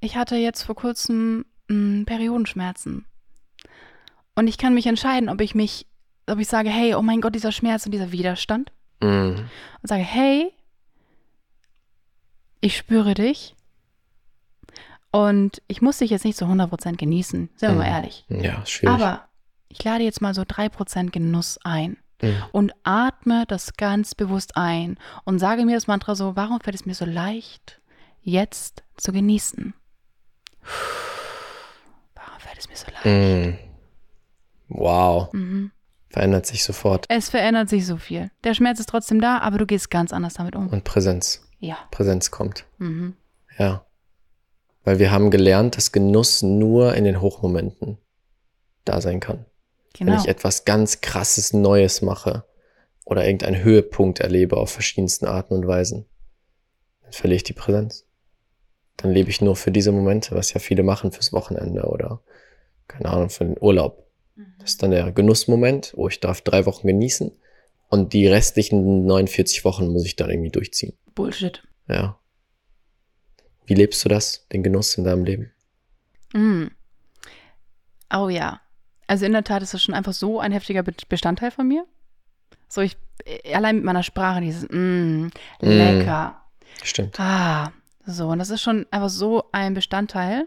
ich 0.00 0.16
hatte 0.16 0.36
jetzt 0.36 0.62
vor 0.62 0.74
kurzem 0.74 1.44
mh, 1.68 2.04
Periodenschmerzen. 2.06 3.04
Und 4.34 4.46
ich 4.46 4.58
kann 4.58 4.74
mich 4.74 4.86
entscheiden, 4.86 5.28
ob 5.28 5.40
ich 5.40 5.54
mich, 5.54 5.86
ob 6.26 6.38
ich 6.38 6.48
sage, 6.48 6.70
hey, 6.70 6.94
oh 6.94 7.02
mein 7.02 7.20
Gott, 7.20 7.34
dieser 7.34 7.52
Schmerz 7.52 7.84
und 7.86 7.92
dieser 7.92 8.12
Widerstand. 8.12 8.72
Mm. 9.00 9.06
Und 9.36 9.48
sage, 9.84 10.02
hey, 10.02 10.52
ich 12.60 12.76
spüre 12.76 13.14
dich. 13.14 13.54
Und 15.12 15.60
ich 15.66 15.82
muss 15.82 15.98
dich 15.98 16.10
jetzt 16.10 16.24
nicht 16.24 16.38
zu 16.38 16.44
100% 16.44 16.96
genießen, 16.96 17.50
sind 17.56 17.68
wir 17.68 17.74
mal 17.76 17.88
Mhm. 17.88 17.94
ehrlich. 17.94 18.24
Ja, 18.28 18.64
schwierig. 18.64 18.94
Aber 18.94 19.28
ich 19.68 19.82
lade 19.82 20.04
jetzt 20.04 20.20
mal 20.20 20.34
so 20.34 20.42
3% 20.42 21.10
Genuss 21.10 21.58
ein 21.64 21.96
Mm. 22.22 22.28
und 22.52 22.72
atme 22.84 23.44
das 23.48 23.74
ganz 23.74 24.14
bewusst 24.14 24.56
ein 24.56 24.98
und 25.24 25.38
sage 25.38 25.64
mir 25.64 25.74
das 25.74 25.86
Mantra 25.86 26.14
so, 26.14 26.36
warum 26.36 26.60
fällt 26.60 26.76
es 26.76 26.84
mir 26.86 26.94
so 26.94 27.06
leicht, 27.06 27.80
jetzt 28.22 28.84
zu 28.98 29.10
genießen? 29.12 29.72
Warum 32.14 32.40
fällt 32.40 32.58
es 32.58 32.68
mir 32.68 32.76
so 32.76 32.86
leicht? 32.90 33.06
Mm. 33.06 33.58
Wow. 34.68 35.32
Mhm. 35.32 35.72
Verändert 36.08 36.46
sich 36.46 36.64
sofort. 36.64 37.06
Es 37.08 37.30
verändert 37.30 37.68
sich 37.68 37.86
so 37.86 37.96
viel. 37.96 38.30
Der 38.42 38.54
Schmerz 38.54 38.80
ist 38.80 38.88
trotzdem 38.88 39.20
da, 39.20 39.38
aber 39.38 39.58
du 39.58 39.66
gehst 39.66 39.90
ganz 39.90 40.12
anders 40.12 40.34
damit 40.34 40.56
um. 40.56 40.68
Und 40.68 40.84
Präsenz. 40.84 41.46
Ja. 41.60 41.78
Präsenz 41.90 42.30
kommt. 42.30 42.64
Mhm. 42.78 43.14
Ja. 43.58 43.86
Weil 44.82 44.98
wir 44.98 45.10
haben 45.12 45.30
gelernt, 45.30 45.76
dass 45.76 45.92
Genuss 45.92 46.42
nur 46.42 46.94
in 46.94 47.04
den 47.04 47.20
Hochmomenten 47.20 47.98
da 48.84 49.00
sein 49.00 49.20
kann. 49.20 49.44
Genau. 49.92 50.12
Wenn 50.12 50.18
ich 50.20 50.28
etwas 50.28 50.64
ganz 50.64 51.00
krasses 51.00 51.52
Neues 51.52 52.02
mache 52.02 52.44
oder 53.04 53.24
irgendeinen 53.24 53.62
Höhepunkt 53.62 54.20
erlebe 54.20 54.56
auf 54.56 54.70
verschiedensten 54.70 55.26
Arten 55.26 55.54
und 55.54 55.66
Weisen, 55.66 56.06
dann 57.02 57.12
verliere 57.12 57.36
ich 57.36 57.44
die 57.44 57.52
Präsenz. 57.52 58.06
Dann 59.02 59.12
lebe 59.12 59.30
ich 59.30 59.40
nur 59.40 59.56
für 59.56 59.70
diese 59.70 59.92
Momente, 59.92 60.34
was 60.34 60.52
ja 60.52 60.60
viele 60.60 60.82
machen 60.82 61.12
fürs 61.12 61.32
Wochenende 61.32 61.84
oder 61.84 62.20
keine 62.88 63.08
Ahnung, 63.10 63.30
für 63.30 63.44
den 63.44 63.56
Urlaub. 63.60 64.06
Das 64.58 64.70
ist 64.72 64.82
dann 64.82 64.90
der 64.90 65.12
Genussmoment, 65.12 65.92
wo 65.96 66.08
ich 66.08 66.20
darf 66.20 66.40
drei 66.40 66.66
Wochen 66.66 66.86
genießen 66.86 67.30
und 67.88 68.12
die 68.12 68.26
restlichen 68.26 69.06
49 69.06 69.64
Wochen 69.64 69.88
muss 69.88 70.04
ich 70.04 70.16
dann 70.16 70.30
irgendwie 70.30 70.50
durchziehen. 70.50 70.92
Bullshit. 71.14 71.62
Ja. 71.88 72.18
Wie 73.66 73.74
lebst 73.74 74.04
du 74.04 74.08
das, 74.08 74.48
den 74.48 74.62
Genuss 74.62 74.96
in 74.96 75.04
deinem 75.04 75.24
Leben? 75.24 75.52
Mm. 76.32 76.66
Oh 78.12 78.28
ja. 78.28 78.60
Also 79.06 79.26
in 79.26 79.32
der 79.32 79.44
Tat 79.44 79.62
ist 79.62 79.74
das 79.74 79.82
schon 79.82 79.94
einfach 79.94 80.12
so 80.12 80.40
ein 80.40 80.52
heftiger 80.52 80.82
Be- 80.82 80.94
Bestandteil 81.08 81.50
von 81.50 81.66
mir. 81.68 81.84
So 82.68 82.80
ich, 82.80 82.96
äh, 83.24 83.54
allein 83.54 83.76
mit 83.76 83.84
meiner 83.84 84.02
Sprache, 84.02 84.40
dieses 84.40 84.68
mm, 84.68 85.28
lecker. 85.60 86.40
Stimmt. 86.82 87.18
Ah, 87.20 87.72
so. 88.06 88.28
Und 88.28 88.38
das 88.38 88.50
ist 88.50 88.62
schon 88.62 88.86
einfach 88.90 89.08
so 89.08 89.44
ein 89.52 89.74
Bestandteil. 89.74 90.46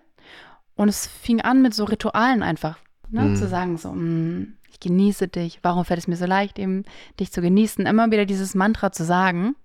Und 0.76 0.90
es 0.90 1.08
fing 1.08 1.42
an 1.42 1.62
mit 1.62 1.74
so 1.74 1.84
Ritualen 1.84 2.42
einfach. 2.42 2.80
Ne? 3.10 3.22
Mm. 3.26 3.36
Zu 3.36 3.48
sagen 3.48 3.78
so, 3.78 3.92
mm, 3.92 4.56
ich 4.72 4.80
genieße 4.80 5.28
dich. 5.28 5.60
Warum 5.62 5.86
fällt 5.86 6.00
es 6.00 6.08
mir 6.08 6.16
so 6.16 6.26
leicht, 6.26 6.58
eben 6.58 6.84
dich 7.20 7.32
zu 7.32 7.42
genießen? 7.42 7.86
Immer 7.86 8.10
wieder 8.10 8.26
dieses 8.26 8.56
Mantra 8.56 8.92
zu 8.92 9.04
sagen, 9.04 9.56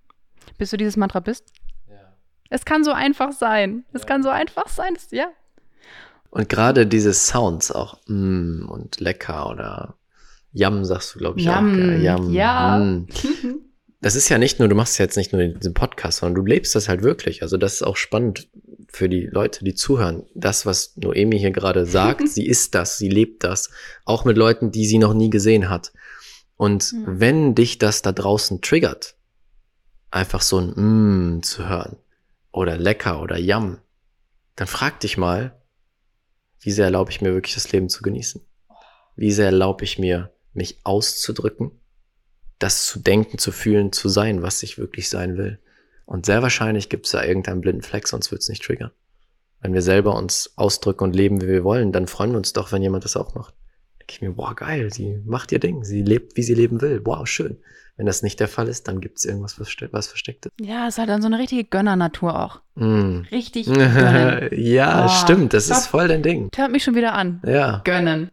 bis 0.59 0.71
du 0.71 0.77
dieses 0.77 0.97
Mantra 0.99 1.21
bist. 1.21 1.53
Es 2.51 2.65
kann 2.65 2.85
so 2.85 2.93
einfach 2.93 3.33
sein. 3.33 3.85
Es 3.93 4.07
kann 4.07 4.23
so 4.23 4.31
einfach 4.31 4.69
sein. 4.69 4.95
Das, 4.95 5.11
ja. 5.11 5.29
Und 6.31 6.49
gerade 6.49 6.87
diese 6.87 7.13
Sounds 7.13 7.73
auch, 7.73 7.99
mm, 8.07 8.69
und 8.69 9.01
lecker 9.01 9.51
oder 9.51 9.95
Yum 10.53 10.85
sagst 10.85 11.15
du, 11.15 11.19
glaube 11.19 11.39
ich, 11.41 11.47
Yum, 11.47 11.55
auch. 11.55 11.77
gell? 11.77 12.05
Yum. 12.05 12.33
ja. 12.33 12.79
Mm. 12.79 13.07
Das 14.01 14.15
ist 14.15 14.29
ja 14.29 14.39
nicht 14.39 14.61
nur, 14.61 14.69
du 14.69 14.77
machst 14.77 14.99
jetzt 14.99 15.17
nicht 15.17 15.33
nur 15.33 15.43
diesen 15.45 15.75
Podcast, 15.75 16.19
sondern 16.19 16.37
du 16.37 16.47
lebst 16.49 16.75
das 16.75 16.89
halt 16.89 17.03
wirklich. 17.03 17.43
Also 17.43 17.57
das 17.57 17.75
ist 17.75 17.83
auch 17.83 17.97
spannend 17.97 18.49
für 18.89 19.09
die 19.09 19.27
Leute, 19.27 19.65
die 19.65 19.75
zuhören. 19.75 20.25
Das, 20.35 20.67
was 20.67 20.97
Noemi 20.97 21.39
hier 21.39 21.51
gerade 21.51 21.85
sagt, 21.85 22.29
sie 22.29 22.47
ist 22.47 22.75
das, 22.77 22.99
sie 22.99 23.09
lebt 23.09 23.43
das. 23.43 23.71
Auch 24.05 24.25
mit 24.25 24.37
Leuten, 24.37 24.71
die 24.71 24.87
sie 24.87 24.99
noch 24.99 25.15
nie 25.15 25.31
gesehen 25.31 25.69
hat. 25.69 25.93
Und 26.57 26.93
Mhm. 26.93 27.21
wenn 27.21 27.55
dich 27.55 27.79
das 27.79 28.03
da 28.03 28.13
draußen 28.13 28.61
triggert, 28.63 29.17
einfach 30.11 30.43
so 30.43 30.59
ein 30.61 31.37
Mm 31.37 31.43
zu 31.43 31.69
hören 31.69 31.97
oder 32.53 32.77
lecker 32.79 33.21
oder 33.21 33.37
Yum, 33.39 33.79
dann 34.57 34.67
frag 34.69 35.01
dich 35.01 35.17
mal, 35.17 35.61
wie 36.61 36.71
sehr 36.73 36.87
erlaube 36.87 37.11
ich 37.11 37.21
mir 37.21 37.33
wirklich 37.35 37.55
das 37.55 37.71
Leben 37.73 37.89
zu 37.89 38.03
genießen? 38.03 38.41
Wie 39.17 39.33
sehr 39.33 39.47
erlaube 39.47 39.85
ich 39.85 39.99
mir, 39.99 40.33
mich 40.53 40.79
auszudrücken, 40.85 41.73
das 42.59 42.87
zu 42.87 42.99
denken, 42.99 43.39
zu 43.39 43.53
fühlen, 43.53 43.93
zu 43.93 44.09
sein, 44.09 44.43
was 44.43 44.63
ich 44.63 44.79
wirklich 44.79 45.09
sein 45.09 45.37
will? 45.37 45.59
Und 46.07 46.27
sehr 46.27 46.43
wahrscheinlich 46.43 46.89
gibt 46.89 47.07
es 47.07 47.13
da 47.13 47.23
irgendeinen 47.23 47.61
blinden 47.61 47.83
Fleck, 47.83 48.09
sonst 48.09 48.31
wird 48.31 48.41
es 48.43 48.49
nicht 48.49 48.63
triggern. 48.65 48.91
Wenn 49.61 49.75
wir 49.75 49.83
selber 49.83 50.15
uns 50.17 50.53
ausdrücken 50.57 51.05
und 51.05 51.15
leben, 51.17 51.41
wie 51.43 51.49
wir 51.49 51.65
wollen, 51.65 51.93
dann 51.93 52.07
freuen 52.07 52.31
wir 52.31 52.39
uns 52.39 52.53
doch, 52.53 52.73
wenn 52.73 52.83
jemand 52.83 53.05
das 53.05 53.17
auch 53.17 53.35
macht. 53.35 53.55
Denke 54.01 54.13
ich 54.15 54.21
mir, 54.23 54.37
wow, 54.37 54.55
geil, 54.55 54.93
sie 54.93 55.21
macht 55.27 55.53
ihr 55.53 55.59
Ding, 55.59 55.85
sie 55.85 56.03
lebt, 56.03 56.37
wie 56.37 56.43
sie 56.43 56.55
leben 56.55 56.81
will. 56.81 57.01
Wow, 57.05 57.27
schön. 57.27 57.59
Wenn 57.97 58.07
das 58.07 58.23
nicht 58.23 58.39
der 58.39 58.47
Fall 58.47 58.69
ist, 58.69 58.87
dann 58.87 59.01
gibt 59.01 59.19
es 59.19 59.25
irgendwas, 59.25 59.59
was, 59.59 59.69
verste- 59.69 59.89
was 59.93 60.07
versteckt 60.07 60.47
ist. 60.47 60.53
Ja, 60.61 60.87
es 60.87 60.95
ist 60.95 60.99
halt 60.99 61.09
dann 61.09 61.21
so 61.21 61.27
eine 61.27 61.39
richtige 61.41 61.65
Gönnernatur 61.65 62.39
auch. 62.41 62.61
Mm. 62.77 63.23
Richtig 63.33 63.67
ja, 64.53 65.07
Oh, 65.07 65.09
stimmt, 65.25 65.53
das 65.53 65.65
stopp. 65.67 65.79
ist 65.79 65.87
voll 65.89 66.09
dein 66.09 66.23
Ding. 66.23 66.49
Hört 66.55 66.71
mich 66.71 66.85
schon 66.85 66.95
wieder 66.95 67.15
an. 67.15 67.43
Ja. 67.45 67.81
Gönnen. 67.85 68.31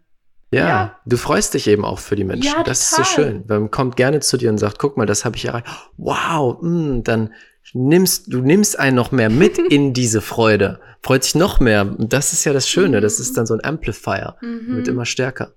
Ja, 0.52 0.68
Ja. 0.68 1.00
du 1.06 1.18
freust 1.18 1.54
dich 1.54 1.68
eben 1.68 1.84
auch 1.84 2.00
für 2.00 2.16
die 2.16 2.24
Menschen. 2.24 2.54
Ja, 2.56 2.64
das 2.64 2.82
ist 2.82 2.90
so 2.92 2.98
total. 3.04 3.14
schön. 3.14 3.44
Man 3.48 3.72
kommt 3.72 3.96
gerne 3.98 4.20
zu 4.20 4.38
dir 4.38 4.50
und 4.50 4.58
sagt, 4.58 4.80
guck 4.80 4.96
mal, 4.98 5.06
das 5.06 5.26
habe 5.26 5.36
ich 5.36 5.46
erreicht. 5.46 5.66
Wow, 5.98 6.62
mm, 6.62 7.02
dann 7.04 7.34
nimmst 7.74 8.32
du 8.32 8.42
nimmst 8.42 8.78
einen 8.80 8.96
noch 8.96 9.12
mehr 9.12 9.30
mit 9.30 9.58
in 9.72 9.94
diese 9.94 10.22
Freude. 10.22 10.80
Freut 11.02 11.24
sich 11.24 11.36
noch 11.36 11.60
mehr. 11.60 11.86
Das 12.00 12.32
ist 12.34 12.46
ja 12.46 12.54
das 12.54 12.70
Schöne. 12.70 13.02
Das 13.02 13.20
ist 13.20 13.36
dann 13.38 13.46
so 13.46 13.54
ein 13.56 13.64
Amplifier. 13.64 14.38
Mhm. 14.42 14.76
Wird 14.78 14.88
immer 14.88 15.06
stärker. 15.06 15.54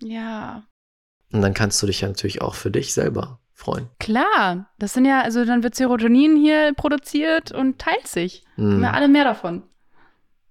Ja, 0.00 0.64
Und 1.32 1.42
dann 1.42 1.54
kannst 1.54 1.80
du 1.82 1.86
dich 1.86 2.00
ja 2.00 2.08
natürlich 2.08 2.40
auch 2.42 2.54
für 2.54 2.70
dich 2.70 2.92
selber 2.94 3.40
freuen. 3.52 3.88
klar. 3.98 4.70
Das 4.78 4.94
sind 4.94 5.04
ja, 5.04 5.20
also 5.20 5.44
dann 5.44 5.62
wird 5.62 5.74
Serotonin 5.74 6.36
hier 6.36 6.72
produziert 6.74 7.52
und 7.52 7.78
teilt 7.78 8.06
sich. 8.08 8.42
Mm. 8.56 8.80
Wir 8.80 8.94
alle 8.94 9.08
mehr 9.08 9.24
davon. 9.24 9.62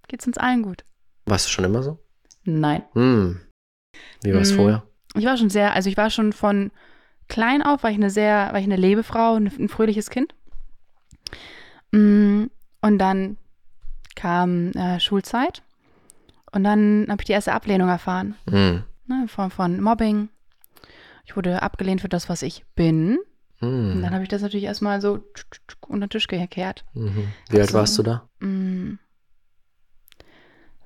Geht's 0.06 0.26
uns 0.26 0.38
allen 0.38 0.62
gut? 0.62 0.84
Warst 1.26 1.46
du 1.46 1.50
schon 1.50 1.64
immer 1.64 1.82
so? 1.82 1.98
Nein. 2.44 2.84
Mm. 2.94 3.40
Wie 4.22 4.32
war 4.34 4.40
es 4.40 4.52
Mm. 4.52 4.56
vorher? 4.56 4.82
Ich 5.14 5.24
war 5.24 5.36
schon 5.36 5.50
sehr, 5.50 5.74
also 5.74 5.88
ich 5.88 5.96
war 5.96 6.10
schon 6.10 6.32
von 6.32 6.70
klein 7.28 7.62
auf, 7.62 7.82
war 7.82 7.90
ich 7.90 7.96
eine 7.96 8.10
sehr, 8.10 8.48
war 8.52 8.58
ich 8.58 8.64
eine 8.64 8.76
Lebefrau, 8.76 9.34
ein, 9.34 9.46
ein 9.58 9.68
fröhliches 9.68 10.10
Kind. 10.10 10.34
Mm, 11.92 12.44
Und 12.82 12.98
dann 12.98 13.36
kam 14.16 14.70
äh, 14.72 14.98
Schulzeit 15.00 15.62
und 16.52 16.64
dann 16.64 17.06
habe 17.10 17.20
ich 17.22 17.26
die 17.26 17.32
erste 17.32 17.52
Ablehnung 17.52 17.88
erfahren, 17.88 18.34
Mm. 18.46 18.52
ne, 19.06 19.22
in 19.22 19.28
Form 19.28 19.50
von 19.50 19.80
Mobbing. 19.80 20.28
Ich 21.26 21.36
wurde 21.36 21.62
abgelehnt 21.62 22.00
für 22.00 22.08
das, 22.08 22.28
was 22.28 22.42
ich 22.42 22.64
bin. 22.74 23.18
Und 23.60 23.98
Mm. 23.98 24.02
dann 24.02 24.12
habe 24.14 24.22
ich 24.22 24.28
das 24.30 24.40
natürlich 24.42 24.64
erstmal 24.64 25.00
so 25.02 25.20
unter 25.86 26.06
den 26.06 26.10
Tisch 26.10 26.26
gekehrt. 26.26 26.84
Mhm. 26.94 27.28
Wie 27.50 27.60
alt 27.60 27.70
so- 27.70 27.78
warst 27.78 27.98
du 27.98 28.02
da? 28.02 28.28
Mm. 28.40 28.94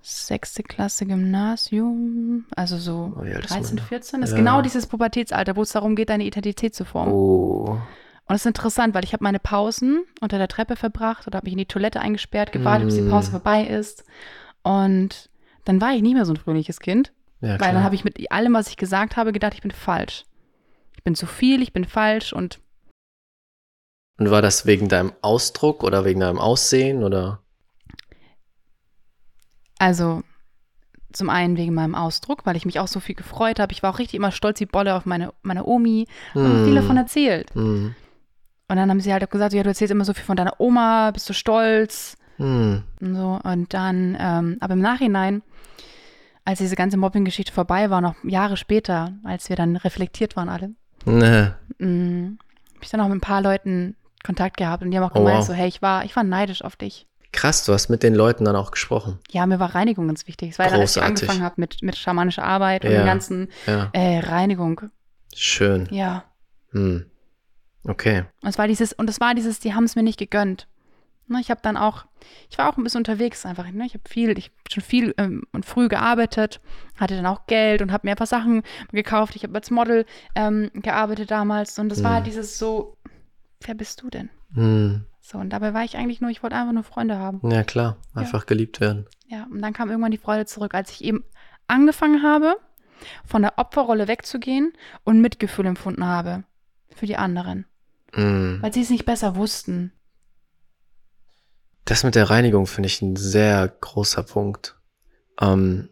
Sechste 0.07 0.63
Klasse 0.63 1.07
Gymnasium, 1.07 2.45
also 2.55 2.77
so 2.77 3.15
Oh, 3.19 3.25
wie 3.25 3.33
alt 3.33 3.47
ist 3.47 3.51
man 3.53 3.61
13, 3.63 3.77
da? 3.79 3.83
14. 3.85 4.21
Das 4.21 4.31
ist 4.31 4.35
Ja. 4.37 4.39
genau 4.43 4.61
dieses 4.61 4.87
Pubertätsalter, 4.87 5.57
wo 5.57 5.63
es 5.63 5.73
darum 5.73 5.97
geht, 5.97 6.11
deine 6.11 6.25
Identität 6.25 6.75
zu 6.75 6.85
formen. 6.85 7.11
Oh. 7.13 7.79
Und 8.27 8.29
das 8.29 8.43
ist 8.43 8.47
interessant, 8.47 8.95
weil 8.95 9.05
ich 9.05 9.15
habe 9.15 9.25
meine 9.25 9.39
Pausen 9.39 10.05
unter 10.21 10.37
der 10.37 10.49
Treppe 10.49 10.77
verbracht 10.77 11.27
oder 11.27 11.39
habe 11.39 11.47
mich 11.47 11.53
in 11.53 11.59
die 11.59 11.67
Toilette 11.67 12.01
eingesperrt, 12.01 12.53
gewartet, 12.53 12.87
bis 12.87 12.97
die 12.97 13.03
Mm. 13.03 13.11
Pause 13.11 13.31
vorbei 13.31 13.65
ist. 13.67 14.05
Und 14.63 15.31
dann 15.65 15.81
war 15.81 15.93
ich 15.95 16.03
nicht 16.03 16.15
mehr 16.15 16.27
so 16.27 16.33
ein 16.35 16.39
fröhliches 16.39 16.81
Kind, 16.81 17.13
Ja, 17.41 17.51
weil 17.51 17.59
klar. 17.59 17.73
dann 17.73 17.83
habe 17.85 17.95
ich 17.95 18.05
mit 18.05 18.31
allem, 18.31 18.53
was 18.53 18.69
ich 18.69 18.77
gesagt 18.77 19.17
habe, 19.17 19.33
gedacht, 19.33 19.55
ich 19.55 19.63
bin 19.63 19.71
falsch. 19.71 20.25
Ich 20.97 21.03
bin 21.03 21.15
zu 21.15 21.27
viel, 21.27 21.63
ich 21.63 21.73
bin 21.73 21.85
falsch 21.87 22.33
und 22.35 22.61
Und 24.19 24.31
war 24.31 24.43
das 24.43 24.65
wegen 24.67 24.89
deinem 24.91 25.13
Ausdruck 25.23 25.83
oder 25.83 26.05
wegen 26.05 26.21
deinem 26.21 26.39
Aussehen 26.39 27.03
oder? 27.03 27.41
Also 29.79 30.23
zum 31.13 31.31
einen 31.31 31.57
wegen 31.57 31.75
meinem 31.75 31.95
Ausdruck, 31.95 32.45
weil 32.45 32.57
ich 32.57 32.67
mich 32.67 32.81
auch 32.81 32.89
so 32.89 32.99
viel 33.01 33.15
gefreut 33.15 33.61
habe. 33.61 33.73
Ich 33.73 33.83
war 33.83 33.95
auch 33.95 33.99
richtig 33.99 34.17
immer 34.17 34.33
stolz 34.33 34.59
wie 34.61 34.67
Bolle 34.67 34.95
auf 34.95 35.07
meine, 35.07 35.33
meine 35.43 35.65
Omi. 35.65 36.07
Haben 36.35 36.59
Hm. 36.59 36.65
viel 36.65 36.75
davon 36.75 36.97
erzählt. 36.97 37.55
Hm. 37.55 37.95
Und 38.69 38.77
dann 38.77 38.91
haben 38.91 39.01
sie 39.01 39.13
halt 39.13 39.23
auch 39.23 39.29
gesagt, 39.31 39.53
ja, 39.53 39.63
du 39.63 39.69
erzählst 39.69 39.93
immer 39.93 40.05
so 40.05 40.15
viel 40.15 40.25
von 40.25 40.37
deiner 40.37 40.59
Oma, 40.61 41.11
bist 41.13 41.29
du 41.29 41.33
stolz? 41.35 42.17
Hm. 42.39 42.83
Und 43.01 43.15
so, 43.15 43.39
und 43.45 43.73
dann, 43.75 44.17
ähm, 44.19 44.57
aber 44.61 44.73
im 44.73 44.81
Nachhinein, 44.81 45.43
als 46.45 46.59
diese 46.59 46.75
ganze 46.77 46.97
Mobbing-Geschichte 46.97 47.53
vorbei 47.53 47.91
war, 47.91 48.01
noch 48.01 48.17
Jahre 48.25 48.57
später, 48.57 49.13
als 49.23 49.49
wir 49.49 49.57
dann 49.57 49.77
reflektiert 49.77 50.35
waren 50.37 50.49
alle, 50.49 50.71
Ne. 51.05 51.55
mh, 51.79 52.33
habe 52.75 52.83
ich 52.83 52.89
dann 52.91 53.01
auch 53.01 53.09
mit 53.09 53.19
ein 53.19 53.21
paar 53.21 53.41
Leuten 53.43 53.95
Kontakt 54.25 54.57
gehabt 54.57 54.83
und 54.83 54.91
die 54.91 54.97
haben 54.99 55.05
auch 55.05 55.15
Oh, 55.15 55.19
gemeint, 55.21 55.39
wow. 55.41 55.47
so, 55.47 55.53
hey, 55.53 55.69
ich 55.69 55.81
war, 55.83 56.05
ich 56.05 56.17
war 56.17 56.25
neidisch 56.25 56.63
auf 56.65 56.75
dich. 56.77 57.07
Krass, 57.35 57.65
du 57.65 57.73
hast 57.73 57.89
mit 57.89 58.03
den 58.03 58.15
Leuten 58.15 58.45
dann 58.45 58.57
auch 58.57 58.71
gesprochen. 58.71 59.19
Ja, 59.31 59.45
mir 59.47 59.59
war 59.59 59.75
Reinigung 59.75 60.07
ganz 60.07 60.27
wichtig. 60.27 60.51
Es 60.53 60.59
war 60.59 60.71
dann, 60.71 60.81
als 60.81 60.97
ich 60.97 61.03
angefangen 61.03 61.43
habe 61.43 61.57
mit, 61.59 61.83
mit 61.83 61.97
schamanischer 61.97 62.45
Arbeit 62.45 62.85
und 62.85 62.93
Ja. 62.93 62.99
der 62.99 63.07
ganzen 63.07 63.49
Ja. 63.67 63.91
äh, 63.93 64.21
Reinigung. 64.21 64.81
Schön. 65.35 65.89
Ja. 65.91 66.25
Hm. 66.71 67.07
Okay. 67.87 68.25
Und 68.43 68.49
es 68.49 68.57
war 68.59 68.67
dieses, 68.69 68.93
und 68.93 69.11
es 69.11 69.21
war 69.21 69.35
dieses, 69.35 69.59
die 69.61 69.75
haben 69.75 69.85
es 69.85 69.97
mir 69.97 70.03
nicht 70.03 70.19
gegönnt. 70.19 70.69
Ne, 71.27 71.41
ich 71.41 71.51
habe 71.51 71.61
dann 71.63 71.77
auch, 71.79 72.05
ich 72.51 72.59
war 72.59 72.69
auch 72.71 72.77
ein 72.77 72.85
bisschen 72.85 72.99
unterwegs 73.01 73.47
einfach. 73.47 73.71
Ne? 73.71 73.87
Ich 73.87 73.95
habe 73.95 74.05
viel, 74.09 74.37
ich 74.39 74.47
hab 74.47 74.73
schon 74.73 74.83
viel 74.83 75.15
ähm, 75.17 75.43
und 75.53 75.65
früh 75.65 75.89
gearbeitet, 75.89 76.61
hatte 76.99 77.17
dann 77.17 77.25
auch 77.27 77.47
Geld 77.47 77.81
und 77.83 77.93
habe 77.93 78.07
mir 78.07 78.11
einfach 78.13 78.27
Sachen 78.27 78.63
gekauft. 78.93 79.35
Ich 79.35 79.43
habe 79.43 79.55
als 79.55 79.71
Model 79.71 80.05
ähm, 80.35 80.71
gearbeitet 80.75 81.31
damals 81.31 81.79
und 81.79 82.03
war 82.05 82.19
Hm. 82.19 82.25
dieses 82.25 82.59
so, 82.59 82.97
wer 83.63 83.75
bist 83.75 84.03
du 84.03 84.11
denn? 84.11 84.29
Hm. 84.55 85.07
So, 85.27 85.39
und 85.39 85.49
dabei 85.49 85.73
war 85.73 85.85
ich 85.85 85.97
eigentlich 85.97 86.21
nur, 86.21 86.29
ich 86.31 86.43
wollte 86.43 86.55
einfach 86.55 86.75
nur 86.75 86.83
Freunde 86.83 87.17
haben. 87.17 87.41
Ja, 87.51 87.65
klar. 87.65 87.97
Einfach 88.13 88.45
geliebt 88.45 88.81
werden. 88.81 89.07
Ja, 89.27 89.47
und 89.51 89.63
dann 89.63 89.73
kam 89.73 89.89
irgendwann 89.89 90.11
die 90.11 90.19
Freude 90.19 90.45
zurück, 90.45 90.75
als 90.75 90.91
ich 90.91 91.03
eben 91.03 91.25
angefangen 91.67 92.23
habe, 92.23 92.57
von 93.25 93.41
der 93.41 93.57
Opferrolle 93.57 94.07
wegzugehen 94.07 94.75
und 95.03 95.23
Mitgefühl 95.23 95.65
empfunden 95.65 96.05
habe 96.05 96.45
für 96.95 97.07
die 97.07 97.17
anderen, 97.17 97.65
Hm. 98.13 98.59
weil 98.61 98.75
sie 98.75 98.83
es 98.83 98.91
nicht 98.91 99.07
besser 99.07 99.35
wussten. 99.35 99.93
Das 101.87 102.05
mit 102.05 102.17
der 102.17 102.29
Reinigung 102.29 102.67
finde 102.67 102.89
ich 102.89 103.01
ein 103.01 103.17
sehr 103.17 103.67
großer 103.69 104.25
Punkt. 104.25 104.79
Ähm, 105.41 105.89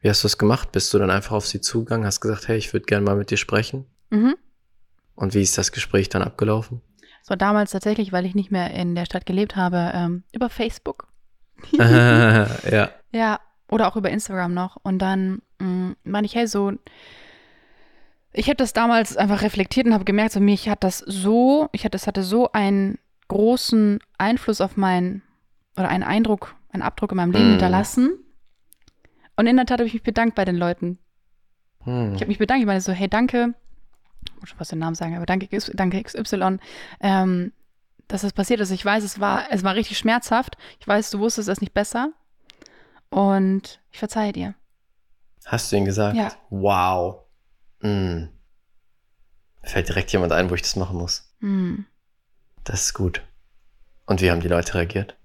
wie 0.00 0.08
hast 0.08 0.22
du 0.22 0.26
es 0.26 0.38
gemacht? 0.38 0.72
Bist 0.72 0.92
du 0.94 0.98
dann 0.98 1.10
einfach 1.10 1.32
auf 1.32 1.46
sie 1.46 1.60
zugegangen, 1.60 2.06
hast 2.06 2.22
gesagt, 2.22 2.48
hey, 2.48 2.56
ich 2.56 2.72
würde 2.72 2.86
gerne 2.86 3.04
mal 3.04 3.16
mit 3.16 3.30
dir 3.30 3.36
sprechen? 3.36 3.84
Mhm. 4.08 4.36
Und 5.14 5.34
wie 5.34 5.42
ist 5.42 5.58
das 5.58 5.70
Gespräch 5.70 6.08
dann 6.08 6.22
abgelaufen? 6.22 6.80
Es 7.28 7.30
war 7.30 7.36
damals 7.36 7.72
tatsächlich, 7.72 8.10
weil 8.10 8.24
ich 8.24 8.34
nicht 8.34 8.50
mehr 8.50 8.70
in 8.70 8.94
der 8.94 9.04
Stadt 9.04 9.26
gelebt 9.26 9.54
habe, 9.54 9.92
ähm, 9.94 10.22
über 10.32 10.48
Facebook. 10.48 11.08
ja. 11.72 12.88
Ja, 13.12 13.40
oder 13.70 13.86
auch 13.86 13.96
über 13.96 14.08
Instagram 14.08 14.54
noch. 14.54 14.78
Und 14.82 14.98
dann 15.00 15.42
mh, 15.58 15.96
meine 16.04 16.24
ich, 16.24 16.34
hey, 16.34 16.46
so, 16.46 16.72
ich 18.32 18.46
habe 18.46 18.56
das 18.56 18.72
damals 18.72 19.18
einfach 19.18 19.42
reflektiert 19.42 19.86
und 19.86 19.92
habe 19.92 20.06
gemerkt, 20.06 20.32
so 20.32 20.40
mich 20.40 20.70
hat 20.70 20.82
das 20.82 21.00
so, 21.00 21.68
ich 21.72 21.84
hatte, 21.84 21.96
es 21.96 22.06
hatte 22.06 22.22
so 22.22 22.50
einen 22.52 22.98
großen 23.28 23.98
Einfluss 24.16 24.62
auf 24.62 24.78
meinen, 24.78 25.20
oder 25.76 25.90
einen 25.90 26.04
Eindruck, 26.04 26.54
einen 26.70 26.82
Abdruck 26.82 27.10
in 27.12 27.18
meinem 27.18 27.32
Leben 27.32 27.48
Mm. 27.48 27.50
hinterlassen. 27.50 28.18
Und 29.36 29.46
in 29.46 29.56
der 29.56 29.66
Tat 29.66 29.80
habe 29.80 29.86
ich 29.86 29.92
mich 29.92 30.02
bedankt 30.02 30.34
bei 30.34 30.46
den 30.46 30.56
Leuten. 30.56 30.98
Hm. 31.84 32.14
Ich 32.14 32.22
habe 32.22 32.28
mich 32.28 32.38
bedankt, 32.38 32.62
ich 32.62 32.66
meine 32.66 32.80
so, 32.80 32.92
hey, 32.92 33.06
danke, 33.08 33.52
muss 34.40 34.48
schon 34.48 34.58
fast 34.58 34.72
den 34.72 34.78
Namen 34.78 34.94
sagen, 34.94 35.16
aber 35.16 35.26
danke, 35.26 35.48
danke 35.74 36.02
XY, 36.02 36.58
ähm, 37.00 37.52
dass 38.06 38.22
das 38.22 38.32
passiert 38.32 38.60
ist. 38.60 38.70
Ich 38.70 38.84
weiß, 38.84 39.04
es 39.04 39.20
war, 39.20 39.50
es 39.50 39.64
war 39.64 39.74
richtig 39.74 39.98
schmerzhaft. 39.98 40.56
Ich 40.80 40.88
weiß, 40.88 41.10
du 41.10 41.18
wusstest 41.18 41.48
es 41.48 41.60
nicht 41.60 41.74
besser. 41.74 42.12
Und 43.10 43.80
ich 43.90 43.98
verzeihe 43.98 44.32
dir. 44.32 44.54
Hast 45.44 45.72
du 45.72 45.76
ihn 45.76 45.84
gesagt? 45.84 46.16
Ja. 46.16 46.32
Wow. 46.50 47.24
Mir 47.80 48.28
fällt 49.62 49.88
direkt 49.88 50.12
jemand 50.12 50.32
ein, 50.32 50.50
wo 50.50 50.54
ich 50.54 50.62
das 50.62 50.76
machen 50.76 50.96
muss. 50.96 51.34
Hm. 51.40 51.86
Das 52.64 52.84
ist 52.84 52.94
gut. 52.94 53.22
Und 54.06 54.20
wie 54.20 54.30
haben 54.30 54.40
die 54.40 54.48
Leute 54.48 54.74
reagiert? 54.74 55.17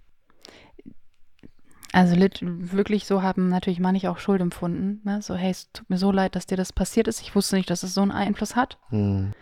Also 1.93 2.15
wirklich 2.17 3.05
so 3.05 3.21
haben 3.21 3.49
natürlich 3.49 3.79
manche 3.79 4.09
auch 4.09 4.17
Schuld 4.17 4.41
empfunden. 4.41 4.99
Ne? 5.03 5.21
So, 5.21 5.35
hey, 5.35 5.51
es 5.51 5.71
tut 5.71 5.87
mir 5.91 5.99
so 5.99 6.11
leid, 6.11 6.35
dass 6.35 6.47
dir 6.47 6.57
das 6.57 6.73
passiert 6.73 7.07
ist. 7.07 7.21
Ich 7.21 7.35
wusste 7.35 7.55
nicht, 7.55 7.69
dass 7.69 7.83
es 7.83 7.93
so 7.93 8.01
einen 8.01 8.11
Einfluss 8.11 8.55
hat. 8.55 8.79
Hm. 8.89 9.33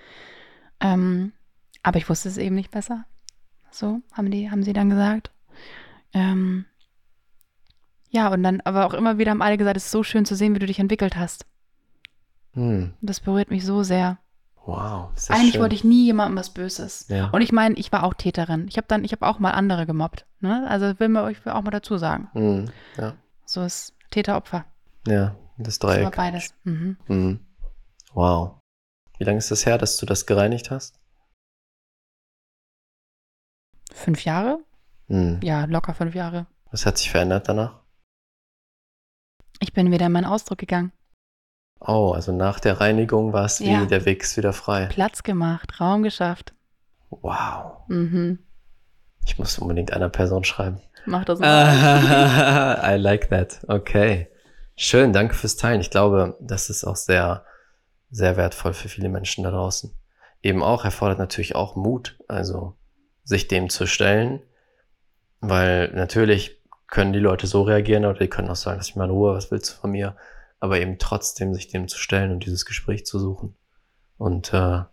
Ähm, 0.82 1.32
aber 1.82 1.98
ich 1.98 2.10
wusste 2.10 2.28
es 2.28 2.38
eben 2.38 2.56
nicht 2.56 2.70
besser. 2.70 3.06
So 3.72 4.02
haben 4.12 4.30
die, 4.32 4.52
haben 4.52 4.64
sie 4.64 4.74
dann 4.74 4.90
gesagt. 4.90 5.32
Ähm, 6.14 6.66
ja, 8.10 8.28
und 8.28 8.44
dann 8.44 8.60
aber 8.62 8.86
auch 8.86 8.94
immer 8.94 9.18
wieder 9.18 9.32
haben 9.32 9.42
alle 9.42 9.58
gesagt, 9.58 9.78
es 9.78 9.86
ist 9.86 9.92
so 9.92 10.04
schön 10.04 10.26
zu 10.26 10.36
sehen, 10.36 10.54
wie 10.54 10.60
du 10.60 10.66
dich 10.66 10.80
entwickelt 10.80 11.16
hast. 11.16 11.46
Hm. 12.52 12.94
Und 13.00 13.10
das 13.10 13.22
berührt 13.22 13.50
mich 13.50 13.66
so 13.66 13.84
sehr. 13.84 14.18
Wow. 14.66 15.10
Eigentlich 15.30 15.54
schön. 15.54 15.62
wollte 15.62 15.76
ich 15.76 15.84
nie 15.84 16.06
jemandem 16.06 16.38
was 16.38 16.52
Böses. 16.54 17.08
Ja. 17.10 17.30
Und 17.32 17.42
ich 17.42 17.52
meine, 17.52 17.76
ich 17.76 17.92
war 17.92 18.04
auch 18.04 18.14
Täterin. 18.14 18.68
Ich 18.68 18.78
habe 18.78 18.88
dann, 18.88 19.04
ich 19.04 19.12
habe 19.12 19.26
auch 19.28 19.40
mal 19.40 19.52
andere 19.52 19.86
gemobbt. 19.86 20.26
Ne? 20.40 20.68
Also 20.70 21.00
will 21.00 21.10
mir 21.10 21.24
euch 21.24 21.46
auch 21.48 21.62
mal 21.64 21.72
dazu 21.72 21.98
sagen. 21.98 22.30
Hm. 22.34 22.72
Ja. 22.98 23.16
So 23.46 23.64
ist 23.64 23.94
Täter-Opfer. 24.12 24.66
Ja. 25.08 25.36
Das 25.58 25.80
Das 25.80 25.88
war 25.90 25.96
Dreieck. 25.98 26.16
beides. 26.16 26.54
Mhm. 26.64 26.98
Hm. 27.08 27.46
Wow. 28.14 28.60
Wie 29.18 29.24
lange 29.24 29.38
ist 29.40 29.52
das 29.52 29.66
her, 29.66 29.78
dass 29.78 29.98
du 29.98 30.06
das 30.06 30.26
gereinigt 30.26 30.72
hast? 30.72 31.00
Fünf 33.94 34.24
Jahre? 34.26 34.60
Hm. 35.08 35.40
Ja, 35.44 35.66
locker 35.66 35.94
fünf 35.94 36.16
Jahre. 36.16 36.48
Was 36.72 36.86
hat 36.86 36.98
sich 36.98 37.12
verändert 37.12 37.50
danach? 37.50 37.82
Ich 39.60 39.74
bin 39.74 39.92
wieder 39.92 40.06
in 40.08 40.12
meinen 40.12 40.26
Ausdruck 40.26 40.58
gegangen. 40.58 40.92
Oh, 41.84 42.12
also 42.14 42.32
nach 42.32 42.60
der 42.60 42.80
Reinigung 42.80 43.34
war 43.34 43.46
es 43.46 43.60
wie 43.60 43.72
Ja. 43.72 43.86
der 43.86 44.06
Weg 44.06 44.22
ist 44.22 44.38
wieder 44.38 44.54
frei. 44.54 44.86
Platz 44.88 45.24
gemacht, 45.24 45.80
Raum 45.82 46.04
geschafft. 46.04 46.54
Wow. 47.10 47.80
Mhm. 47.88 48.40
Ich 49.26 49.38
muss 49.40 49.58
unbedingt 49.58 49.92
einer 49.92 50.10
Person 50.10 50.44
schreiben. 50.44 50.80
Mach 51.06 51.26
das 51.26 51.40
mal. 51.40 52.80
I 52.86 52.98
like 52.98 53.30
that. 53.30 53.60
Okay. 53.68 54.28
Schön, 54.76 55.12
danke 55.14 55.34
fürs 55.36 55.58
Teilen. 55.58 55.82
Ich 55.82 55.90
glaube, 55.90 56.38
das 56.40 56.70
ist 56.70 56.84
auch 56.84 56.96
sehr, 56.96 57.44
sehr 58.12 58.38
wertvoll 58.38 58.74
für 58.74 58.88
viele 58.90 59.10
Menschen 59.10 59.44
da 59.44 59.52
draußen. 59.52 59.92
Eben 60.44 60.64
auch 60.64 60.86
erfordert 60.86 61.20
natürlich 61.20 61.56
auch 61.56 61.76
Mut, 61.76 62.18
also 62.28 62.76
sich 63.24 63.48
dem 63.48 63.70
zu 63.70 63.86
stellen, 63.88 64.42
weil 65.40 65.92
natürlich 65.94 66.58
können 66.88 67.14
die 67.14 67.20
Leute 67.20 67.48
so 67.48 67.62
reagieren 67.64 68.06
oder 68.06 68.20
die 68.20 68.28
können 68.28 68.50
auch 68.50 68.56
sagen, 68.56 68.78
lass 68.78 68.88
mich 68.90 68.96
mal 68.96 69.06
in 69.06 69.12
Ruhe, 69.12 69.34
was 69.36 69.52
willst 69.52 69.72
du 69.72 69.78
von 69.82 69.92
mir? 69.92 70.16
Aber 70.62 70.80
eben 70.80 70.98
trotzdem 70.98 71.54
sich 71.54 71.68
dem 71.68 71.90
zu 71.90 71.98
stellen 71.98 72.32
und 72.32 72.46
dieses 72.46 72.66
Gespräch 72.66 73.06
zu 73.06 73.20
suchen. 73.20 73.58
Und 74.18 74.54
äh, 74.54 74.84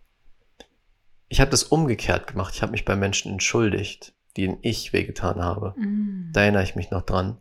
ich 1.29 1.39
habe 1.39 1.51
das 1.51 1.63
umgekehrt 1.63 2.27
gemacht. 2.27 2.53
Ich 2.55 2.61
habe 2.61 2.73
mich 2.73 2.83
bei 2.83 2.97
Menschen 2.97 3.31
entschuldigt, 3.31 4.13
denen 4.35 4.57
ich 4.61 4.91
wehgetan 4.91 5.41
habe. 5.41 5.73
Mhm. 5.77 6.31
Da 6.33 6.41
erinnere 6.41 6.63
ich 6.63 6.75
mich 6.75 6.91
noch 6.91 7.03
dran. 7.03 7.37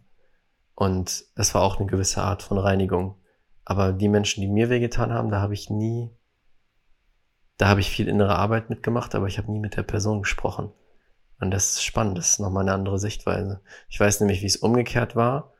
Und 0.74 1.24
das 1.34 1.54
war 1.54 1.62
auch 1.62 1.78
eine 1.78 1.86
gewisse 1.86 2.22
Art 2.22 2.42
von 2.42 2.58
Reinigung. 2.58 3.16
Aber 3.64 3.92
die 3.92 4.08
Menschen, 4.08 4.42
die 4.42 4.46
mir 4.46 4.70
wehgetan 4.70 5.12
haben, 5.12 5.30
da 5.30 5.40
habe 5.40 5.54
ich 5.54 5.70
nie, 5.70 6.10
da 7.56 7.68
habe 7.68 7.80
ich 7.80 7.90
viel 7.90 8.08
innere 8.08 8.36
Arbeit 8.36 8.70
mitgemacht, 8.70 9.14
aber 9.14 9.26
ich 9.26 9.38
habe 9.38 9.50
nie 9.50 9.58
mit 9.58 9.76
der 9.76 9.82
Person 9.82 10.22
gesprochen. 10.22 10.70
Und 11.40 11.50
das 11.50 11.72
ist 11.72 11.84
spannend, 11.84 12.18
das 12.18 12.30
ist 12.30 12.40
nochmal 12.40 12.62
eine 12.62 12.74
andere 12.74 12.98
Sichtweise. 12.98 13.60
Ich 13.88 13.98
weiß 13.98 14.20
nämlich, 14.20 14.42
wie 14.42 14.46
es 14.46 14.56
umgekehrt 14.56 15.16
war. 15.16 15.52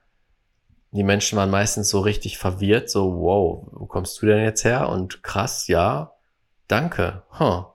Die 0.91 1.03
Menschen 1.03 1.37
waren 1.37 1.51
meistens 1.51 1.91
so 1.91 2.01
richtig 2.01 2.39
verwirrt, 2.39 2.89
so, 2.89 3.21
wow, 3.21 3.69
wo 3.73 3.87
kommst 3.87 4.21
du 4.21 4.27
denn 4.27 4.43
jetzt 4.43 4.65
her? 4.65 4.89
Und 4.89 5.23
krass, 5.23 5.67
ja, 5.69 6.13
danke, 6.67 7.23
huh, 7.39 7.67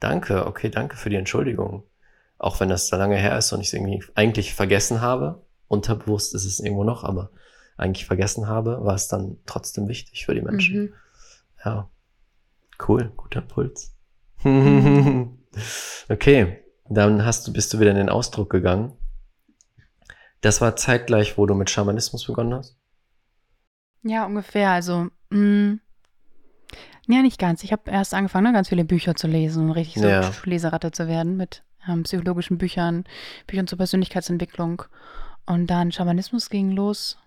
danke, 0.00 0.46
okay, 0.46 0.70
danke 0.70 0.96
für 0.96 1.10
die 1.10 1.16
Entschuldigung. 1.16 1.84
Auch 2.38 2.60
wenn 2.60 2.70
das 2.70 2.88
so 2.88 2.96
lange 2.96 3.16
her 3.16 3.36
ist 3.36 3.52
und 3.52 3.60
ich 3.60 3.68
es 3.68 3.72
irgendwie 3.74 4.02
eigentlich 4.14 4.54
vergessen 4.54 5.00
habe, 5.00 5.42
unterbewusst 5.68 6.34
ist 6.34 6.44
es 6.44 6.60
irgendwo 6.60 6.84
noch, 6.84 7.04
aber 7.04 7.30
eigentlich 7.76 8.06
vergessen 8.06 8.48
habe, 8.48 8.84
war 8.84 8.94
es 8.94 9.08
dann 9.08 9.38
trotzdem 9.46 9.88
wichtig 9.88 10.24
für 10.24 10.34
die 10.34 10.42
Menschen. 10.42 10.80
Mhm. 10.80 10.94
Ja. 11.64 11.90
Cool, 12.88 13.12
guter 13.16 13.42
Puls. 13.42 13.94
okay, 16.08 16.58
dann 16.88 17.24
hast 17.24 17.46
du, 17.46 17.52
bist 17.52 17.72
du 17.72 17.80
wieder 17.80 17.90
in 17.90 17.96
den 17.96 18.08
Ausdruck 18.08 18.50
gegangen. 18.50 18.92
Das 20.42 20.60
war 20.60 20.76
zeitgleich, 20.76 21.38
wo 21.38 21.46
du 21.46 21.54
mit 21.54 21.70
Schamanismus 21.70 22.26
begonnen 22.26 22.54
hast? 22.54 22.76
Ja, 24.02 24.26
ungefähr. 24.26 24.70
Also, 24.70 25.08
mh, 25.30 25.78
ja, 27.08 27.22
nicht 27.22 27.38
ganz. 27.38 27.64
Ich 27.64 27.72
habe 27.72 27.90
erst 27.90 28.14
angefangen, 28.14 28.46
ne, 28.48 28.52
ganz 28.52 28.68
viele 28.68 28.84
Bücher 28.84 29.14
zu 29.14 29.26
lesen, 29.26 29.64
um 29.64 29.70
richtig 29.70 30.02
so 30.02 30.08
Ja. 30.08 30.30
Leseratte 30.44 30.90
zu 30.90 31.08
werden 31.08 31.36
mit 31.36 31.62
ähm, 31.88 32.02
psychologischen 32.04 32.58
Büchern, 32.58 33.04
Büchern 33.46 33.66
zur 33.66 33.78
Persönlichkeitsentwicklung. 33.78 34.82
Und 35.46 35.68
dann 35.68 35.90
Schamanismus 35.92 36.50
ging 36.50 36.70
los 36.70 37.18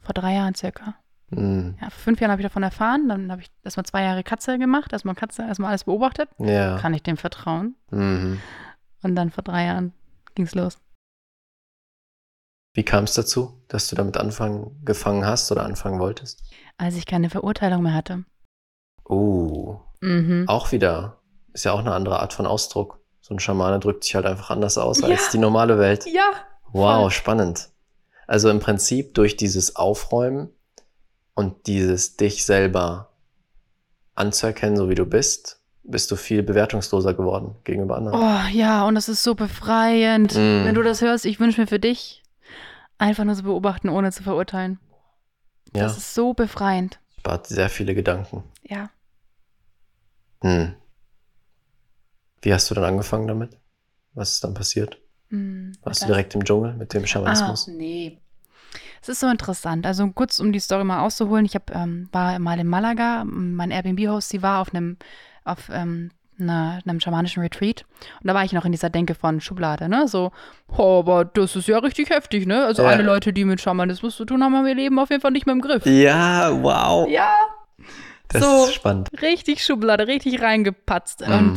vor 0.00 0.14
drei 0.14 0.34
Jahren 0.34 0.54
circa. 0.54 0.94
Hm. 1.30 1.76
Ja, 1.80 1.90
vor 1.90 2.00
fünf 2.00 2.20
Jahren 2.20 2.30
habe 2.30 2.42
ich 2.42 2.46
davon 2.46 2.62
erfahren. 2.62 3.08
Dann 3.08 3.30
habe 3.30 3.42
ich 3.42 3.50
erstmal 3.64 3.86
zwei 3.86 4.02
Jahre 4.02 4.22
Katze 4.22 4.58
gemacht, 4.58 4.92
erstmal 4.92 5.14
Katze, 5.14 5.42
erstmal 5.42 5.70
alles 5.70 5.84
beobachtet. 5.84 6.28
Ja. 6.38 6.78
Kann 6.78 6.94
ich 6.94 7.02
dem 7.02 7.16
vertrauen? 7.16 7.76
Mhm. 7.90 8.40
Und 9.02 9.14
dann 9.14 9.30
vor 9.30 9.44
drei 9.44 9.66
Jahren 9.66 9.92
ging 10.34 10.46
es 10.46 10.54
los. 10.54 10.78
Wie 12.72 12.84
kam 12.84 13.04
es 13.04 13.14
dazu, 13.14 13.60
dass 13.68 13.88
du 13.88 13.96
damit 13.96 14.16
anfangen, 14.16 14.80
gefangen 14.84 15.26
hast 15.26 15.50
oder 15.50 15.64
anfangen 15.64 15.98
wolltest? 15.98 16.42
Als 16.78 16.96
ich 16.96 17.06
keine 17.06 17.28
Verurteilung 17.30 17.82
mehr 17.82 17.94
hatte. 17.94 18.24
Oh, 19.04 19.80
Mhm. 20.00 20.44
auch 20.48 20.72
wieder. 20.72 21.18
Ist 21.52 21.64
ja 21.64 21.72
auch 21.72 21.80
eine 21.80 21.92
andere 21.92 22.20
Art 22.20 22.32
von 22.32 22.46
Ausdruck. 22.46 23.00
So 23.20 23.34
ein 23.34 23.38
Schamane 23.40 23.80
drückt 23.80 24.04
sich 24.04 24.14
halt 24.14 24.24
einfach 24.24 24.50
anders 24.50 24.78
aus 24.78 25.00
Ja. 25.00 25.08
als 25.08 25.30
die 25.30 25.38
normale 25.38 25.78
Welt. 25.78 26.06
Ja, 26.06 26.30
Wow, 26.72 27.00
Voll. 27.02 27.10
spannend. 27.10 27.68
Also 28.28 28.48
im 28.48 28.60
Prinzip 28.60 29.14
durch 29.14 29.36
dieses 29.36 29.74
Aufräumen 29.74 30.50
und 31.34 31.66
dieses 31.66 32.16
dich 32.16 32.44
selber 32.46 33.10
anzuerkennen, 34.14 34.76
so 34.76 34.88
wie 34.88 34.94
du 34.94 35.04
bist, 35.04 35.60
bist 35.82 36.10
du 36.12 36.16
viel 36.16 36.44
bewertungsloser 36.44 37.14
geworden 37.14 37.56
gegenüber 37.64 37.96
anderen. 37.96 38.20
Oh 38.20 38.48
ja, 38.56 38.86
und 38.86 38.94
das 38.94 39.08
ist 39.08 39.24
so 39.24 39.34
befreiend. 39.34 40.34
Mm. 40.34 40.64
Wenn 40.64 40.74
du 40.76 40.82
das 40.82 41.00
hörst, 41.00 41.24
ich 41.26 41.40
wünsche 41.40 41.60
mir 41.60 41.66
für 41.66 41.80
dich, 41.80 42.19
einfach 43.00 43.24
nur 43.24 43.34
zu 43.34 43.42
beobachten, 43.42 43.88
ohne 43.88 44.12
zu 44.12 44.22
verurteilen. 44.22 44.78
ja, 45.74 45.82
Das 45.84 45.96
ist 45.96 46.14
so 46.14 46.34
befreiend. 46.34 47.00
spart 47.18 47.46
sehr 47.46 47.68
viele 47.68 47.94
Gedanken. 47.94 48.44
Ja. 48.62 48.90
Hm. 50.42 50.74
Wie 52.42 52.52
hast 52.54 52.70
du 52.70 52.74
dann 52.74 52.84
angefangen 52.84 53.26
damit? 53.28 53.58
Was 54.14 54.32
ist 54.32 54.44
dann 54.44 54.54
passiert? 54.54 54.98
Hm, 55.28 55.72
Warst 55.82 56.02
du 56.02 56.06
direkt 56.06 56.34
im 56.34 56.44
Dschungel 56.44 56.74
mit 56.74 56.92
dem 56.94 57.06
Schamanismus? 57.06 57.68
Ah, 57.68 57.72
nee. 57.72 58.18
Es 59.02 59.08
ist 59.08 59.20
so 59.20 59.28
interessant. 59.28 59.86
Also 59.86 60.08
kurz, 60.10 60.40
um 60.40 60.52
die 60.52 60.60
Story 60.60 60.84
mal 60.84 61.00
auszuholen. 61.04 61.44
Ich 61.44 61.54
hab, 61.54 61.74
ähm, 61.74 62.08
war 62.12 62.38
mal 62.38 62.58
in 62.58 62.66
Malaga. 62.66 63.24
Mein 63.24 63.70
Airbnb-Host, 63.70 64.32
die 64.32 64.42
war 64.42 64.60
auf 64.60 64.74
einem, 64.74 64.96
auf 65.44 65.68
ähm, 65.72 66.10
einer, 66.40 66.80
einem 66.86 67.00
schamanischen 67.00 67.42
Retreat. 67.42 67.84
Und 68.20 68.26
da 68.28 68.34
war 68.34 68.44
ich 68.44 68.52
noch 68.52 68.64
in 68.64 68.72
dieser 68.72 68.90
Denke 68.90 69.14
von 69.14 69.40
Schublade, 69.40 69.88
ne? 69.88 70.08
So, 70.08 70.32
oh, 70.76 70.98
aber 71.00 71.24
das 71.24 71.56
ist 71.56 71.68
ja 71.68 71.78
richtig 71.78 72.10
heftig, 72.10 72.46
ne? 72.46 72.64
Also 72.64 72.82
Ja. 72.82 72.88
alle 72.90 73.02
Leute, 73.02 73.32
die 73.32 73.44
mit 73.44 73.60
Schamanismus 73.60 74.16
zu 74.16 74.24
tun 74.24 74.42
haben, 74.42 74.54
haben 74.56 74.66
ihr 74.66 74.74
Leben 74.74 74.98
auf 74.98 75.10
jeden 75.10 75.22
Fall 75.22 75.30
nicht 75.30 75.46
mehr 75.46 75.54
im 75.54 75.60
Griff. 75.60 75.84
Ja, 75.86 76.50
wow. 76.62 77.08
Ja, 77.08 77.32
Das 78.28 78.42
so. 78.42 78.64
ist 78.64 78.74
spannend. 78.74 79.08
richtig 79.22 79.64
Schublade, 79.64 80.06
richtig 80.06 80.40
reingepatzt. 80.42 81.26
Mhm. 81.26 81.56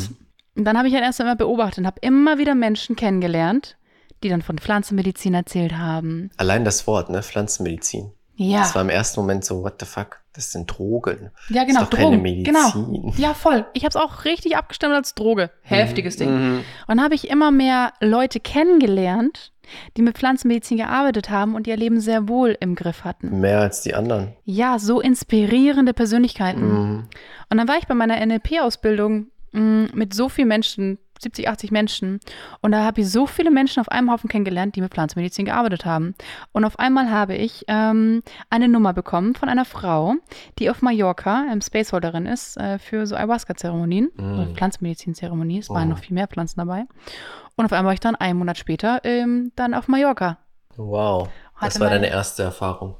Und 0.55 0.65
dann 0.65 0.77
habe 0.77 0.87
ich 0.87 0.93
halt 0.93 1.03
erst 1.03 1.19
einmal 1.19 1.35
beobachtet 1.35 1.79
und 1.79 1.87
habe 1.87 1.99
immer 2.01 2.37
wieder 2.37 2.53
Menschen 2.55 2.95
kennengelernt, 2.95 3.77
die 4.23 4.29
dann 4.29 4.41
von 4.41 4.57
Pflanzenmedizin 4.57 5.33
erzählt 5.33 5.73
haben. 5.77 6.29
Allein 6.37 6.63
das 6.63 6.85
Wort, 6.87 7.09
ne? 7.09 7.21
Pflanzenmedizin. 7.23 8.11
Ja. 8.35 8.59
Das 8.59 8.73
war 8.75 8.81
im 8.81 8.89
ersten 8.89 9.19
Moment 9.19 9.43
so, 9.45 9.63
what 9.63 9.75
the 9.79 9.85
fuck? 9.85 10.19
Das 10.33 10.51
sind 10.51 10.65
Drogen. 10.67 11.29
Ja, 11.49 11.63
genau, 11.63 11.81
das 11.81 11.89
ist 11.89 11.93
doch 11.93 11.99
keine. 11.99 12.17
Medizin. 12.17 12.53
Genau. 12.53 13.13
Ja, 13.17 13.33
voll. 13.35 13.65
Ich 13.73 13.83
habe 13.83 13.89
es 13.89 13.95
auch 13.95 14.25
richtig 14.25 14.57
abgestimmt 14.57 14.93
als 14.93 15.13
Droge. 15.13 15.51
Heftiges 15.61 16.17
Ding. 16.17 16.31
Mhm. 16.31 16.55
Und 16.57 16.65
dann 16.87 17.03
habe 17.03 17.13
ich 17.13 17.29
immer 17.29 17.51
mehr 17.51 17.93
Leute 18.01 18.39
kennengelernt, 18.39 19.51
die 19.95 20.01
mit 20.01 20.17
Pflanzenmedizin 20.17 20.77
gearbeitet 20.77 21.29
haben 21.29 21.55
und 21.55 21.67
ihr 21.67 21.77
Leben 21.77 21.99
sehr 21.99 22.27
wohl 22.27 22.57
im 22.59 22.75
Griff 22.75 23.03
hatten. 23.03 23.39
Mehr 23.39 23.59
als 23.59 23.81
die 23.81 23.93
anderen. 23.93 24.33
Ja, 24.43 24.79
so 24.79 24.99
inspirierende 24.99 25.93
Persönlichkeiten. 25.93 26.67
Mhm. 26.67 27.03
Und 27.49 27.57
dann 27.57 27.67
war 27.67 27.77
ich 27.77 27.87
bei 27.87 27.93
meiner 27.93 28.23
NLP-Ausbildung 28.25 29.27
mh, 29.51 29.89
mit 29.93 30.13
so 30.13 30.29
vielen 30.29 30.47
Menschen, 30.47 30.97
70, 31.23 31.49
80 31.49 31.71
Menschen. 31.71 32.19
Und 32.61 32.71
da 32.71 32.83
habe 32.83 33.01
ich 33.01 33.09
so 33.09 33.25
viele 33.25 33.49
Menschen 33.51 33.79
auf 33.81 33.89
einem 33.89 34.11
Haufen 34.11 34.29
kennengelernt, 34.29 34.75
die 34.75 34.81
mit 34.81 34.93
Pflanzenmedizin 34.93 35.45
gearbeitet 35.45 35.85
haben. 35.85 36.13
Und 36.51 36.65
auf 36.65 36.77
einmal 36.79 37.09
habe 37.09 37.35
ich 37.35 37.63
ähm, 37.67 38.21
eine 38.49 38.67
Nummer 38.67 38.93
bekommen 38.93 39.33
von 39.35 39.49
einer 39.49 39.65
Frau, 39.65 40.15
die 40.59 40.69
auf 40.69 40.81
Mallorca 40.81 41.45
ähm, 41.51 41.61
Spaceholderin 41.61 42.25
ist 42.25 42.57
äh, 42.57 42.77
für 42.79 43.07
so 43.07 43.15
Ayahuasca-Zeremonien, 43.15 44.11
Mm. 44.15 44.53
Pflanzenmedizin-Zeremonien. 44.55 45.59
Es 45.61 45.69
waren 45.69 45.87
Oh. 45.87 45.95
noch 45.95 45.99
viel 45.99 46.13
mehr 46.13 46.27
Pflanzen 46.27 46.59
dabei. 46.59 46.83
Und 47.55 47.65
auf 47.65 47.71
einmal 47.73 47.85
war 47.85 47.93
ich 47.93 47.99
dann 47.99 48.15
einen 48.15 48.37
Monat 48.39 48.57
später 48.57 49.01
ähm, 49.03 49.51
dann 49.55 49.73
auf 49.73 49.87
Mallorca. 49.87 50.37
Wow. 50.75 51.29
Das 51.61 51.79
war 51.79 51.89
deine 51.89 52.07
erste 52.07 52.43
Erfahrung, 52.43 52.95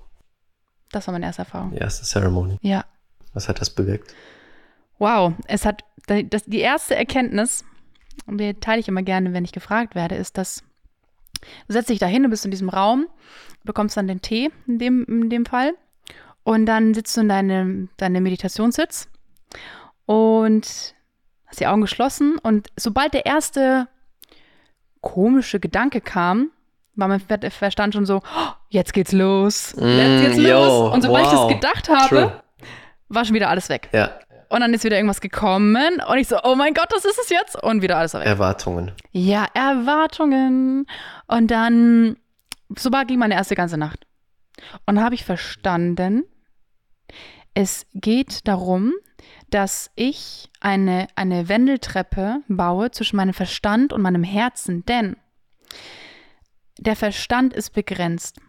Das 0.91 1.07
war 1.07 1.11
meine 1.11 1.25
erste 1.25 1.41
Erfahrung. 1.41 1.71
die 1.71 1.77
erste 1.77 2.05
Ceremony. 2.05 2.57
Ja. 2.61 2.85
Was 3.33 3.49
hat 3.49 3.59
das 3.59 3.69
bewirkt? 3.71 4.13
Wow, 4.99 5.33
es 5.47 5.65
hat 5.65 5.83
das, 6.07 6.43
die 6.45 6.59
erste 6.59 6.95
Erkenntnis, 6.95 7.65
und 8.25 8.37
die 8.39 8.53
teile 8.55 8.79
ich 8.79 8.87
immer 8.87 9.01
gerne, 9.03 9.33
wenn 9.33 9.45
ich 9.45 9.51
gefragt 9.51 9.95
werde, 9.95 10.15
ist, 10.15 10.37
dass 10.37 10.63
du 11.67 11.73
setzt 11.73 11.89
dich 11.89 11.99
da 11.99 12.05
hin, 12.05 12.23
du 12.23 12.29
bist 12.29 12.45
in 12.45 12.51
diesem 12.51 12.69
Raum, 12.69 13.07
bekommst 13.63 13.97
dann 13.97 14.07
den 14.07 14.21
Tee 14.21 14.49
in 14.67 14.79
dem, 14.79 15.03
in 15.05 15.29
dem 15.29 15.45
Fall 15.45 15.73
und 16.43 16.65
dann 16.65 16.93
sitzt 16.93 17.15
du 17.17 17.21
in 17.21 17.29
deinem 17.29 17.89
deine 17.97 18.21
Meditationssitz 18.21 19.07
und 20.05 20.95
hast 21.47 21.59
die 21.59 21.67
Augen 21.67 21.81
geschlossen 21.81 22.37
und 22.39 22.67
sobald 22.77 23.13
der 23.13 23.25
erste 23.25 23.87
komische 25.01 25.59
Gedanke 25.59 26.01
kam, 26.01 26.51
war 26.95 27.07
mein 27.07 27.19
Ver- 27.19 27.51
Verstand 27.51 27.93
schon 27.93 28.05
so, 28.05 28.17
"Oh, 28.23 28.49
jetzt 28.69 28.93
geht's 28.93 29.11
los, 29.11 29.73
jetzt 29.77 30.21
geht's 30.21 30.37
Mm, 30.37 30.41
yo, 30.45 30.63
los. 30.65 30.93
Und 30.93 31.01
sobald 31.01 31.25
ich 31.27 31.33
wow. 31.33 31.47
das 31.49 31.53
gedacht 31.59 31.89
habe, 31.89 32.07
True. 32.07 32.43
war 33.09 33.25
schon 33.25 33.35
wieder 33.35 33.49
alles 33.49 33.69
weg. 33.69 33.89
Ja, 33.91 34.11
Und 34.53 34.61
dann 34.61 34.71
ist 34.71 34.83
wieder 34.83 34.97
irgendwas 34.97 35.19
gekommen 35.19 35.99
und 36.07 36.17
ich 36.19 36.27
so, 36.27 36.37
oh 36.43 36.53
mein 36.53 36.75
Gott, 36.75 36.91
das 36.91 37.05
ist 37.05 37.17
es 37.17 37.29
jetzt. 37.29 37.55
Und 37.63 37.81
wieder 37.81 37.97
alles 37.97 38.13
weg. 38.13 38.23
Erwartungen. 38.23 38.91
Ja, 39.11 39.47
Erwartungen. 39.55 40.85
Und 41.25 41.49
dann, 41.49 42.17
so 42.77 42.91
war 42.91 43.05
ging 43.05 43.17
meine 43.17 43.33
erste 43.33 43.55
ganze 43.55 43.77
Nacht. 43.79 44.05
Und 44.85 44.97
dann 44.97 45.03
habe 45.03 45.15
ich 45.15 45.25
verstanden, 45.25 46.25
es 47.55 47.87
geht 47.95 48.47
darum, 48.47 48.93
dass 49.49 49.89
ich 49.95 50.51
eine, 50.59 51.07
eine 51.15 51.49
Wendeltreppe 51.49 52.41
baue 52.47 52.91
zwischen 52.91 53.15
meinem 53.15 53.33
Verstand 53.33 53.91
und 53.91 54.03
meinem 54.03 54.23
Herzen. 54.23 54.85
Denn 54.85 55.15
der 56.77 56.95
Verstand 56.95 57.53
ist 57.53 57.71
begrenzt. 57.71 58.39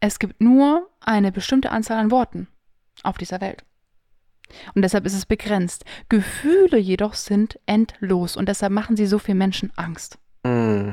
Es 0.00 0.18
gibt 0.18 0.40
nur 0.40 0.88
eine 1.00 1.32
bestimmte 1.32 1.70
Anzahl 1.70 1.98
an 1.98 2.10
Worten 2.10 2.48
auf 3.02 3.18
dieser 3.18 3.42
Welt. 3.42 3.62
Und 4.74 4.82
deshalb 4.82 5.06
ist 5.06 5.14
es 5.14 5.26
begrenzt. 5.26 5.84
Gefühle 6.08 6.78
jedoch 6.78 7.14
sind 7.14 7.58
endlos 7.66 8.36
und 8.36 8.48
deshalb 8.48 8.72
machen 8.72 8.96
sie 8.96 9.06
so 9.06 9.18
vielen 9.18 9.38
Menschen 9.38 9.72
Angst. 9.76 10.18
Mm. 10.44 10.90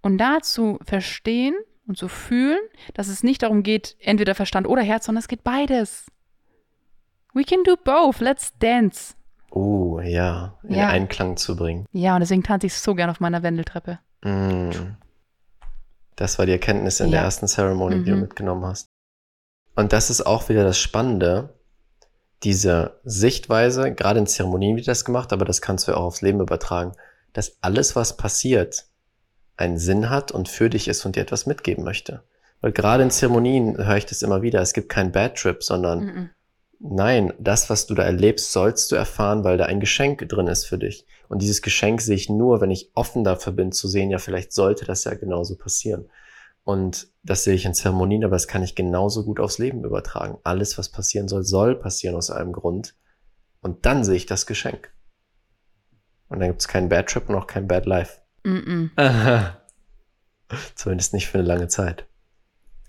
Und 0.00 0.18
dazu 0.18 0.78
verstehen 0.84 1.54
und 1.86 1.96
zu 1.98 2.08
fühlen, 2.08 2.60
dass 2.94 3.08
es 3.08 3.22
nicht 3.22 3.42
darum 3.42 3.62
geht, 3.62 3.96
entweder 4.00 4.34
Verstand 4.34 4.66
oder 4.68 4.82
Herz, 4.82 5.06
sondern 5.06 5.20
es 5.20 5.28
geht 5.28 5.42
beides. 5.44 6.06
We 7.34 7.44
can 7.44 7.64
do 7.64 7.76
both. 7.82 8.20
Let's 8.20 8.52
dance. 8.58 9.14
Uh, 9.54 10.00
ja. 10.00 10.58
In 10.62 10.74
Ja. 10.76 10.88
Einklang 10.88 11.36
zu 11.36 11.56
bringen. 11.56 11.86
Ja, 11.92 12.14
und 12.14 12.20
deswegen 12.20 12.42
tanze 12.42 12.66
ich 12.68 12.74
so 12.74 12.94
gern 12.94 13.10
auf 13.10 13.20
meiner 13.20 13.42
Wendeltreppe. 13.42 13.98
Mm. 14.22 14.70
Das 16.16 16.38
war 16.38 16.46
die 16.46 16.52
Erkenntnis 16.52 17.00
in 17.00 17.10
der 17.10 17.20
Ja. 17.20 17.24
ersten 17.26 17.46
Ceremony, 17.48 18.02
die 18.04 18.10
du 18.10 18.16
Mhm. 18.16 18.22
mitgenommen 18.22 18.64
hast. 18.64 18.86
Und 19.74 19.92
das 19.94 20.10
ist 20.10 20.20
auch 20.26 20.48
wieder 20.50 20.64
das 20.64 20.78
Spannende, 20.78 21.54
diese 22.44 23.00
Sichtweise, 23.04 23.92
gerade 23.92 24.18
in 24.18 24.26
Zeremonien 24.26 24.76
wird 24.76 24.88
das 24.88 25.04
gemacht, 25.04 25.32
aber 25.32 25.44
das 25.44 25.60
kannst 25.60 25.86
du 25.86 25.92
ja 25.92 25.98
auch 25.98 26.04
aufs 26.04 26.22
Leben 26.22 26.40
übertragen, 26.40 26.92
dass 27.32 27.56
alles, 27.60 27.96
was 27.96 28.16
passiert, 28.16 28.86
einen 29.56 29.78
Sinn 29.78 30.10
hat 30.10 30.32
und 30.32 30.48
für 30.48 30.70
dich 30.70 30.88
ist 30.88 31.04
und 31.04 31.16
dir 31.16 31.20
etwas 31.20 31.46
mitgeben 31.46 31.84
möchte. 31.84 32.22
Weil 32.60 32.72
gerade 32.72 33.02
in 33.02 33.10
Zeremonien 33.10 33.76
höre 33.76 33.96
ich 33.96 34.06
das 34.06 34.22
immer 34.22 34.42
wieder, 34.42 34.60
es 34.60 34.72
gibt 34.72 34.88
keinen 34.88 35.12
Bad 35.12 35.36
Trip, 35.36 35.62
sondern 35.62 36.04
Mhm. 36.04 36.30
Nein, 36.84 37.32
das, 37.38 37.70
was 37.70 37.86
du 37.86 37.94
da 37.94 38.02
erlebst, 38.02 38.50
sollst 38.50 38.90
du 38.90 38.96
erfahren, 38.96 39.44
weil 39.44 39.56
da 39.56 39.66
ein 39.66 39.78
Geschenk 39.78 40.28
drin 40.28 40.48
ist 40.48 40.64
für 40.64 40.78
dich. 40.78 41.06
Und 41.28 41.40
dieses 41.40 41.62
Geschenk 41.62 42.00
sehe 42.00 42.16
ich 42.16 42.28
nur, 42.28 42.60
wenn 42.60 42.72
ich 42.72 42.90
offen 42.94 43.22
dafür 43.22 43.52
bin, 43.52 43.70
zu 43.70 43.86
sehen, 43.86 44.10
ja, 44.10 44.18
vielleicht 44.18 44.52
sollte 44.52 44.84
das 44.84 45.04
ja 45.04 45.14
genauso 45.14 45.56
passieren. 45.56 46.06
Und 46.64 47.08
das 47.22 47.44
sehe 47.44 47.54
ich 47.54 47.64
in 47.64 47.74
Zeremonien, 47.74 48.24
aber 48.24 48.36
das 48.36 48.46
kann 48.46 48.62
ich 48.62 48.74
genauso 48.74 49.24
gut 49.24 49.40
aufs 49.40 49.58
Leben 49.58 49.84
übertragen. 49.84 50.38
Alles, 50.44 50.78
was 50.78 50.88
passieren 50.88 51.28
soll, 51.28 51.42
soll 51.42 51.74
passieren 51.74 52.14
aus 52.14 52.30
einem 52.30 52.52
Grund. 52.52 52.94
Und 53.60 53.84
dann 53.86 54.04
sehe 54.04 54.16
ich 54.16 54.26
das 54.26 54.46
Geschenk. 54.46 54.92
Und 56.28 56.40
dann 56.40 56.48
gibt 56.48 56.60
es 56.60 56.68
keinen 56.68 56.88
Bad 56.88 57.08
Trip 57.08 57.28
und 57.28 57.34
auch 57.34 57.46
kein 57.46 57.68
Bad 57.68 57.86
Life. 57.86 58.20
Mhm. 58.44 58.90
Zumindest 60.74 61.14
nicht 61.14 61.28
für 61.28 61.38
eine 61.38 61.46
lange 61.46 61.68
Zeit. 61.68 62.06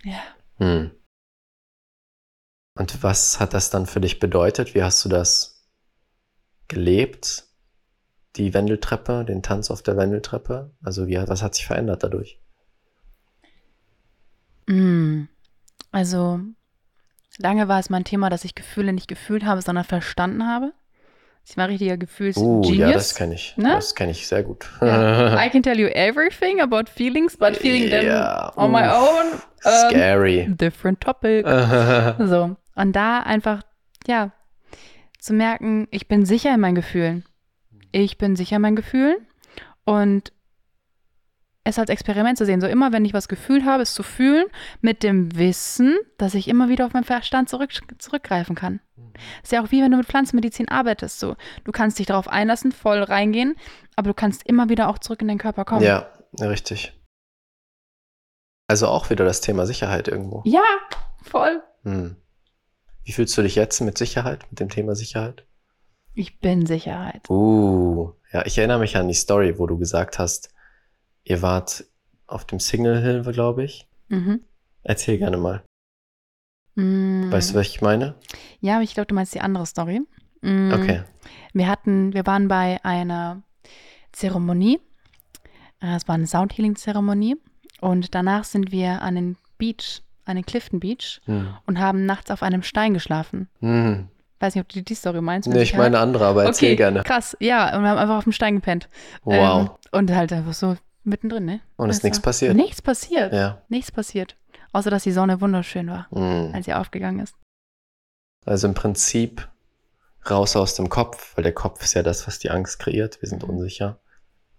Ja. 0.04 0.22
Hm. 0.58 0.92
Und 2.76 3.04
was 3.04 3.40
hat 3.40 3.54
das 3.54 3.70
dann 3.70 3.86
für 3.86 4.02
dich 4.02 4.20
bedeutet? 4.20 4.74
Wie 4.74 4.84
hast 4.84 5.04
du 5.06 5.10
das 5.10 5.68
gelebt? 6.68 7.46
Die 8.36 8.54
Wendeltreppe, 8.54 9.26
den 9.26 9.44
Tanz 9.44 9.70
auf 9.70 9.84
der 9.84 9.96
Wendeltreppe? 9.96 10.76
Also 10.82 11.08
wie, 11.08 11.16
was 11.16 11.44
hat 11.44 11.54
sich 11.54 11.68
verändert 11.68 12.04
dadurch? 12.04 12.43
Mm. 14.68 15.24
Also, 15.92 16.40
lange 17.38 17.68
war 17.68 17.80
es 17.80 17.90
mein 17.90 18.04
Thema, 18.04 18.30
dass 18.30 18.46
ich 18.46 18.56
Gefühle 18.56 18.94
nicht 18.94 19.08
gefühlt 19.08 19.46
habe, 19.46 19.62
sondern 19.62 19.86
verstanden 19.86 20.48
habe. 20.48 20.74
Ich 21.46 21.58
war 21.58 21.68
richtiger 21.68 21.98
Gefühls-Genius. 21.98 22.70
Uh, 22.70 22.74
ja, 22.74 22.92
das 22.92 23.16
kenne 23.16 23.36
ich. 23.36 23.58
Ne? 23.58 23.70
Das 23.70 23.96
kenne 23.96 24.12
ich 24.12 24.28
sehr 24.28 24.44
gut. 24.44 24.70
Ja. 24.82 25.46
I 25.46 25.50
can 25.50 25.62
tell 25.62 25.78
you 25.78 25.88
everything 25.88 26.62
about 26.62 26.90
feelings, 26.90 27.36
but 27.36 27.58
feeling 27.58 27.90
them 27.90 28.06
on 28.56 28.72
my 28.72 28.88
own, 28.88 29.42
ähm, 29.66 29.90
Scary. 29.90 30.48
different 30.50 31.02
topic. 31.02 31.46
So. 32.20 32.56
Und 32.76 32.96
da 32.96 33.20
einfach, 33.20 33.62
ja, 34.08 34.32
zu 35.20 35.34
merken, 35.34 35.88
ich 35.92 36.08
bin 36.08 36.26
sicher 36.26 36.54
in 36.54 36.62
meinen 36.62 36.76
Gefühlen. 36.76 37.26
Ich 37.92 38.18
bin 38.18 38.36
sicher 38.36 38.56
in 38.56 38.62
meinen 38.62 38.76
Gefühlen 38.76 39.18
und 39.86 40.32
es 41.64 41.80
als 41.80 41.90
Experiment 41.90 42.38
zu 42.38 42.46
sehen. 42.46 42.62
So 42.62 42.68
immer, 42.68 42.92
wenn 42.92 43.06
ich 43.06 43.14
was 43.14 43.28
gefühlt 43.28 43.66
habe, 43.66 43.84
es 43.84 43.94
zu 43.94 44.04
fühlen, 44.04 44.46
mit 44.82 45.04
dem 45.04 45.38
Wissen, 45.38 45.98
dass 46.18 46.34
ich 46.34 46.48
immer 46.48 46.70
wieder 46.70 46.86
auf 46.86 46.94
meinen 46.94 47.06
Verstand 47.06 47.50
zurück, 47.50 47.72
zurückgreifen 47.98 48.56
kann. 48.56 48.82
ist 49.42 49.52
ja 49.52 49.64
auch 49.64 49.72
wie 49.72 49.82
wenn 49.82 49.92
du 49.92 49.98
mit 49.98 50.08
Pflanzenmedizin 50.08 50.68
arbeitest. 50.70 51.20
So, 51.20 51.36
du 51.64 51.72
kannst 51.72 52.00
dich 52.00 52.08
darauf 52.08 52.28
einlassen, 52.28 52.72
voll 52.72 53.02
reingehen, 53.02 53.56
aber 53.96 54.10
du 54.10 54.14
kannst 54.14 54.46
immer 54.46 54.70
wieder 54.70 54.90
auch 54.90 55.00
zurück 55.00 55.22
in 55.22 55.28
den 55.28 55.38
Körper 55.38 55.66
kommen. 55.66 55.84
ja, 55.84 56.10
richtig. 56.40 56.94
Also 58.68 58.88
auch 58.88 59.10
wieder 59.10 59.26
das 59.26 59.42
Thema 59.42 59.66
Sicherheit 59.66 60.08
irgendwo. 60.08 60.42
Ja, 60.46 60.64
voll. 61.22 61.62
Hm. 61.84 62.16
Wie 63.04 63.12
fühlst 63.12 63.38
du 63.38 63.42
dich 63.42 63.56
jetzt 63.56 63.82
mit 63.82 63.98
Sicherheit, 63.98 64.46
mit 64.50 64.60
dem 64.60 64.70
Thema 64.70 64.96
Sicherheit? 64.96 65.46
Ich 66.14 66.40
bin 66.40 66.66
Sicherheit. 66.66 67.30
Uh, 67.30 68.14
ja, 68.32 68.46
ich 68.46 68.58
erinnere 68.58 68.80
mich 68.80 68.96
an 68.96 69.08
die 69.08 69.14
Story, 69.14 69.60
wo 69.60 69.68
du 69.68 69.78
gesagt 69.78 70.20
hast, 70.20 70.54
ihr 71.24 71.42
wart 71.42 71.86
auf 72.28 72.46
dem 72.46 72.60
Signal 72.60 73.02
Hill, 73.02 73.22
glaube 73.24 73.64
ich. 73.64 73.88
Mhm. 74.10 74.42
Erzähl 74.84 75.18
gerne 75.18 75.38
mal. 75.38 75.64
Mm. 76.76 77.32
Weißt 77.32 77.52
du, 77.52 77.56
was 77.56 77.68
ich 77.68 77.82
meine? 77.82 78.16
Ja, 78.60 78.76
aber 78.76 78.84
ich 78.84 78.94
glaube, 78.94 79.08
du 79.08 79.16
meinst 79.16 79.34
die 79.36 79.42
andere 79.42 79.66
Story. 79.66 80.02
Mm. 80.42 80.72
Okay. 80.74 81.04
Wir 81.54 81.68
hatten, 81.68 82.14
wir 82.14 82.26
waren 82.26 82.48
bei 82.48 82.84
einer 82.84 83.44
Zeremonie. 84.12 84.80
Äh, 85.82 85.96
Es 85.96 86.08
war 86.08 86.16
eine 86.16 86.28
Sound 86.28 86.58
Healing 86.58 86.76
Zeremonie. 86.76 87.36
Und 87.80 88.16
danach 88.16 88.44
sind 88.44 88.72
wir 88.72 89.02
an 89.02 89.16
den 89.16 89.38
Beach, 89.58 90.02
an 90.26 90.36
den 90.36 90.46
Clifton 90.46 90.80
Beach 90.80 91.22
Hm. 91.26 91.48
und 91.66 91.80
haben 91.80 92.06
nachts 92.06 92.32
auf 92.32 92.42
einem 92.44 92.64
Stein 92.64 92.94
geschlafen. 92.94 93.50
Hm. 93.60 94.08
Weiß 94.40 94.56
nicht, 94.56 94.62
ob 94.64 94.70
du 94.70 94.82
die 94.82 94.96
Story 94.96 95.22
meinst. 95.22 95.48
Nee, 95.50 95.62
ich 95.62 95.76
meine 95.76 96.00
andere, 96.00 96.26
aber 96.26 96.44
erzähl 96.46 96.70
okay, 96.70 96.76
gerne. 96.78 97.04
Krass, 97.04 97.36
ja, 97.40 97.76
und 97.76 97.84
wir 97.84 97.90
haben 97.90 97.98
einfach 97.98 98.18
auf 98.18 98.24
dem 98.24 98.32
Stein 98.34 98.56
gepennt. 98.56 98.90
Wow. 99.24 99.62
Ähm, 99.94 100.00
und 100.00 100.12
halt 100.12 100.34
einfach 100.34 100.54
so 100.54 100.76
mittendrin, 101.06 101.46
ne? 101.46 101.62
Und 101.76 101.90
ist 101.90 101.98
Weißt 101.98 102.04
nichts 102.06 102.20
passiert? 102.20 102.56
Nichts 102.56 102.82
passiert. 102.82 103.34
Ja. 103.34 103.62
Nichts 103.70 103.92
passiert. 103.92 104.36
Außer, 104.72 104.90
dass 104.90 105.04
die 105.04 105.12
Sonne 105.12 105.40
wunderschön 105.42 105.88
war, 105.90 106.08
Hm. 106.12 106.52
als 106.54 106.66
sie 106.66 106.74
aufgegangen 106.74 107.20
ist. 107.20 107.36
Also 108.46 108.68
im 108.68 108.74
Prinzip 108.74 109.48
raus 110.30 110.56
aus 110.56 110.76
dem 110.76 110.90
Kopf, 110.90 111.36
weil 111.36 111.44
der 111.44 111.54
Kopf 111.54 111.84
ist 111.84 111.94
ja 111.94 112.04
das, 112.04 112.28
was 112.28 112.40
die 112.40 112.50
Angst 112.50 112.80
kreiert. 112.80 113.22
Wir 113.22 113.30
sind 113.30 113.44
Mhm. 113.44 113.50
unsicher. 113.52 114.00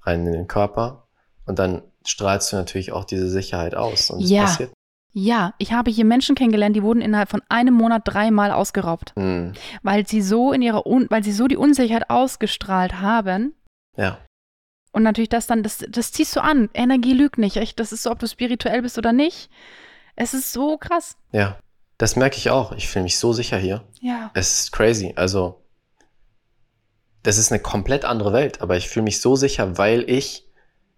Rein 0.02 0.26
in 0.26 0.32
den 0.32 0.46
Körper. 0.48 1.06
Und 1.46 1.58
dann 1.58 1.82
strahlst 2.06 2.52
du 2.52 2.56
natürlich 2.56 2.92
auch 2.92 3.04
diese 3.04 3.28
Sicherheit 3.30 3.74
aus. 3.74 4.10
Und 4.10 4.22
es 4.22 4.30
Ja. 4.30 4.42
passiert. 4.42 4.72
Ja, 5.16 5.54
ich 5.58 5.72
habe 5.72 5.90
hier 5.90 6.04
Menschen 6.04 6.34
kennengelernt, 6.34 6.74
die 6.74 6.82
wurden 6.82 7.00
innerhalb 7.00 7.30
von 7.30 7.40
einem 7.48 7.74
Monat 7.74 8.02
dreimal 8.04 8.50
ausgeraubt, 8.50 9.12
Hm. 9.16 9.52
weil 9.82 10.06
sie 10.06 10.20
so 10.22 10.52
in 10.52 10.60
ihrer, 10.60 10.86
Un 10.86 11.06
weil 11.08 11.22
sie 11.22 11.32
so 11.32 11.46
die 11.46 11.56
Unsicherheit 11.56 12.10
ausgestrahlt 12.10 13.00
haben. 13.00 13.54
Ja. 13.96 14.18
Und 14.94 15.02
natürlich 15.02 15.28
das 15.28 15.48
dann, 15.48 15.64
das, 15.64 15.84
das 15.88 16.12
ziehst 16.12 16.36
du 16.36 16.40
an. 16.40 16.70
Energie 16.72 17.14
lügt 17.14 17.36
nicht. 17.36 17.56
Echt, 17.56 17.80
das 17.80 17.90
ist 17.90 18.04
so, 18.04 18.12
ob 18.12 18.20
du 18.20 18.28
spirituell 18.28 18.80
bist 18.80 18.96
oder 18.96 19.12
nicht. 19.12 19.50
Es 20.14 20.34
ist 20.34 20.52
so 20.52 20.78
krass. 20.78 21.16
Ja. 21.32 21.58
Das 21.98 22.14
merke 22.14 22.36
ich 22.36 22.50
auch. 22.50 22.70
Ich 22.70 22.88
fühle 22.88 23.02
mich 23.02 23.18
so 23.18 23.32
sicher 23.32 23.58
hier. 23.58 23.82
Ja. 24.00 24.30
Es 24.34 24.60
ist 24.60 24.72
crazy. 24.72 25.12
Also, 25.16 25.64
das 27.24 27.38
ist 27.38 27.50
eine 27.50 27.60
komplett 27.60 28.04
andere 28.04 28.32
Welt, 28.32 28.60
aber 28.60 28.76
ich 28.76 28.88
fühle 28.88 29.02
mich 29.02 29.20
so 29.20 29.34
sicher, 29.34 29.78
weil 29.78 30.08
ich 30.08 30.48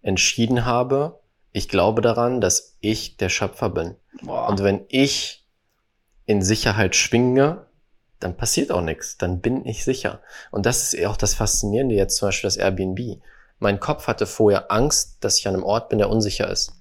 entschieden 0.02 0.66
habe, 0.66 1.20
ich 1.52 1.70
glaube 1.70 2.02
daran, 2.02 2.42
dass 2.42 2.76
ich 2.80 3.16
der 3.16 3.30
Schöpfer 3.30 3.70
bin. 3.70 3.94
Boah. 4.20 4.46
Und 4.50 4.62
wenn 4.62 4.84
ich 4.88 5.46
in 6.26 6.42
Sicherheit 6.42 6.96
schwinge, 6.96 7.64
dann 8.20 8.36
passiert 8.36 8.70
auch 8.70 8.82
nichts. 8.82 9.16
Dann 9.16 9.40
bin 9.40 9.64
ich 9.64 9.84
sicher. 9.84 10.20
Und 10.50 10.66
das 10.66 10.92
ist 10.92 11.06
auch 11.06 11.16
das 11.16 11.32
Faszinierende 11.32 11.94
jetzt 11.94 12.18
zum 12.18 12.28
Beispiel 12.28 12.48
das 12.48 12.58
Airbnb. 12.58 13.22
Mein 13.58 13.80
Kopf 13.80 14.06
hatte 14.06 14.26
vorher 14.26 14.70
Angst, 14.70 15.18
dass 15.20 15.38
ich 15.38 15.48
an 15.48 15.54
einem 15.54 15.62
Ort 15.64 15.88
bin, 15.88 15.98
der 15.98 16.10
unsicher 16.10 16.50
ist. 16.50 16.72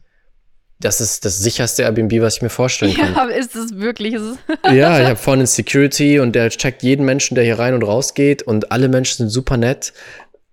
Das 0.80 1.00
ist 1.00 1.24
das 1.24 1.40
sicherste 1.40 1.84
Airbnb, 1.84 2.22
was 2.22 2.36
ich 2.36 2.42
mir 2.42 2.50
vorstellen 2.50 2.94
kann. 2.94 3.14
ja, 3.14 3.22
aber 3.22 3.34
ist 3.34 3.56
es 3.56 3.78
wirklich? 3.78 4.14
Ist 4.14 4.24
es 4.24 4.38
Ja, 4.76 5.00
ich 5.00 5.08
habe 5.08 5.16
vorne 5.16 5.42
einen 5.42 5.48
Security 5.48 6.20
und 6.20 6.34
der 6.34 6.50
checkt 6.50 6.84
jeden 6.84 7.06
Menschen, 7.06 7.36
der 7.36 7.46
hier 7.46 7.58
rein 7.58 7.74
und 7.74 7.84
raus 7.84 8.14
geht 8.14 8.44
und 8.44 8.72
alle 8.72 8.90
Menschen 8.90 9.18
sind 9.18 9.30
super 9.30 9.56
nett 9.56 9.94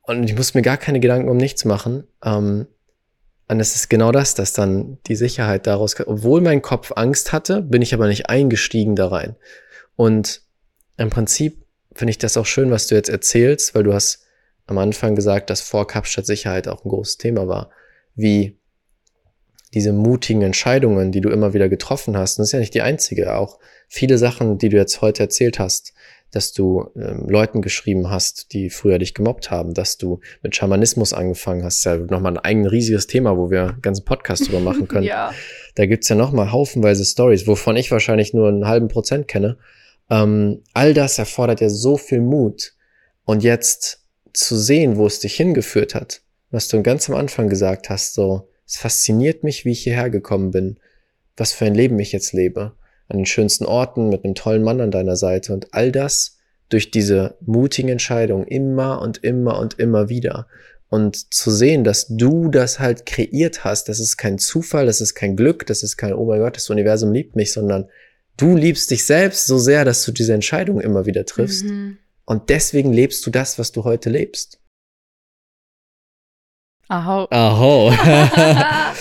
und 0.03 0.25
ich 0.25 0.37
muss 0.37 0.55
mir 0.55 0.63
gar 0.63 0.77
keine 0.77 1.01
Gedanken 1.01 1.29
um 1.29 1.37
nichts 1.37 1.65
machen. 1.65 2.05
Ähm, 2.25 2.67
und 3.49 3.61
es 3.61 3.75
ist 3.75 3.91
genau 3.91 4.13
das, 4.13 4.35
dass 4.35 4.53
dann 4.53 4.99
die 5.09 5.17
Sicherheit 5.17 5.67
daraus, 5.67 5.97
obwohl 6.07 6.41
mein 6.41 6.63
Kopf 6.63 6.93
Angst 6.95 7.33
hatte, 7.33 7.61
bin 7.61 7.83
ich 7.83 7.93
aber 7.93 8.07
nicht 8.07 8.29
eingestiegen 8.29 8.97
da 8.97 9.09
rein. 9.09 9.37
Und 9.97 10.43
im 10.97 11.11
Prinzip 11.11 11.65
finde 11.93 12.13
ich 12.13 12.19
das 12.19 12.37
auch 12.37 12.47
schön, 12.47 12.71
was 12.71 12.87
du 12.87 12.95
jetzt 12.95 13.11
erzählst, 13.11 13.75
weil 13.75 13.83
du 13.83 13.93
hast 13.93 14.25
am 14.73 14.79
Anfang 14.79 15.15
gesagt, 15.15 15.51
dass 15.51 15.61
vor 15.61 15.87
Kapstadt 15.87 16.27
Sicherheit 16.27 16.67
auch 16.67 16.85
ein 16.85 16.89
großes 16.89 17.19
Thema 17.19 17.47
war. 17.47 17.71
Wie 18.15 18.59
diese 19.75 19.93
mutigen 19.93 20.43
Entscheidungen, 20.43 21.13
die 21.13 21.21
du 21.21 21.31
immer 21.31 21.55
wieder 21.55 21.69
getroffen 21.69 22.17
hast, 22.17 22.39
und 22.39 22.43
das 22.43 22.49
ist 22.49 22.53
ja 22.53 22.59
nicht 22.59 22.75
die 22.75 22.83
einzige, 22.83 23.35
auch 23.37 23.59
viele 23.89 24.19
Sachen, 24.19 24.59
die 24.59 24.69
du 24.69 24.77
jetzt 24.77 25.01
heute 25.01 25.23
erzählt 25.23 25.59
hast, 25.59 25.95
dass 26.31 26.53
du 26.53 26.91
ähm, 26.97 27.29
Leuten 27.29 27.61
geschrieben 27.61 28.11
hast, 28.11 28.53
die 28.53 28.71
früher 28.71 28.99
dich 28.99 29.13
gemobbt 29.13 29.51
haben, 29.51 29.75
dass 29.75 29.99
du 29.99 30.21
mit 30.43 30.57
Schamanismus 30.57 31.13
angefangen 31.13 31.63
hast, 31.63 31.77
ist 31.77 31.85
ja 31.85 31.97
nochmal 31.97 32.33
ein 32.33 32.39
eigen 32.39 32.67
riesiges 32.67 33.07
Thema, 33.07 33.37
wo 33.37 33.51
wir 33.51 33.63
einen 33.63 33.83
ganzen 33.83 34.05
Podcast 34.05 34.49
drüber 34.49 34.61
machen 34.61 34.89
können. 34.89 35.05
ja. 35.05 35.33
Da 35.75 35.87
gibt's 35.87 36.09
ja 36.09 36.17
nochmal 36.17 36.53
haufenweise 36.53 37.05
Stories, 37.05 37.47
wovon 37.47 37.77
ich 37.77 37.91
wahrscheinlich 37.91 38.35
nur 38.35 38.49
einen 38.49 38.67
halben 38.67 38.89
Prozent 38.89 39.29
kenne. 39.29 39.59
Ähm, 40.11 40.63
all 40.75 40.95
das 40.95 41.19
erfordert 41.19 41.61
ja 41.61 41.69
so 41.69 41.97
viel 41.97 42.21
Mut. 42.21 42.73
Und 43.25 43.43
jetzt 43.43 44.02
zu 44.33 44.57
sehen, 44.57 44.97
wo 44.97 45.07
es 45.07 45.21
dich 45.21 45.35
hingeführt 45.35 45.95
hat, 45.95 46.23
was 46.51 46.69
du 46.69 46.83
ganz 46.83 47.09
am 47.09 47.17
Anfang 47.17 47.49
gesagt 47.49 47.91
hast, 47.91 48.15
so, 48.15 48.49
es 48.67 48.77
fasziniert 48.77 49.45
mich, 49.45 49.65
wie 49.65 49.73
ich 49.73 49.83
hierher 49.83 50.11
gekommen 50.11 50.51
bin, 50.51 50.79
was 51.37 51.53
für 51.53 51.67
ein 51.67 51.75
Leben 51.75 51.99
ich 51.99 52.13
jetzt 52.13 52.33
lebe, 52.33 52.73
an 53.09 53.19
den 53.19 53.27
schönsten 53.27 53.67
Orten, 53.67 54.09
mit 54.09 54.25
einem 54.25 54.35
tollen 54.35 54.63
Mann 54.63 54.81
an 54.81 54.91
deiner 54.91 55.17
Seite 55.17 55.53
und 55.53 55.75
all 55.75 55.93
das 55.93 56.39
durch 56.69 56.91
diese 56.91 57.37
mutigen 57.41 57.91
Entscheidungen 57.91 58.47
immer 58.47 59.03
und 59.03 59.23
immer 59.23 59.59
und 59.59 59.79
immer 59.79 60.09
wieder. 60.09 60.47
Und 60.89 61.33
zu 61.33 61.51
sehen, 61.51 61.85
dass 61.85 62.07
du 62.09 62.51
das 62.51 62.79
halt 62.79 63.07
kreiert 63.07 63.65
hast, 63.65 63.89
das 63.89 63.99
ist 63.99 64.17
kein 64.17 64.39
Zufall, 64.39 64.87
das 64.87 65.01
ist 65.01 65.15
kein 65.15 65.37
Glück, 65.37 65.67
das 65.67 65.83
ist 65.83 65.97
kein, 65.97 66.15
oh 66.15 66.27
mein 66.27 66.41
Gott, 66.41 66.57
das 66.57 66.71
Universum 66.71 67.13
liebt 67.13 67.37
mich, 67.37 67.53
sondern 67.53 67.89
du 68.37 68.57
liebst 68.57 68.91
dich 68.91 69.05
selbst 69.05 69.47
so 69.47 69.59
sehr, 69.59 69.85
dass 69.85 70.05
du 70.05 70.13
diese 70.13 70.35
Entscheidung 70.35 70.81
immer 70.81 71.07
wieder 71.07 71.25
triffst. 71.25 71.65
Mhm. 71.65 71.99
Und 72.25 72.51
deswegen 72.51 72.93
lebst 72.93 73.27
du 73.27 73.31
das, 73.31 73.59
was 73.59 73.73
du 73.73 73.85
heute 73.85 74.11
lebst. 74.11 74.61
Ahau. 76.89 77.27
Aho. 77.31 77.93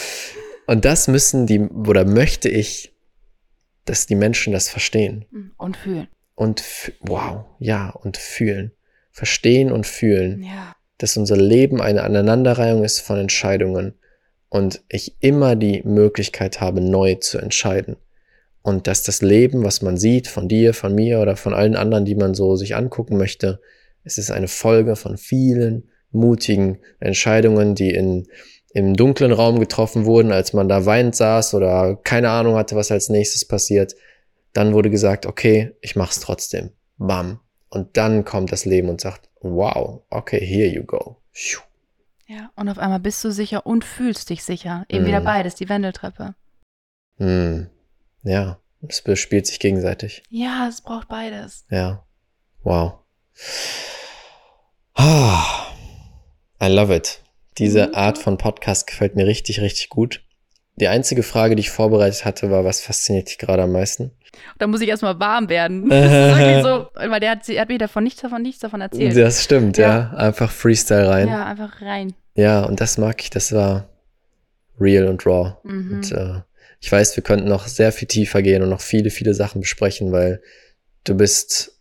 Und 0.68 0.86
das 0.86 1.08
müssen 1.08 1.48
die, 1.48 1.60
oder 1.60 2.06
möchte 2.06 2.50
ich, 2.50 2.94
dass 3.86 4.06
die 4.06 4.16
Menschen 4.16 4.54
das 4.54 4.70
verstehen. 4.70 5.26
Und 5.58 5.78
fühlen. 5.78 6.08
Und, 6.36 6.64
wow, 7.02 7.46
ja, 7.60 7.90
und 7.90 8.18
fühlen. 8.18 8.72
Verstehen 9.12 9.72
und 9.72 9.86
fühlen. 9.86 10.44
Ja. 10.44 10.76
dass 10.98 11.18
unser 11.18 11.36
Leben 11.36 11.82
eine 11.82 12.04
Aneinanderreihung 12.04 12.84
ist 12.84 13.00
von 13.02 13.18
Entscheidungen 13.18 13.96
und 14.50 14.84
ich 14.88 15.16
immer 15.20 15.56
die 15.56 15.82
Möglichkeit 15.84 16.62
habe, 16.62 16.80
neu 16.80 17.16
zu 17.16 17.40
entscheiden. 17.40 17.98
Und 18.64 18.86
dass 18.88 19.04
das 19.04 19.22
Leben, 19.22 19.64
was 19.64 19.82
man 19.82 19.98
sieht, 19.98 20.28
von 20.28 20.48
dir, 20.48 20.74
von 20.74 20.94
mir 20.94 21.20
oder 21.20 21.36
von 21.36 21.54
allen 21.54 21.76
anderen, 21.76 22.06
die 22.06 22.16
man 22.16 22.34
so 22.34 22.56
sich 22.56 22.76
angucken 22.76 23.18
möchte, 23.18 23.60
es 24.04 24.18
ist 24.18 24.32
eine 24.32 24.48
Folge 24.48 24.96
von 24.96 25.18
vielen 25.18 25.90
mutigen 26.12 26.80
Entscheidungen, 27.00 27.74
die 27.76 27.92
in, 27.92 28.28
im 28.74 28.96
dunklen 28.96 29.32
Raum 29.32 29.60
getroffen 29.60 30.06
wurden, 30.06 30.32
als 30.32 30.54
man 30.54 30.68
da 30.70 30.86
weinend 30.86 31.16
saß 31.16 31.54
oder 31.56 31.96
keine 32.04 32.30
Ahnung 32.30 32.56
hatte, 32.56 32.76
was 32.76 32.92
als 32.92 33.10
nächstes 33.10 33.46
passiert. 33.46 33.96
Dann 34.54 34.74
wurde 34.74 34.90
gesagt, 34.90 35.26
okay, 35.26 35.72
ich 35.82 35.96
mach's 35.96 36.20
trotzdem. 36.20 36.72
Bam. 36.98 37.40
Und 37.70 37.96
dann 37.98 38.26
kommt 38.26 38.52
das 38.52 38.66
Leben 38.66 38.90
und 38.90 39.00
sagt, 39.02 39.30
wow, 39.42 40.02
okay, 40.10 40.46
here 40.46 40.68
you 40.68 40.84
go. 40.84 41.18
Ja. 42.28 42.52
Und 42.56 42.70
auf 42.70 42.78
einmal 42.78 43.00
bist 43.00 43.24
du 43.24 43.32
sicher 43.32 43.66
und 43.66 43.84
fühlst 43.86 44.30
dich 44.30 44.44
sicher. 44.44 44.86
Eben 44.90 45.04
Mhm. 45.04 45.08
wieder 45.08 45.22
beides, 45.22 45.56
die 45.56 45.70
Wendeltreppe. 45.70 46.36
Hm. 47.18 47.68
Ja, 48.24 48.60
es 48.88 49.02
bespielt 49.02 49.48
sich 49.48 49.60
gegenseitig. 49.60 50.24
Ja, 50.30 50.68
es 50.68 50.82
braucht 50.82 51.08
beides. 51.08 51.66
Ja. 51.70 52.04
Wow. 52.64 52.94
Ah, 54.96 55.68
I 56.62 56.68
love 56.68 56.96
it. 56.96 57.22
Diese 57.58 57.88
Mhm. 57.88 57.96
Art 57.96 58.18
von 58.18 58.38
Podcast 58.38 58.88
gefällt 58.88 59.16
mir 59.16 59.26
richtig, 59.26 59.62
richtig 59.62 59.90
gut. 59.90 60.22
Die 60.78 60.88
einzige 60.88 61.22
Frage, 61.24 61.56
die 61.56 61.62
ich 61.62 61.70
vorbereitet 61.70 62.24
hatte, 62.26 62.50
war, 62.50 62.64
was 62.66 62.82
fasziniert 62.82 63.30
dich 63.30 63.38
gerade 63.38 63.64
am 63.64 63.72
meisten? 63.72 64.12
Da 64.58 64.68
muss 64.68 64.82
ich 64.82 64.88
erstmal 64.88 65.20
warm 65.20 65.50
werden. 65.50 65.90
Das 65.90 66.06
ist 66.06 66.38
wirklich 66.38 66.64
so, 66.64 66.88
weil 67.12 67.20
der 67.20 67.32
hat, 67.32 67.50
er 67.50 67.62
hat 67.62 67.70
mir 67.70 67.78
davon 67.78 68.04
nichts 68.04 68.22
davon, 68.22 68.42
nichts 68.42 68.62
davon 68.62 68.82
erzählt. 68.82 69.16
Das 69.18 69.44
stimmt, 69.44 69.78
ja. 69.78 70.12
Ja. 70.12 70.18
Einfach 70.18 70.50
Freestyle 70.50 71.10
rein. 71.10 71.28
Ja. 71.28 71.40
Ja, 71.40 71.46
einfach 71.46 71.82
rein. 71.82 72.14
und 72.68 72.80
das 72.80 72.98
mag 72.98 73.22
ich. 73.22 73.30
Das 73.30 73.52
war 73.52 73.90
real 74.80 75.08
und 75.08 75.26
raw. 75.26 75.58
Mhm. 75.64 75.96
Und 75.96 76.12
äh, 76.12 76.42
ich 76.82 76.92
weiß, 76.92 77.16
wir 77.16 77.24
könnten 77.24 77.48
noch 77.48 77.68
sehr 77.68 77.92
viel 77.92 78.08
tiefer 78.08 78.42
gehen 78.42 78.64
und 78.64 78.70
noch 78.70 78.82
viele, 78.82 79.12
viele 79.12 79.36
Sachen 79.36 79.62
besprechen, 79.62 80.12
weil 80.12 80.42
du 81.04 81.16
bist 81.16 81.80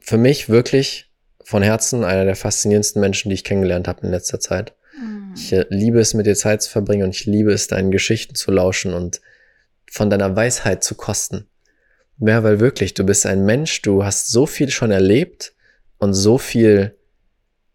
für 0.00 0.16
mich 0.16 0.48
wirklich 0.48 1.10
von 1.42 1.62
Herzen 1.62 2.04
einer 2.04 2.24
der 2.24 2.36
faszinierendsten 2.36 3.00
Menschen, 3.00 3.28
die 3.28 3.34
ich 3.34 3.44
kennengelernt 3.44 3.88
habe 3.88 4.06
in 4.06 4.12
letzter 4.12 4.38
Zeit. 4.38 4.74
Mhm. 4.96 5.34
Ich 5.34 5.52
äh, 5.52 5.66
liebe 5.70 5.98
es, 5.98 6.14
mit 6.14 6.26
dir 6.26 6.36
Zeit 6.36 6.62
zu 6.62 6.70
verbringen 6.70 7.02
und 7.02 7.16
ich 7.16 7.26
liebe 7.26 7.52
es, 7.52 7.66
deinen 7.66 7.90
Geschichten 7.90 8.36
zu 8.36 8.52
lauschen 8.52 8.94
und 8.94 9.20
von 9.90 10.08
deiner 10.08 10.36
Weisheit 10.36 10.84
zu 10.84 10.94
kosten. 10.94 11.48
Ja, 12.20 12.44
weil 12.44 12.60
wirklich, 12.60 12.94
du 12.94 13.04
bist 13.04 13.26
ein 13.26 13.44
Mensch, 13.44 13.82
du 13.82 14.04
hast 14.04 14.28
so 14.28 14.46
viel 14.46 14.70
schon 14.70 14.92
erlebt 14.92 15.54
und 15.98 16.14
so 16.14 16.38
viel 16.38 16.96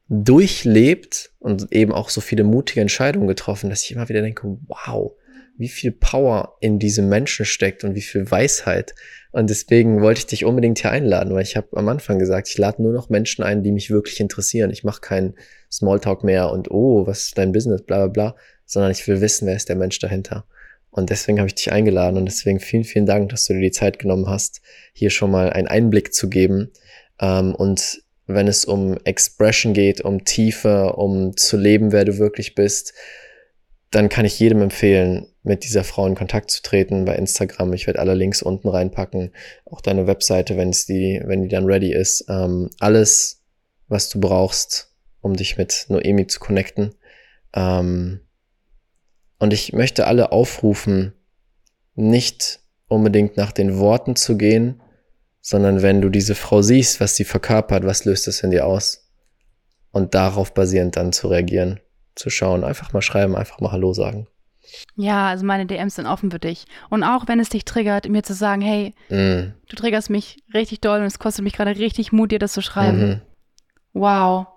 durchlebt 0.07 1.31
und 1.39 1.71
eben 1.71 1.91
auch 1.91 2.09
so 2.09 2.21
viele 2.21 2.43
mutige 2.43 2.81
Entscheidungen 2.81 3.27
getroffen, 3.27 3.69
dass 3.69 3.83
ich 3.83 3.91
immer 3.91 4.07
wieder 4.09 4.21
denke, 4.21 4.57
wow, 4.67 5.13
wie 5.57 5.69
viel 5.69 5.91
Power 5.91 6.57
in 6.59 6.79
diesem 6.79 7.09
Menschen 7.09 7.45
steckt 7.45 7.83
und 7.83 7.95
wie 7.95 8.01
viel 8.01 8.29
Weisheit. 8.29 8.95
Und 9.31 9.49
deswegen 9.49 10.01
wollte 10.01 10.19
ich 10.19 10.25
dich 10.27 10.45
unbedingt 10.45 10.79
hier 10.79 10.91
einladen, 10.91 11.33
weil 11.33 11.43
ich 11.43 11.55
habe 11.55 11.75
am 11.77 11.89
Anfang 11.89 12.19
gesagt, 12.19 12.47
ich 12.47 12.57
lade 12.57 12.81
nur 12.81 12.93
noch 12.93 13.09
Menschen 13.09 13.43
ein, 13.43 13.63
die 13.63 13.71
mich 13.71 13.89
wirklich 13.89 14.19
interessieren. 14.19 14.71
Ich 14.71 14.83
mache 14.83 15.01
keinen 15.01 15.35
Smalltalk 15.71 16.23
mehr 16.23 16.51
und 16.51 16.69
oh, 16.71 17.07
was 17.07 17.25
ist 17.25 17.37
dein 17.37 17.51
Business, 17.51 17.81
bla 17.81 18.05
bla 18.05 18.07
bla, 18.07 18.35
sondern 18.65 18.91
ich 18.91 19.07
will 19.07 19.21
wissen, 19.21 19.47
wer 19.47 19.55
ist 19.55 19.69
der 19.69 19.75
Mensch 19.75 19.99
dahinter. 19.99 20.45
Und 20.91 21.09
deswegen 21.09 21.39
habe 21.39 21.47
ich 21.47 21.55
dich 21.55 21.71
eingeladen 21.71 22.17
und 22.17 22.25
deswegen 22.25 22.59
vielen, 22.59 22.83
vielen 22.83 23.07
Dank, 23.07 23.29
dass 23.29 23.45
du 23.45 23.53
dir 23.53 23.61
die 23.61 23.71
Zeit 23.71 23.97
genommen 23.97 24.29
hast, 24.29 24.61
hier 24.93 25.09
schon 25.09 25.31
mal 25.31 25.49
einen 25.49 25.67
Einblick 25.67 26.13
zu 26.13 26.29
geben. 26.29 26.69
Ähm, 27.19 27.55
und 27.55 28.03
wenn 28.27 28.47
es 28.47 28.65
um 28.65 28.97
Expression 29.03 29.73
geht, 29.73 30.01
um 30.01 30.23
Tiefe, 30.23 30.93
um 30.93 31.35
zu 31.35 31.57
leben, 31.57 31.91
wer 31.91 32.05
du 32.05 32.19
wirklich 32.19 32.53
bist, 32.53 32.93
dann 33.93 34.09
kann 34.09 34.25
ich 34.25 34.39
jedem 34.39 34.61
empfehlen, 34.61 35.27
mit 35.43 35.65
dieser 35.65 35.83
Frau 35.83 36.07
in 36.07 36.15
Kontakt 36.15 36.49
zu 36.49 36.63
treten 36.63 37.05
bei 37.05 37.15
Instagram. 37.15 37.73
Ich 37.73 37.85
werde 37.85 37.99
alle 37.99 38.15
Links 38.15 38.41
unten 38.41 38.67
reinpacken, 38.67 39.31
auch 39.65 39.81
deine 39.81 40.07
Webseite, 40.07 40.57
wenn 40.57 40.69
es 40.69 40.87
die, 40.87 41.21
wenn 41.23 41.43
die 41.43 41.47
dann 41.47 41.65
ready 41.65 41.93
ist. 41.93 42.25
Ähm, 42.27 42.71
alles, 42.79 43.43
was 43.87 44.09
du 44.09 44.19
brauchst, 44.19 44.91
um 45.21 45.35
dich 45.35 45.57
mit 45.57 45.85
Noemi 45.89 46.25
zu 46.25 46.39
connecten. 46.39 46.95
Ähm, 47.53 48.21
und 49.37 49.53
ich 49.53 49.73
möchte 49.73 50.07
alle 50.07 50.31
aufrufen, 50.31 51.13
nicht 51.93 52.61
unbedingt 52.87 53.37
nach 53.37 53.51
den 53.51 53.77
Worten 53.77 54.15
zu 54.15 54.37
gehen, 54.37 54.81
sondern 55.39 55.83
wenn 55.83 56.01
du 56.01 56.09
diese 56.09 56.33
Frau 56.33 56.63
siehst, 56.63 56.99
was 56.99 57.15
sie 57.15 57.25
verkörpert, 57.25 57.85
was 57.85 58.05
löst 58.05 58.27
es 58.27 58.41
in 58.41 58.49
dir 58.49 58.65
aus? 58.65 59.07
Und 59.91 60.15
darauf 60.15 60.55
basierend 60.55 60.95
dann 60.95 61.13
zu 61.13 61.27
reagieren 61.27 61.79
zu 62.15 62.29
schauen. 62.29 62.63
Einfach 62.63 62.93
mal 62.93 63.01
schreiben, 63.01 63.35
einfach 63.35 63.59
mal 63.59 63.71
Hallo 63.71 63.93
sagen. 63.93 64.27
Ja, 64.95 65.27
also 65.27 65.45
meine 65.45 65.65
DMs 65.65 65.95
sind 65.95 66.05
offen 66.05 66.31
für 66.31 66.39
dich. 66.39 66.65
Und 66.89 67.03
auch 67.03 67.27
wenn 67.27 67.39
es 67.39 67.49
dich 67.49 67.65
triggert, 67.65 68.07
mir 68.09 68.23
zu 68.23 68.33
sagen, 68.33 68.61
hey, 68.61 68.93
mm. 69.09 69.53
du 69.67 69.75
triggerst 69.75 70.09
mich 70.09 70.37
richtig 70.53 70.81
doll 70.81 70.99
und 70.99 71.05
es 71.05 71.19
kostet 71.19 71.43
mich 71.43 71.53
gerade 71.53 71.77
richtig 71.77 72.11
Mut, 72.11 72.31
dir 72.31 72.39
das 72.39 72.53
zu 72.53 72.61
schreiben. 72.61 73.07
Mhm. 73.07 73.21
Wow, 73.93 74.47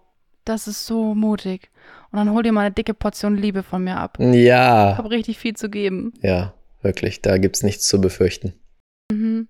das 0.44 0.68
ist 0.68 0.86
so 0.86 1.14
mutig. 1.14 1.70
Und 2.10 2.18
dann 2.18 2.30
hol 2.30 2.42
dir 2.42 2.52
mal 2.52 2.62
eine 2.62 2.74
dicke 2.74 2.94
Portion 2.94 3.36
Liebe 3.36 3.62
von 3.62 3.84
mir 3.84 3.98
ab. 3.98 4.18
Ja. 4.20 4.92
Ich 4.92 4.98
habe 4.98 5.10
richtig 5.10 5.38
viel 5.38 5.54
zu 5.54 5.68
geben. 5.68 6.14
Ja, 6.22 6.54
wirklich. 6.82 7.20
Da 7.20 7.36
gibt 7.36 7.56
es 7.56 7.62
nichts 7.62 7.86
zu 7.86 8.00
befürchten. 8.00 8.54
Mhm. 9.10 9.48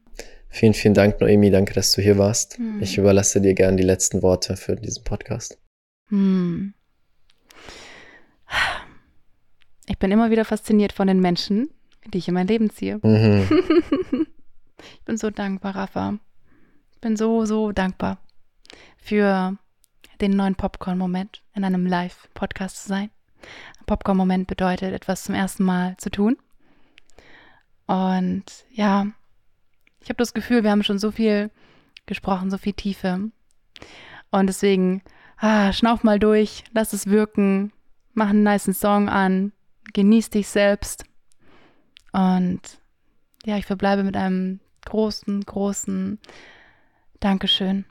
Vielen, 0.48 0.74
vielen 0.74 0.94
Dank, 0.94 1.20
Noemi. 1.20 1.50
Danke, 1.50 1.74
dass 1.74 1.92
du 1.92 2.00
hier 2.00 2.18
warst. 2.18 2.59
Mhm. 2.59 2.82
Ich 2.82 2.98
überlasse 2.98 3.40
dir 3.40 3.54
gerne 3.54 3.76
die 3.76 3.82
letzten 3.82 4.22
Worte 4.22 4.57
für 4.57 4.74
diesen 4.74 5.04
Podcast. 5.04 5.59
Mhm. 6.09 6.74
Ich 9.89 9.99
bin 9.99 10.11
immer 10.11 10.30
wieder 10.30 10.45
fasziniert 10.45 10.93
von 10.93 11.07
den 11.07 11.20
Menschen, 11.20 11.70
die 12.12 12.18
ich 12.18 12.28
in 12.28 12.34
mein 12.34 12.49
Leben 12.49 12.70
ziehe. 12.70 12.99
Mhm. 13.03 13.47
ich 14.78 15.05
bin 15.05 15.16
so 15.16 15.30
dankbar, 15.30 15.76
Rafa. 15.76 16.18
Ich 16.93 17.01
bin 17.01 17.16
so, 17.16 17.45
so 17.45 17.70
dankbar 17.70 18.18
für 18.97 19.57
den 20.20 20.32
neuen 20.32 20.57
Popcorn-Moment 20.57 21.43
in 21.55 21.64
einem 21.64 21.87
Live-Podcast 21.87 22.82
zu 22.82 22.89
sein. 22.89 23.11
Ein 23.78 23.87
Popcorn-Moment 23.87 24.49
bedeutet, 24.49 24.93
etwas 24.93 25.24
zum 25.24 25.37
ersten 25.37 25.62
Mal 25.62 25.97
zu 25.99 26.11
tun. 26.11 26.37
Und 27.87 28.45
ja, 28.72 29.07
ich 30.01 30.09
habe 30.09 30.16
das 30.16 30.34
Gefühl, 30.34 30.64
wir 30.64 30.72
haben 30.72 30.82
schon 30.82 30.99
so 30.99 31.12
viel 31.12 31.51
gesprochen, 32.07 32.51
so 32.51 32.59
viel 32.59 32.72
Tiefe. 32.72 33.30
Und 34.30 34.47
deswegen, 34.49 35.03
ah, 35.37 35.72
schnauf 35.72 36.03
mal 36.03 36.18
durch, 36.18 36.64
lass 36.72 36.93
es 36.93 37.07
wirken, 37.07 37.72
mach 38.14 38.30
einen 38.30 38.43
niceen 38.43 38.74
Song 38.74 39.09
an, 39.09 39.53
genieß 39.97 40.28
dich 40.28 40.49
selbst. 40.49 41.05
Und 42.12 42.61
ja, 43.47 43.57
ich 43.57 43.64
verbleibe 43.64 44.05
mit 44.05 44.14
einem 44.14 44.61
großen, 44.84 45.40
großen 45.40 46.18
Dankeschön. 47.18 47.86